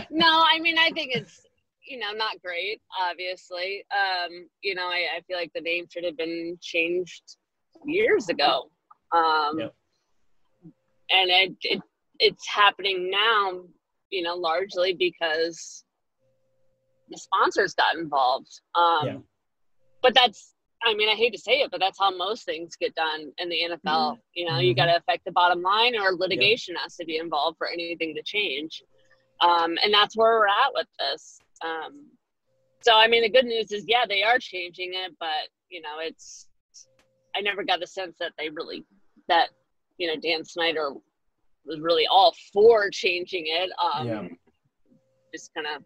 no, 0.09 0.43
I 0.45 0.59
mean, 0.59 0.77
I 0.77 0.89
think 0.91 1.11
it's 1.15 1.41
you 1.87 1.99
know 1.99 2.11
not 2.13 2.41
great. 2.43 2.81
Obviously, 3.09 3.85
um, 3.91 4.47
you 4.61 4.75
know, 4.75 4.87
I, 4.87 5.17
I 5.17 5.21
feel 5.27 5.37
like 5.37 5.51
the 5.53 5.61
name 5.61 5.85
should 5.89 6.03
have 6.03 6.17
been 6.17 6.57
changed 6.61 7.37
years 7.85 8.29
ago. 8.29 8.69
Um, 9.15 9.59
Yep. 9.59 9.75
And 11.11 11.29
it, 11.29 11.55
it 11.61 11.81
it's 12.19 12.47
happening 12.47 13.09
now, 13.09 13.63
you 14.09 14.21
know, 14.21 14.35
largely 14.35 14.93
because 14.93 15.83
the 17.09 17.17
sponsors 17.17 17.73
got 17.73 17.95
involved. 17.95 18.61
Um, 18.75 19.05
Yeah. 19.05 19.17
But 20.01 20.15
that's, 20.15 20.55
I 20.83 20.95
mean, 20.95 21.09
I 21.09 21.13
hate 21.13 21.33
to 21.33 21.37
say 21.39 21.61
it, 21.61 21.69
but 21.69 21.79
that's 21.79 21.99
how 21.99 22.15
most 22.15 22.43
things 22.43 22.75
get 22.75 22.95
done 22.95 23.31
in 23.37 23.49
the 23.49 23.61
NFL. 23.69 24.17
You 24.33 24.45
know, 24.45 24.57
you 24.57 24.73
Mhm. 24.73 24.77
got 24.77 24.85
to 24.85 24.95
affect 24.97 25.25
the 25.25 25.31
bottom 25.31 25.61
line, 25.61 25.95
or 25.95 26.13
litigation 26.13 26.75
has 26.75 26.95
to 26.95 27.05
be 27.05 27.17
involved 27.17 27.57
for 27.59 27.67
anything 27.67 28.15
to 28.15 28.23
change. 28.23 28.81
Um, 29.41 29.77
and 29.83 29.93
that's 29.93 30.15
where 30.17 30.39
we're 30.39 30.47
at 30.47 30.73
with 30.73 30.87
this. 30.97 31.39
Um, 31.61 32.09
so, 32.81 32.95
I 32.95 33.07
mean, 33.07 33.21
the 33.21 33.29
good 33.29 33.45
news 33.45 33.71
is, 33.71 33.85
yeah, 33.87 34.05
they 34.07 34.23
are 34.23 34.39
changing 34.39 34.93
it, 34.93 35.15
but 35.19 35.49
you 35.69 35.81
know, 35.81 35.99
it's. 35.99 36.47
I 37.35 37.41
never 37.41 37.63
got 37.63 37.79
the 37.79 37.87
sense 37.87 38.17
that 38.19 38.33
they 38.37 38.49
really 38.49 38.83
that 39.27 39.49
you 40.01 40.07
know 40.07 40.15
Dan 40.19 40.43
Snyder 40.43 40.89
was 41.63 41.79
really 41.79 42.07
all 42.07 42.33
for 42.51 42.89
changing 42.89 43.45
it. 43.47 43.69
Um, 43.81 44.07
Yeah. 44.07 44.27
Just 45.33 45.53
kind 45.53 45.67
of 45.67 45.83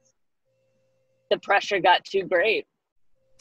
the 1.29 1.37
pressure 1.39 1.79
got 1.79 2.03
too 2.05 2.23
great. 2.23 2.65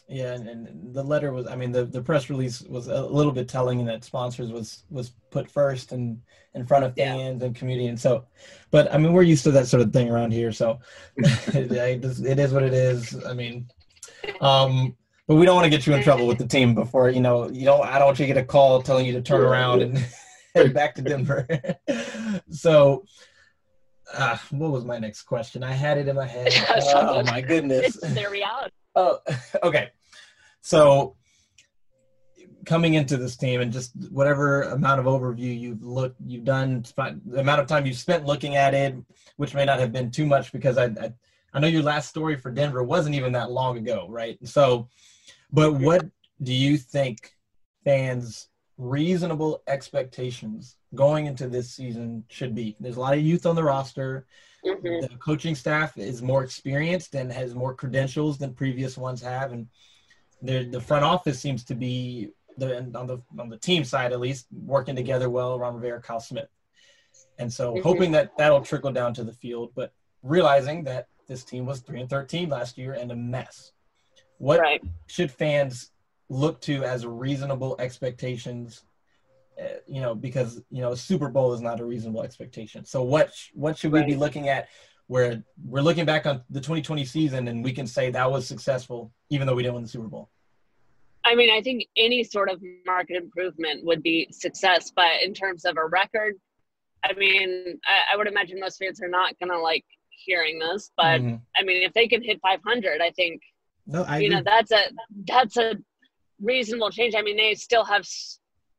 Yeah, 0.08 0.34
and, 0.34 0.46
and 0.48 0.94
the 0.94 1.02
letter 1.02 1.32
was. 1.32 1.46
I 1.46 1.56
mean, 1.56 1.72
the, 1.72 1.86
the 1.86 2.02
press 2.02 2.28
release 2.28 2.60
was 2.60 2.88
a 2.88 3.06
little 3.06 3.32
bit 3.32 3.48
telling 3.48 3.80
in 3.80 3.86
that 3.86 4.04
sponsors 4.04 4.50
was 4.52 4.84
was 4.90 5.12
put 5.30 5.50
first 5.50 5.92
and 5.92 6.20
in 6.54 6.66
front 6.66 6.84
of 6.84 6.92
Yeah. 6.96 7.14
fans 7.14 7.42
and 7.42 7.54
community, 7.56 7.86
and 7.86 7.98
so. 7.98 8.26
But 8.70 8.92
I 8.92 8.98
mean, 8.98 9.14
we're 9.14 9.22
used 9.22 9.44
to 9.44 9.50
that 9.52 9.66
sort 9.66 9.80
of 9.82 9.92
thing 9.94 10.10
around 10.10 10.32
here, 10.32 10.52
so 10.52 10.78
it, 11.16 11.72
it 11.72 12.38
is 12.38 12.52
what 12.52 12.64
it 12.64 12.74
is. 12.74 13.24
I 13.24 13.32
mean, 13.32 13.66
um, 14.42 14.94
but 15.26 15.36
we 15.36 15.46
don't 15.46 15.54
want 15.54 15.64
to 15.64 15.70
get 15.70 15.86
you 15.86 15.94
in 15.94 16.02
trouble 16.02 16.26
with 16.26 16.36
the 16.36 16.46
team 16.46 16.74
before 16.74 17.08
you 17.08 17.20
know. 17.20 17.48
You 17.48 17.64
don't. 17.64 17.80
I 17.86 17.98
don't 17.98 18.08
want 18.08 18.18
you 18.18 18.26
to 18.26 18.32
get 18.34 18.42
a 18.42 18.44
call 18.44 18.82
telling 18.82 19.06
you 19.06 19.12
to 19.14 19.22
turn 19.22 19.40
around 19.40 19.80
and 19.80 20.04
back 20.72 20.94
to 20.96 21.02
Denver. 21.02 21.46
so. 22.50 23.04
Uh, 24.12 24.36
what 24.50 24.70
was 24.70 24.84
my 24.84 24.98
next 24.98 25.22
question? 25.22 25.64
I 25.64 25.72
had 25.72 25.96
it 25.96 26.08
in 26.08 26.14
my 26.14 26.26
head. 26.26 26.52
Oh 26.94 27.22
my 27.24 27.40
goodness! 27.40 27.96
It's 27.96 28.14
their 28.14 28.30
reality. 28.30 28.70
Oh, 28.96 29.18
okay. 29.64 29.90
So 30.60 31.16
coming 32.64 32.94
into 32.94 33.16
this 33.16 33.36
team 33.36 33.60
and 33.60 33.72
just 33.72 33.92
whatever 34.10 34.62
amount 34.62 35.00
of 35.00 35.06
overview 35.06 35.58
you've 35.58 35.82
looked, 35.82 36.20
you've 36.24 36.44
done, 36.44 36.84
the 37.26 37.40
amount 37.40 37.60
of 37.60 37.66
time 37.66 37.86
you've 37.86 37.96
spent 37.96 38.24
looking 38.24 38.56
at 38.56 38.74
it, 38.74 38.94
which 39.36 39.54
may 39.54 39.64
not 39.64 39.80
have 39.80 39.92
been 39.92 40.10
too 40.10 40.26
much 40.26 40.52
because 40.52 40.78
I, 40.78 40.84
I, 40.84 41.12
I 41.52 41.60
know 41.60 41.68
your 41.68 41.82
last 41.82 42.08
story 42.08 42.36
for 42.36 42.50
Denver 42.50 42.82
wasn't 42.82 43.14
even 43.14 43.32
that 43.32 43.50
long 43.50 43.78
ago, 43.78 44.06
right? 44.08 44.38
So, 44.44 44.88
but 45.52 45.74
what 45.74 46.04
do 46.42 46.52
you 46.52 46.76
think 46.76 47.32
fans' 47.84 48.48
reasonable 48.76 49.62
expectations 49.66 50.76
going 50.94 51.26
into 51.26 51.48
this 51.48 51.70
season 51.70 52.24
should 52.28 52.54
be? 52.54 52.76
There's 52.80 52.96
a 52.96 53.00
lot 53.00 53.14
of 53.14 53.20
youth 53.20 53.46
on 53.46 53.54
the 53.54 53.64
roster 53.64 54.26
Mhm. 54.64 55.02
the 55.02 55.16
coaching 55.18 55.54
staff 55.54 55.98
is 55.98 56.22
more 56.22 56.42
experienced 56.42 57.14
and 57.14 57.30
has 57.30 57.54
more 57.54 57.74
credentials 57.74 58.38
than 58.38 58.54
previous 58.54 58.96
ones 58.96 59.20
have, 59.20 59.52
and 59.52 59.68
the 60.40 60.64
the 60.64 60.80
front 60.80 61.04
office 61.04 61.38
seems 61.38 61.64
to 61.64 61.74
be 61.74 62.30
the 62.56 62.78
on 62.94 63.06
the 63.06 63.18
on 63.38 63.48
the 63.50 63.58
team 63.58 63.84
side 63.84 64.12
at 64.12 64.20
least 64.20 64.46
working 64.52 64.96
together 64.96 65.28
well. 65.28 65.58
Ron 65.58 65.74
Rivera, 65.74 66.00
Kyle 66.00 66.18
Smith, 66.18 66.48
and 67.38 67.52
so 67.52 67.74
Mhm. 67.74 67.82
hoping 67.82 68.12
that 68.12 68.36
that'll 68.38 68.62
trickle 68.62 68.90
down 68.90 69.12
to 69.14 69.24
the 69.24 69.32
field, 69.34 69.72
but 69.74 69.92
realizing 70.22 70.82
that 70.84 71.08
this 71.26 71.44
team 71.44 71.66
was 71.66 71.80
three 71.80 72.00
and 72.00 72.08
thirteen 72.08 72.48
last 72.48 72.78
year 72.78 72.94
and 72.94 73.12
a 73.12 73.16
mess. 73.16 73.72
What 74.38 74.60
Right. 74.60 74.82
should 75.06 75.30
fans 75.30 75.90
look 76.28 76.60
to 76.62 76.84
as 76.84 77.06
reasonable 77.06 77.76
expectations? 77.78 78.84
Uh, 79.60 79.66
you 79.86 80.00
know, 80.00 80.14
because 80.14 80.60
you 80.70 80.80
know, 80.80 80.92
a 80.92 80.96
Super 80.96 81.28
Bowl 81.28 81.52
is 81.52 81.60
not 81.60 81.80
a 81.80 81.84
reasonable 81.84 82.22
expectation. 82.22 82.84
So 82.84 83.02
what 83.02 83.32
sh- 83.32 83.50
what 83.54 83.78
should 83.78 83.92
we 83.92 84.02
be 84.02 84.16
looking 84.16 84.48
at 84.48 84.68
where 85.06 85.44
we're 85.64 85.82
looking 85.82 86.04
back 86.04 86.26
on 86.26 86.42
the 86.50 86.60
2020 86.60 87.04
season 87.04 87.46
and 87.48 87.62
we 87.62 87.72
can 87.72 87.86
say 87.86 88.10
that 88.10 88.30
was 88.30 88.46
successful, 88.46 89.12
even 89.30 89.46
though 89.46 89.54
we 89.54 89.62
didn't 89.62 89.74
win 89.74 89.84
the 89.84 89.88
Super 89.88 90.08
Bowl? 90.08 90.28
I 91.24 91.34
mean, 91.34 91.50
I 91.50 91.62
think 91.62 91.86
any 91.96 92.24
sort 92.24 92.50
of 92.50 92.60
market 92.84 93.16
improvement 93.16 93.84
would 93.84 94.02
be 94.02 94.28
success, 94.30 94.92
but 94.94 95.22
in 95.22 95.32
terms 95.32 95.64
of 95.64 95.76
a 95.76 95.86
record, 95.86 96.34
I 97.04 97.12
mean, 97.14 97.78
I, 97.86 98.14
I 98.14 98.16
would 98.16 98.26
imagine 98.26 98.58
most 98.58 98.78
fans 98.78 99.00
are 99.02 99.08
not 99.08 99.38
gonna 99.38 99.58
like 99.58 99.84
hearing 100.10 100.58
this, 100.58 100.90
but 100.96 101.20
Mhm. 101.20 101.40
I 101.56 101.62
mean, 101.62 101.82
if 101.82 101.92
they 101.92 102.08
can 102.08 102.22
hit 102.22 102.40
500, 102.42 103.00
I 103.00 103.10
think 103.10 103.40
no, 103.86 104.02
I 104.04 104.18
you 104.18 104.30
know 104.30 104.42
that's 104.42 104.72
a 104.72 104.90
that's 105.26 105.56
a 105.58 105.76
reasonable 106.40 106.90
change. 106.90 107.14
I 107.16 107.22
mean, 107.22 107.36
they 107.36 107.54
still 107.54 107.84
have 107.84 108.06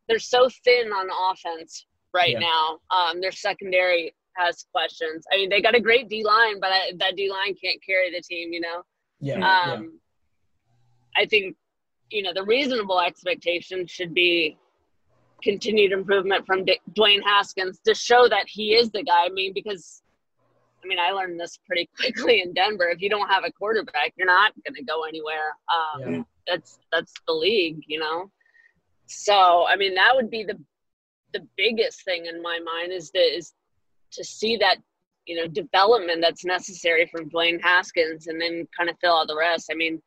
they're 0.07 0.19
so 0.19 0.49
thin 0.63 0.87
on 0.91 1.09
offense 1.31 1.85
right 2.13 2.31
Yeah. 2.31 2.39
now. 2.39 2.79
Um, 2.95 3.21
their 3.21 3.31
secondary 3.31 4.13
has 4.37 4.65
questions. 4.71 5.25
I 5.31 5.37
mean, 5.37 5.49
they 5.49 5.61
got 5.61 5.75
a 5.75 5.79
great 5.79 6.09
D 6.09 6.23
line, 6.23 6.59
but 6.59 6.71
I, 6.71 6.91
that 6.99 7.15
D 7.15 7.29
line 7.31 7.55
can't 7.55 7.83
carry 7.83 8.11
the 8.11 8.21
team. 8.21 8.53
You 8.53 8.61
know, 8.61 8.83
yeah, 9.19 9.39
yeah. 9.39 9.73
um, 9.73 9.99
I 11.15 11.25
think 11.25 11.55
you 12.11 12.21
know 12.21 12.33
the 12.33 12.43
reasonable 12.43 12.99
expectation 13.01 13.87
should 13.87 14.13
be 14.13 14.57
continued 15.43 15.91
improvement 15.91 16.45
from 16.45 16.65
D- 16.65 16.79
Dwayne 16.93 17.21
Haskins 17.23 17.79
to 17.85 17.93
show 17.93 18.27
that 18.29 18.45
he 18.47 18.73
is 18.75 18.91
the 18.91 19.03
guy. 19.03 19.25
I 19.25 19.29
mean, 19.29 19.53
because 19.53 20.01
I 20.83 20.87
mean, 20.87 20.99
I 20.99 21.11
learned 21.11 21.39
this 21.39 21.57
pretty 21.65 21.89
quickly 21.99 22.41
in 22.41 22.53
Denver. 22.53 22.87
If 22.89 23.01
you 23.01 23.09
don't 23.09 23.27
have 23.29 23.43
a 23.43 23.51
quarterback, 23.51 24.13
you're 24.17 24.27
not 24.27 24.53
going 24.65 24.75
to 24.75 24.83
go 24.83 25.03
anywhere. 25.05 25.55
Um, 25.73 26.13
Yeah. 26.13 26.23
That's 26.47 26.79
that's 26.91 27.13
the 27.27 27.33
league, 27.33 27.83
you 27.87 27.99
know. 27.99 28.31
So 29.07 29.65
I 29.67 29.75
mean, 29.75 29.95
that 29.95 30.15
would 30.15 30.29
be 30.29 30.43
the 30.43 30.59
the 31.33 31.45
biggest 31.57 32.03
thing 32.05 32.25
in 32.27 32.41
my 32.41 32.59
mind 32.59 32.91
is 32.91 33.09
to 33.11 33.19
is 33.19 33.53
to 34.11 34.23
see 34.23 34.57
that 34.57 34.77
you 35.25 35.35
know 35.35 35.47
development 35.47 36.21
that's 36.21 36.45
necessary 36.45 37.09
from 37.11 37.29
Dwayne 37.29 37.61
Haskins, 37.61 38.27
and 38.27 38.39
then 38.39 38.67
kind 38.77 38.89
of 38.89 38.97
fill 38.99 39.17
out 39.17 39.27
the 39.27 39.37
rest. 39.37 39.69
I 39.71 39.75
mean, 39.75 40.01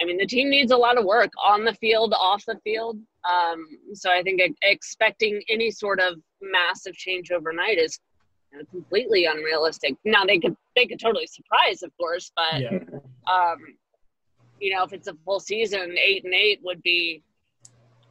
I 0.00 0.04
mean, 0.04 0.16
the 0.16 0.26
team 0.26 0.50
needs 0.50 0.72
a 0.72 0.76
lot 0.76 0.98
of 0.98 1.04
work 1.04 1.30
on 1.44 1.64
the 1.64 1.74
field, 1.74 2.14
off 2.14 2.44
the 2.46 2.58
field. 2.64 2.98
Um, 3.30 3.66
so 3.92 4.10
I 4.10 4.22
think 4.22 4.40
expecting 4.62 5.42
any 5.50 5.70
sort 5.70 6.00
of 6.00 6.18
massive 6.40 6.94
change 6.94 7.30
overnight 7.30 7.78
is 7.78 8.00
you 8.50 8.58
know, 8.58 8.64
completely 8.70 9.26
unrealistic. 9.26 9.94
Now 10.04 10.24
they 10.24 10.38
could 10.38 10.56
they 10.74 10.86
could 10.86 11.00
totally 11.00 11.26
surprise, 11.26 11.82
of 11.82 11.96
course, 11.98 12.32
but 12.34 12.60
yeah. 12.60 12.78
um, 13.30 13.58
you 14.60 14.74
know, 14.74 14.84
if 14.84 14.92
it's 14.92 15.08
a 15.08 15.14
full 15.24 15.40
season, 15.40 15.96
eight 15.98 16.24
and 16.24 16.34
eight 16.34 16.60
would 16.62 16.82
be, 16.82 17.22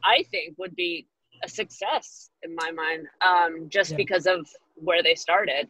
I 0.04 0.24
think, 0.30 0.56
would 0.58 0.74
be 0.76 1.06
a 1.44 1.48
success 1.48 2.30
in 2.42 2.54
my 2.54 2.70
mind, 2.70 3.06
um, 3.22 3.68
just 3.68 3.92
Yeah. 3.92 3.96
because 3.96 4.26
of 4.26 4.46
where 4.74 5.02
they 5.02 5.14
started. 5.14 5.68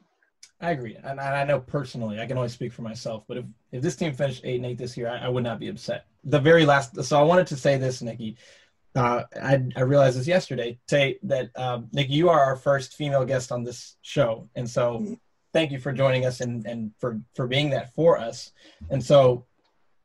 I 0.62 0.72
agree, 0.72 0.96
and 1.02 1.18
I 1.20 1.44
know 1.44 1.60
personally, 1.60 2.20
I 2.20 2.26
can 2.26 2.36
only 2.36 2.50
speak 2.50 2.72
for 2.72 2.82
myself. 2.82 3.24
But 3.26 3.38
if 3.38 3.46
if 3.72 3.82
this 3.82 3.96
team 3.96 4.12
finished 4.12 4.42
eight 4.44 4.56
and 4.56 4.66
eight 4.66 4.78
this 4.78 4.96
year, 4.96 5.08
I, 5.08 5.18
I 5.26 5.28
would 5.28 5.44
not 5.44 5.58
be 5.58 5.68
upset. 5.68 6.06
The 6.24 6.38
very 6.38 6.66
last, 6.66 7.02
so 7.02 7.18
I 7.18 7.22
wanted 7.22 7.46
to 7.48 7.56
say 7.56 7.78
this, 7.78 8.02
Nikki. 8.02 8.36
Uh, 8.94 9.22
I 9.40 9.62
I 9.76 9.80
realized 9.82 10.18
this 10.18 10.26
yesterday. 10.26 10.78
Say 10.88 11.18
that 11.22 11.50
um, 11.56 11.88
Nikki, 11.92 12.12
you 12.12 12.28
are 12.28 12.40
our 12.40 12.56
first 12.56 12.94
female 12.94 13.24
guest 13.24 13.52
on 13.52 13.62
this 13.64 13.96
show, 14.02 14.48
and 14.54 14.68
so 14.68 15.16
thank 15.54 15.70
you 15.70 15.78
for 15.78 15.92
joining 15.92 16.26
us 16.26 16.40
and 16.40 16.66
and 16.66 16.92
for 16.98 17.20
for 17.34 17.46
being 17.46 17.70
that 17.70 17.94
for 17.94 18.18
us. 18.18 18.52
And 18.90 19.02
so, 19.02 19.46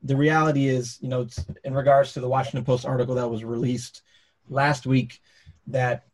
the 0.05 0.15
reality 0.15 0.67
is, 0.67 0.97
you 1.01 1.09
know, 1.09 1.27
in 1.63 1.73
regards 1.73 2.13
to 2.13 2.21
the 2.21 2.27
Washington 2.27 2.63
Post 2.63 2.85
article 2.85 3.15
that 3.15 3.29
was 3.29 3.43
released 3.43 4.03
last 4.49 4.85
week, 4.85 5.19
that 5.67 6.05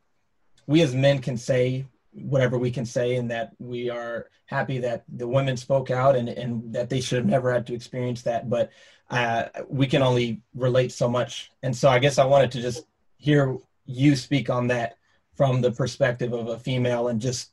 we 0.66 0.82
as 0.82 0.96
men 0.96 1.20
can 1.20 1.38
say 1.38 1.86
whatever 2.14 2.58
we 2.58 2.72
can 2.72 2.86
say, 2.86 3.16
and 3.18 3.30
that 3.32 3.52
we 3.60 3.90
are 3.90 4.28
happy 4.46 4.80
that 4.80 5.04
the 5.08 5.28
women 5.28 5.58
spoke 5.58 5.92
out 5.92 6.16
and 6.16 6.30
and 6.30 6.74
that 6.74 6.90
they 6.90 7.02
should 7.02 7.18
have 7.18 7.26
never 7.28 7.52
had 7.54 7.68
to 7.68 7.74
experience 7.74 8.24
that, 8.24 8.50
but. 8.50 8.72
Uh, 9.10 9.50
we 9.68 9.88
can 9.88 10.02
only 10.02 10.42
relate 10.56 10.90
so 10.90 11.10
much, 11.10 11.52
and 11.64 11.76
so 11.76 11.90
I 11.90 12.00
guess 12.00 12.18
I 12.18 12.24
wanted 12.24 12.50
to 12.52 12.62
just 12.62 12.86
hear 13.18 13.58
you 13.86 14.16
speak 14.16 14.50
on 14.50 14.68
that 14.68 14.96
from 15.36 15.60
the 15.60 15.72
perspective 15.72 16.32
of 16.32 16.48
a 16.48 16.58
female 16.58 17.10
and 17.10 17.20
just 17.20 17.52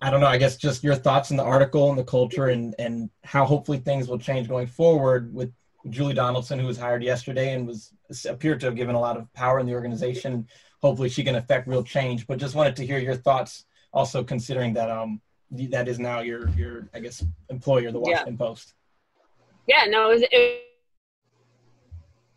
I 0.00 0.10
don't 0.10 0.20
know, 0.20 0.26
I 0.26 0.38
guess 0.38 0.56
just 0.56 0.84
your 0.84 0.94
thoughts 0.94 1.30
on 1.30 1.36
the 1.36 1.42
article 1.42 1.90
and 1.90 1.98
the 1.98 2.04
culture 2.04 2.48
and, 2.48 2.74
and 2.78 3.10
how 3.24 3.44
hopefully 3.44 3.78
things 3.78 4.08
will 4.08 4.18
change 4.18 4.48
going 4.48 4.66
forward 4.66 5.34
with 5.34 5.52
Julie 5.90 6.14
Donaldson, 6.14 6.58
who 6.58 6.66
was 6.66 6.78
hired 6.78 7.02
yesterday 7.02 7.54
and 7.54 7.66
was 7.66 7.92
appeared 8.28 8.60
to 8.60 8.66
have 8.66 8.76
given 8.76 8.94
a 8.94 9.00
lot 9.00 9.16
of 9.16 9.32
power 9.32 9.58
in 9.58 9.66
the 9.66 9.74
organization. 9.74 10.46
Hopefully 10.82 11.08
she 11.08 11.24
can 11.24 11.34
affect 11.34 11.66
real 11.66 11.82
change, 11.82 12.26
but 12.26 12.38
just 12.38 12.54
wanted 12.54 12.76
to 12.76 12.86
hear 12.86 12.98
your 12.98 13.16
thoughts 13.16 13.64
also 13.92 14.22
considering 14.22 14.72
that, 14.74 14.90
um, 14.90 15.20
that 15.50 15.88
is 15.88 15.98
now 15.98 16.20
your, 16.20 16.48
your, 16.50 16.88
I 16.94 17.00
guess, 17.00 17.24
employer, 17.48 17.90
the 17.90 17.98
Washington 17.98 18.34
yeah. 18.34 18.46
Post. 18.46 18.74
Yeah, 19.66 19.84
no, 19.88 20.10
it 20.10 20.14
was, 20.14 20.22
it 20.30 20.62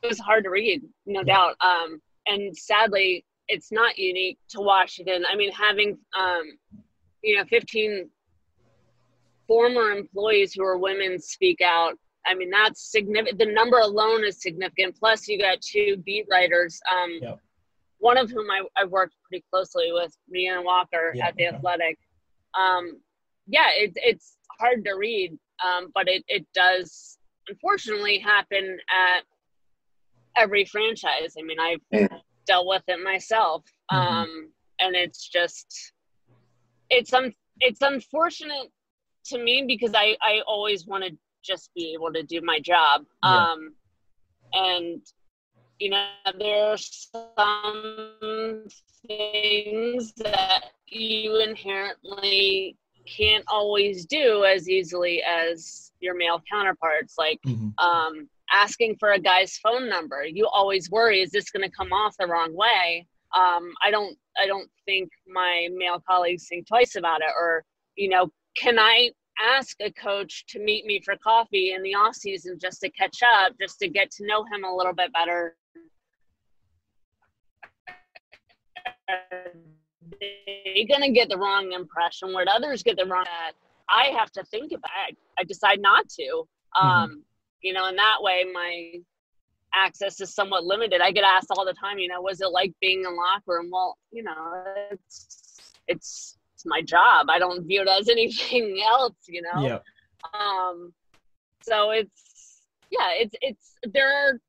was 0.08 0.20
hard 0.20 0.44
to 0.46 0.50
read, 0.50 0.82
no 1.06 1.22
yeah. 1.26 1.36
doubt. 1.36 1.56
Um, 1.62 2.02
and 2.26 2.56
sadly, 2.58 3.26
it's 3.48 3.72
not 3.72 3.98
unique 3.98 4.40
to 4.50 4.62
Washington. 4.62 5.24
I 5.30 5.36
mean, 5.36 5.52
having 5.52 5.98
um, 6.20 6.58
you 7.24 7.38
know 7.38 7.44
15 7.46 8.10
former 9.48 9.92
employees 9.92 10.54
who 10.54 10.64
are 10.64 10.78
women 10.78 11.20
speak 11.20 11.60
out. 11.62 11.98
I 12.26 12.36
mean, 12.36 12.50
that's 12.50 12.92
significant. 12.92 13.40
The 13.40 13.48
number 13.48 13.80
alone 13.80 14.24
is 14.24 14.42
significant. 14.42 14.96
Plus, 14.98 15.28
you 15.28 15.40
got 15.40 15.60
two 15.62 15.98
beat 16.06 16.26
writers. 16.32 16.80
Um, 16.92 17.20
yep. 17.22 17.40
One 17.98 18.18
of 18.18 18.30
whom 18.32 18.50
I, 18.50 18.62
I 18.78 18.86
worked 18.86 19.16
pretty 19.28 19.44
closely 19.52 19.92
with, 19.92 20.16
Rhiannon 20.32 20.64
Walker 20.64 21.14
at 21.22 21.36
the 21.36 21.48
Athletic. 21.48 22.00
Um, 22.58 23.00
yeah, 23.48 23.68
it, 23.74 23.92
it's 23.96 24.38
hard 24.60 24.86
to 24.86 24.94
read, 24.94 25.38
um, 25.64 25.92
but 25.94 26.08
it, 26.08 26.24
it 26.28 26.46
does 26.54 27.18
unfortunately 27.50 28.20
happen 28.20 28.78
at 28.90 29.24
every 30.38 30.66
franchise. 30.66 31.36
I 31.38 31.44
mean, 31.44 31.60
I've 31.60 32.10
dealt 32.48 32.68
with 32.68 32.84
it 32.88 33.04
myself. 33.04 33.64
Mm-hmm. 33.92 34.14
Um, 34.14 34.50
and 34.80 34.96
it's 34.96 35.28
just, 35.28 35.94
it's 36.92 37.14
um, 37.14 37.32
it's 37.60 37.82
unfortunate 37.82 38.70
to 39.26 39.44
me 39.44 39.66
because 39.68 39.94
I 39.96 40.16
I 40.22 40.42
always 40.48 40.86
want 40.86 41.04
to 41.06 41.18
just 41.44 41.72
be 41.74 41.94
able 41.94 42.14
to 42.14 42.24
do 42.24 42.42
my 42.42 42.60
job. 42.60 43.06
Yeah. 43.24 43.52
Um, 43.52 43.74
and 44.54 45.02
you 45.80 45.90
know, 45.90 46.06
there's 46.38 47.10
some 47.12 48.68
things 49.08 50.14
that 50.18 50.66
you 50.88 51.42
inherently 51.42 52.78
can't 53.08 53.44
always 53.48 54.06
do 54.06 54.46
as 54.46 54.70
easily 54.70 55.24
as 55.24 55.92
your 56.00 56.16
male 56.16 56.42
counterparts, 56.52 57.16
like 57.18 57.40
mm-hmm. 57.48 57.70
um, 57.84 58.30
asking 58.52 58.98
for 59.00 59.14
a 59.14 59.20
guy's 59.20 59.58
phone 59.58 59.90
number. 59.90 60.24
You 60.24 60.48
always 60.54 60.92
worry, 60.92 61.22
is 61.22 61.32
this 61.32 61.50
going 61.50 61.68
to 61.68 61.76
come 61.76 61.92
off 61.92 62.16
the 62.20 62.28
wrong 62.28 62.56
way? 62.56 63.08
Um, 63.36 63.74
I 63.84 63.90
don't, 63.90 64.16
I 64.38 64.48
don't 64.48 64.70
think 64.86 65.10
my 65.28 65.68
male 65.74 66.02
colleagues 66.08 66.48
think 66.48 66.68
twice 66.68 66.96
about 66.96 67.22
it. 67.22 67.32
Or, 67.36 67.64
you 67.96 68.10
know, 68.10 68.30
can 68.58 68.80
I 68.80 69.12
ask 69.40 69.78
a 69.82 69.92
coach 69.92 70.46
to 70.50 70.60
meet 70.60 70.86
me 70.86 71.02
for 71.04 71.16
coffee 71.18 71.74
in 71.74 71.82
the 71.84 71.96
off 71.96 72.16
season 72.16 72.58
just 72.60 72.82
to 72.82 72.90
catch 72.90 73.20
up, 73.24 73.54
just 73.60 73.80
to 73.80 73.90
get 73.90 74.12
to 74.12 74.26
know 74.26 74.44
him 74.44 74.64
a 74.64 74.76
little 74.76 74.94
bit 74.94 75.12
better? 75.14 75.56
They're 80.20 80.88
gonna 80.90 81.12
get 81.12 81.30
the 81.30 81.38
wrong 81.38 81.72
impression. 81.74 82.34
Would 82.34 82.48
others 82.48 82.84
get 82.84 82.98
the 82.98 83.06
wrong? 83.06 83.26
I 83.90 84.06
have 84.18 84.32
to 84.34 84.44
think 84.46 84.72
about. 84.72 84.90
I 85.38 85.44
decide 85.44 85.82
not 85.82 86.08
to. 86.10 86.48
Mm-hmm. 86.76 86.88
Um, 86.88 87.24
you 87.62 87.74
know, 87.74 87.88
in 87.88 87.96
that 87.96 88.18
way, 88.22 88.46
my 88.52 88.94
access 89.74 90.20
is 90.22 90.34
somewhat 90.34 90.66
limited. 90.66 91.02
I 91.02 91.12
get 91.12 91.24
asked 91.24 91.48
all 91.52 91.66
the 91.66 91.74
time, 91.74 92.00
you 92.00 92.08
know, 92.08 92.22
was 92.22 92.42
it 92.42 92.52
like 92.52 92.74
being 92.82 93.04
in 93.06 93.16
locker 93.16 93.42
room? 93.48 93.70
Well, 93.72 93.98
you 94.12 94.24
know, 94.24 94.64
it's 94.92 95.62
it's 95.88 96.38
it's 96.56 96.66
my 96.66 96.82
job. 96.82 97.28
I 97.30 97.40
don't 97.40 97.66
view 97.66 97.82
it 97.82 97.88
as 97.88 98.10
anything 98.10 98.82
else, 98.86 99.16
you 99.28 99.42
know. 99.42 99.62
Yeah. 99.66 99.80
Um. 100.34 100.94
So 101.64 101.92
it's 101.92 102.62
yeah, 102.92 103.10
it's 103.14 103.36
it's 103.42 103.76
there 103.84 104.12
are 104.12 104.40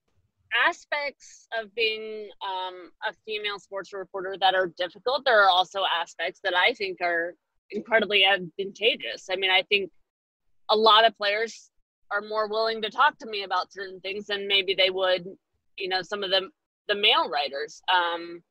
aspects 0.67 1.49
of 1.59 1.75
being 1.75 2.29
um, 2.47 2.91
a 3.09 3.15
female 3.25 3.59
sports 3.59 3.93
reporter 3.93 4.37
that 4.41 4.55
are 4.55 4.67
difficult. 4.77 5.25
There 5.25 5.43
are 5.43 5.49
also 5.49 5.81
aspects 6.01 6.41
that 6.45 6.55
I 6.55 6.75
think 6.75 7.01
are 7.01 7.35
incredibly 7.71 8.25
advantageous. 8.25 9.29
I 9.31 9.37
mean, 9.37 9.51
I 9.51 9.63
think 9.63 9.91
a 10.69 10.77
lot 10.77 11.07
of 11.07 11.17
players 11.17 11.71
are 12.13 12.29
more 12.29 12.49
willing 12.49 12.83
to 12.83 12.91
talk 12.91 13.19
to 13.19 13.29
me 13.29 13.45
about 13.45 13.73
certain 13.73 14.01
things 14.01 14.27
than 14.27 14.49
maybe 14.49 14.75
they 14.75 14.91
would, 14.91 15.27
you 15.79 15.89
know, 15.89 16.03
some 16.03 16.23
of 16.23 16.31
the 16.31 16.49
the 16.89 16.95
male 16.95 17.29
writers. 17.29 17.81
Um, 17.93 18.43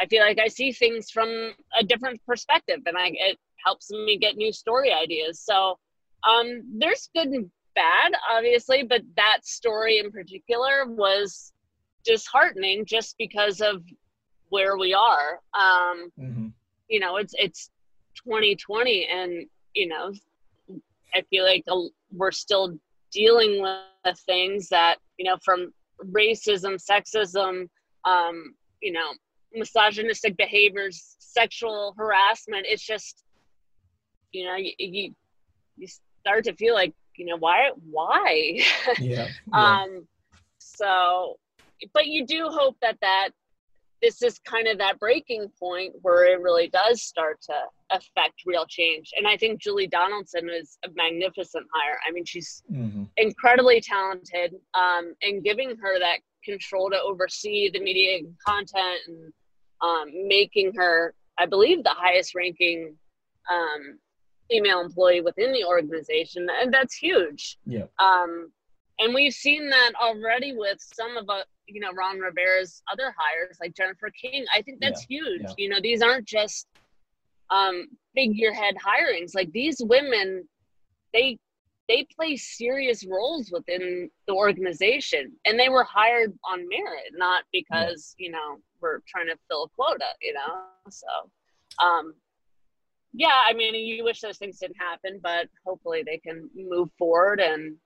I 0.00 0.06
feel 0.06 0.22
like 0.22 0.38
I 0.38 0.48
see 0.48 0.72
things 0.72 1.10
from 1.10 1.52
a 1.78 1.84
different 1.84 2.20
perspective, 2.26 2.80
and 2.86 2.96
I 2.96 3.10
it 3.12 3.38
helps 3.64 3.90
me 3.90 4.18
get 4.18 4.36
new 4.36 4.52
story 4.52 4.92
ideas. 4.92 5.40
So 5.40 5.78
um, 6.28 6.62
there's 6.78 7.08
good 7.14 7.28
and 7.28 7.50
bad, 7.74 8.12
obviously, 8.30 8.82
but 8.82 9.02
that 9.16 9.40
story 9.44 9.98
in 9.98 10.10
particular 10.10 10.86
was 10.86 11.52
disheartening 12.04 12.84
just 12.84 13.16
because 13.18 13.60
of 13.60 13.82
where 14.48 14.76
we 14.76 14.94
are. 14.94 15.40
Um, 15.54 16.10
mm-hmm. 16.18 16.46
You 16.88 17.00
know, 17.00 17.16
it's 17.16 17.34
it's 17.38 17.70
2020, 18.24 19.08
and 19.12 19.46
you 19.74 19.88
know, 19.88 20.12
I 21.14 21.22
feel 21.30 21.44
like 21.44 21.64
we're 22.12 22.30
still 22.30 22.78
dealing 23.14 23.62
with 23.62 24.18
things 24.26 24.68
that 24.68 24.96
you 25.16 25.24
know 25.24 25.38
from 25.44 25.72
racism 26.12 26.76
sexism 26.90 27.68
um, 28.04 28.54
you 28.82 28.92
know 28.92 29.12
misogynistic 29.54 30.36
behaviors 30.36 31.16
sexual 31.18 31.94
harassment 31.96 32.66
it's 32.68 32.84
just 32.84 33.22
you 34.32 34.44
know 34.44 34.56
you, 34.56 34.72
you, 34.78 35.14
you 35.76 35.86
start 36.20 36.44
to 36.44 36.52
feel 36.54 36.74
like 36.74 36.92
you 37.16 37.24
know 37.24 37.36
why 37.38 37.70
why 37.90 38.58
yeah, 38.98 39.28
yeah. 39.46 39.82
um 39.82 40.06
so 40.58 41.36
but 41.92 42.06
you 42.06 42.26
do 42.26 42.48
hope 42.48 42.76
that 42.82 42.98
that 43.00 43.30
this 44.02 44.22
is 44.22 44.38
kind 44.40 44.66
of 44.66 44.78
that 44.78 44.98
breaking 44.98 45.48
point 45.58 45.94
where 46.02 46.26
it 46.26 46.40
really 46.40 46.68
does 46.68 47.02
start 47.02 47.40
to 47.40 47.54
affect 47.94 48.42
real 48.44 48.66
change. 48.66 49.10
And 49.16 49.26
I 49.26 49.36
think 49.36 49.60
Julie 49.60 49.86
Donaldson 49.86 50.48
is 50.50 50.78
a 50.84 50.88
magnificent 50.94 51.66
hire. 51.72 51.98
I 52.06 52.12
mean, 52.12 52.24
she's 52.24 52.62
mm-hmm. 52.70 53.04
incredibly 53.16 53.80
talented, 53.80 54.54
um, 54.74 55.14
and 55.22 55.42
giving 55.42 55.76
her 55.76 55.98
that 55.98 56.18
control 56.44 56.90
to 56.90 57.00
oversee 57.00 57.70
the 57.72 57.80
media 57.80 58.18
and 58.18 58.34
content 58.46 59.00
and 59.06 59.32
um, 59.80 60.28
making 60.28 60.72
her, 60.74 61.14
I 61.38 61.46
believe, 61.46 61.82
the 61.82 61.90
highest 61.90 62.34
ranking 62.34 62.94
um, 63.50 63.98
female 64.50 64.80
employee 64.80 65.20
within 65.20 65.52
the 65.52 65.64
organization, 65.64 66.46
and 66.60 66.72
that's 66.72 66.94
huge. 66.94 67.58
Yeah. 67.66 67.84
Um, 67.98 68.50
and 69.00 69.14
we've 69.14 69.32
seen 69.32 69.68
that 69.70 69.92
already 70.00 70.54
with 70.54 70.78
some 70.80 71.16
of 71.16 71.28
uh, 71.28 71.42
you 71.66 71.80
know 71.80 71.90
Ron 71.92 72.18
Rivera's 72.18 72.82
other 72.92 73.14
hires 73.16 73.58
like 73.60 73.74
Jennifer 73.74 74.10
King. 74.10 74.44
I 74.54 74.62
think 74.62 74.80
that's 74.80 75.06
yeah, 75.08 75.20
huge. 75.20 75.42
Yeah. 75.42 75.54
You 75.58 75.68
know, 75.70 75.80
these 75.82 76.02
aren't 76.02 76.26
just 76.26 76.66
um, 77.54 77.86
figurehead 78.14 78.74
hirings. 78.76 79.34
Like 79.34 79.50
these 79.52 79.80
women, 79.80 80.48
they 81.12 81.38
they 81.88 82.06
play 82.16 82.36
serious 82.36 83.06
roles 83.06 83.50
within 83.52 84.10
the 84.26 84.34
organization, 84.34 85.32
and 85.44 85.58
they 85.58 85.68
were 85.68 85.84
hired 85.84 86.32
on 86.50 86.68
merit, 86.68 87.12
not 87.12 87.44
because 87.52 88.14
you 88.18 88.30
know 88.30 88.58
we're 88.80 89.00
trying 89.08 89.26
to 89.26 89.36
fill 89.48 89.64
a 89.64 89.68
quota. 89.68 90.06
You 90.20 90.34
know, 90.34 90.62
so. 90.90 91.06
Um, 91.84 92.14
yeah, 93.16 93.42
I 93.48 93.52
mean, 93.52 93.74
you 93.74 94.02
wish 94.02 94.20
those 94.20 94.38
things 94.38 94.58
didn't 94.58 94.76
happen, 94.76 95.20
but 95.22 95.48
hopefully 95.64 96.02
they 96.04 96.18
can 96.18 96.50
move 96.56 96.88
forward 96.98 97.40
and, 97.40 97.76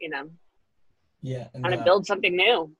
you 0.00 0.08
know, 0.08 0.30
yeah, 1.20 1.48
and, 1.52 1.62
kind 1.62 1.74
of 1.74 1.80
uh, 1.80 1.84
build 1.84 2.06
something 2.06 2.34
new. 2.34 2.74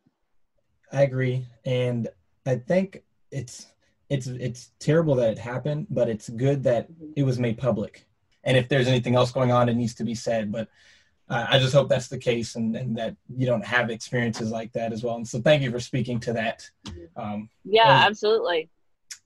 I 0.93 1.03
agree, 1.03 1.47
and 1.67 2.09
I 2.47 2.57
think 2.57 3.03
it's 3.31 3.67
it's 4.15 4.27
it's 4.27 4.71
terrible 4.79 5.15
that 5.17 5.33
it 5.33 5.39
happened, 5.39 5.87
but 5.91 6.09
it's 6.09 6.29
good 6.29 6.63
that 6.65 6.89
it 7.17 7.25
was 7.25 7.39
made 7.39 7.59
public. 7.59 8.07
And 8.45 8.57
if 8.57 8.69
there's 8.69 8.89
anything 8.89 9.17
else 9.17 9.33
going 9.33 9.51
on, 9.51 9.69
it 9.69 9.75
needs 9.75 9.95
to 9.95 10.05
be 10.05 10.15
said. 10.15 10.53
But 10.53 10.69
uh, 11.29 11.47
I 11.49 11.59
just 11.59 11.75
hope 11.75 11.89
that's 11.89 12.09
the 12.09 12.19
case, 12.19 12.57
and, 12.57 12.77
and 12.77 12.97
that 12.97 13.17
you 13.35 13.47
don't 13.47 13.65
have 13.65 13.91
experiences 13.91 14.51
like 14.51 14.73
that 14.73 14.93
as 14.93 15.03
well. 15.03 15.17
And 15.17 15.27
so, 15.27 15.41
thank 15.41 15.63
you 15.63 15.71
for 15.71 15.81
speaking 15.81 16.21
to 16.21 16.33
that. 16.35 16.69
Um, 17.17 17.49
yeah, 17.65 18.05
absolutely. 18.07 18.69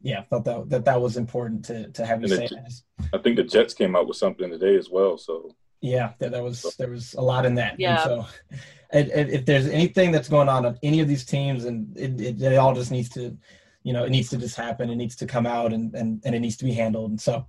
yeah, 0.01 0.23
felt 0.23 0.45
that 0.45 0.71
that, 0.71 0.85
that 0.85 1.01
was 1.01 1.17
important 1.17 1.65
to 1.67 1.89
to 1.89 2.07
have 2.07 2.23
you 2.23 2.29
say. 2.29 2.49
I 3.13 3.19
think 3.19 3.37
the 3.37 3.45
Jets 3.45 3.75
came 3.75 3.95
out 3.97 4.07
with 4.07 4.17
something 4.17 4.51
today 4.51 4.77
as 4.77 4.89
well. 4.89 5.19
So 5.19 5.55
yeah, 5.81 6.13
there, 6.19 6.31
there 6.31 6.43
was 6.43 6.63
there 6.79 6.91
was 6.91 7.15
a 7.15 7.21
lot 7.21 7.47
in 7.47 7.55
that. 7.57 7.79
Yeah. 7.79 8.03
And 8.03 8.05
so, 8.05 8.27
if, 8.93 9.29
if 9.29 9.47
there's 9.47 9.67
anything 9.67 10.13
that's 10.13 10.29
going 10.29 10.49
on 10.49 10.65
on 10.67 10.79
any 10.83 11.01
of 11.01 11.09
these 11.09 11.25
teams, 11.25 11.65
and 11.65 11.97
it, 11.97 12.21
it, 12.21 12.43
it, 12.43 12.57
all 12.57 12.75
just 12.75 12.91
needs 12.91 13.09
to, 13.11 13.37
you 13.89 13.95
know, 13.95 14.05
it 14.05 14.11
needs 14.11 14.29
to 14.29 14.37
just 14.37 14.55
happen. 14.55 14.91
It 14.91 14.97
needs 14.97 15.17
to 15.17 15.27
come 15.27 15.47
out, 15.47 15.73
and 15.73 15.95
and 15.95 16.21
and 16.25 16.35
it 16.35 16.41
needs 16.41 16.59
to 16.59 16.67
be 16.67 16.75
handled. 16.75 17.11
And 17.11 17.19
so, 17.19 17.47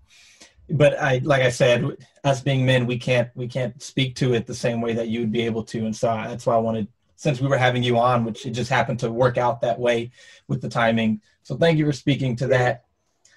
but 0.69 0.97
I 0.97 1.19
like 1.25 1.41
I 1.41 1.49
said, 1.49 1.97
us 2.23 2.39
being 2.39 2.65
men, 2.65 2.87
we 2.87 2.97
can't 2.97 3.29
we 3.35 3.45
can't 3.45 3.83
speak 3.83 4.15
to 4.21 4.33
it 4.35 4.47
the 4.47 4.55
same 4.55 4.79
way 4.79 4.93
that 4.93 5.09
you 5.09 5.19
would 5.19 5.33
be 5.33 5.41
able 5.41 5.63
to. 5.63 5.79
And 5.79 5.93
so 5.93 6.07
that's 6.07 6.45
why 6.45 6.55
I 6.55 6.59
wanted, 6.59 6.87
since 7.17 7.41
we 7.41 7.49
were 7.49 7.57
having 7.57 7.83
you 7.83 7.97
on, 7.97 8.23
which 8.23 8.45
it 8.45 8.51
just 8.51 8.69
happened 8.69 8.99
to 8.99 9.11
work 9.11 9.37
out 9.37 9.59
that 9.59 9.77
way 9.77 10.11
with 10.47 10.61
the 10.61 10.69
timing. 10.69 11.19
So 11.43 11.57
thank 11.57 11.77
you 11.77 11.85
for 11.85 11.91
speaking 11.91 12.37
to 12.37 12.47
that. 12.47 12.85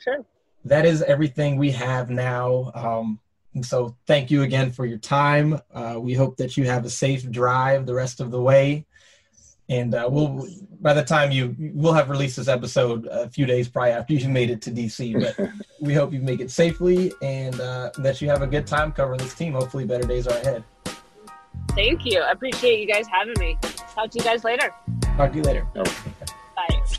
Sure. 0.04 0.24
That 0.64 0.86
is 0.86 1.02
everything 1.02 1.56
we 1.56 1.72
have 1.72 2.08
now. 2.08 2.70
Um, 2.72 3.18
and 3.54 3.66
so 3.66 3.96
thank 4.06 4.30
you 4.30 4.42
again 4.42 4.70
for 4.70 4.86
your 4.86 4.98
time. 4.98 5.58
Uh, 5.74 5.96
we 5.98 6.14
hope 6.14 6.36
that 6.36 6.56
you 6.56 6.66
have 6.66 6.84
a 6.84 6.90
safe 6.90 7.28
drive 7.28 7.84
the 7.84 7.94
rest 7.94 8.20
of 8.20 8.30
the 8.30 8.40
way. 8.40 8.86
And 9.68 9.94
uh, 9.94 10.08
we'll, 10.10 10.46
by 10.80 10.92
the 10.92 11.04
time 11.04 11.30
you, 11.30 11.54
we'll 11.74 11.92
have 11.92 12.10
released 12.10 12.36
this 12.36 12.48
episode 12.48 13.06
a 13.06 13.28
few 13.30 13.46
days 13.46 13.68
prior 13.68 13.92
after 13.92 14.12
you 14.14 14.28
made 14.28 14.50
it 14.50 14.60
to 14.62 14.70
DC. 14.70 15.12
But 15.36 15.50
we 15.80 15.94
hope 15.94 16.12
you 16.12 16.20
make 16.20 16.40
it 16.40 16.50
safely 16.50 17.12
and 17.22 17.58
uh, 17.60 17.90
that 17.98 18.20
you 18.20 18.28
have 18.28 18.42
a 18.42 18.46
good 18.46 18.66
time 18.66 18.92
covering 18.92 19.18
this 19.18 19.34
team. 19.34 19.52
Hopefully, 19.54 19.84
better 19.84 20.06
days 20.06 20.26
are 20.26 20.36
ahead. 20.36 20.64
Thank 21.74 22.04
you. 22.04 22.20
I 22.20 22.32
appreciate 22.32 22.80
you 22.80 22.86
guys 22.86 23.06
having 23.06 23.34
me. 23.38 23.56
Talk 23.62 24.10
to 24.10 24.18
you 24.18 24.24
guys 24.24 24.44
later. 24.44 24.74
Talk 25.16 25.32
to 25.32 25.38
you 25.38 25.42
later. 25.42 25.66
Bye. 25.74 25.84
You 26.68 26.98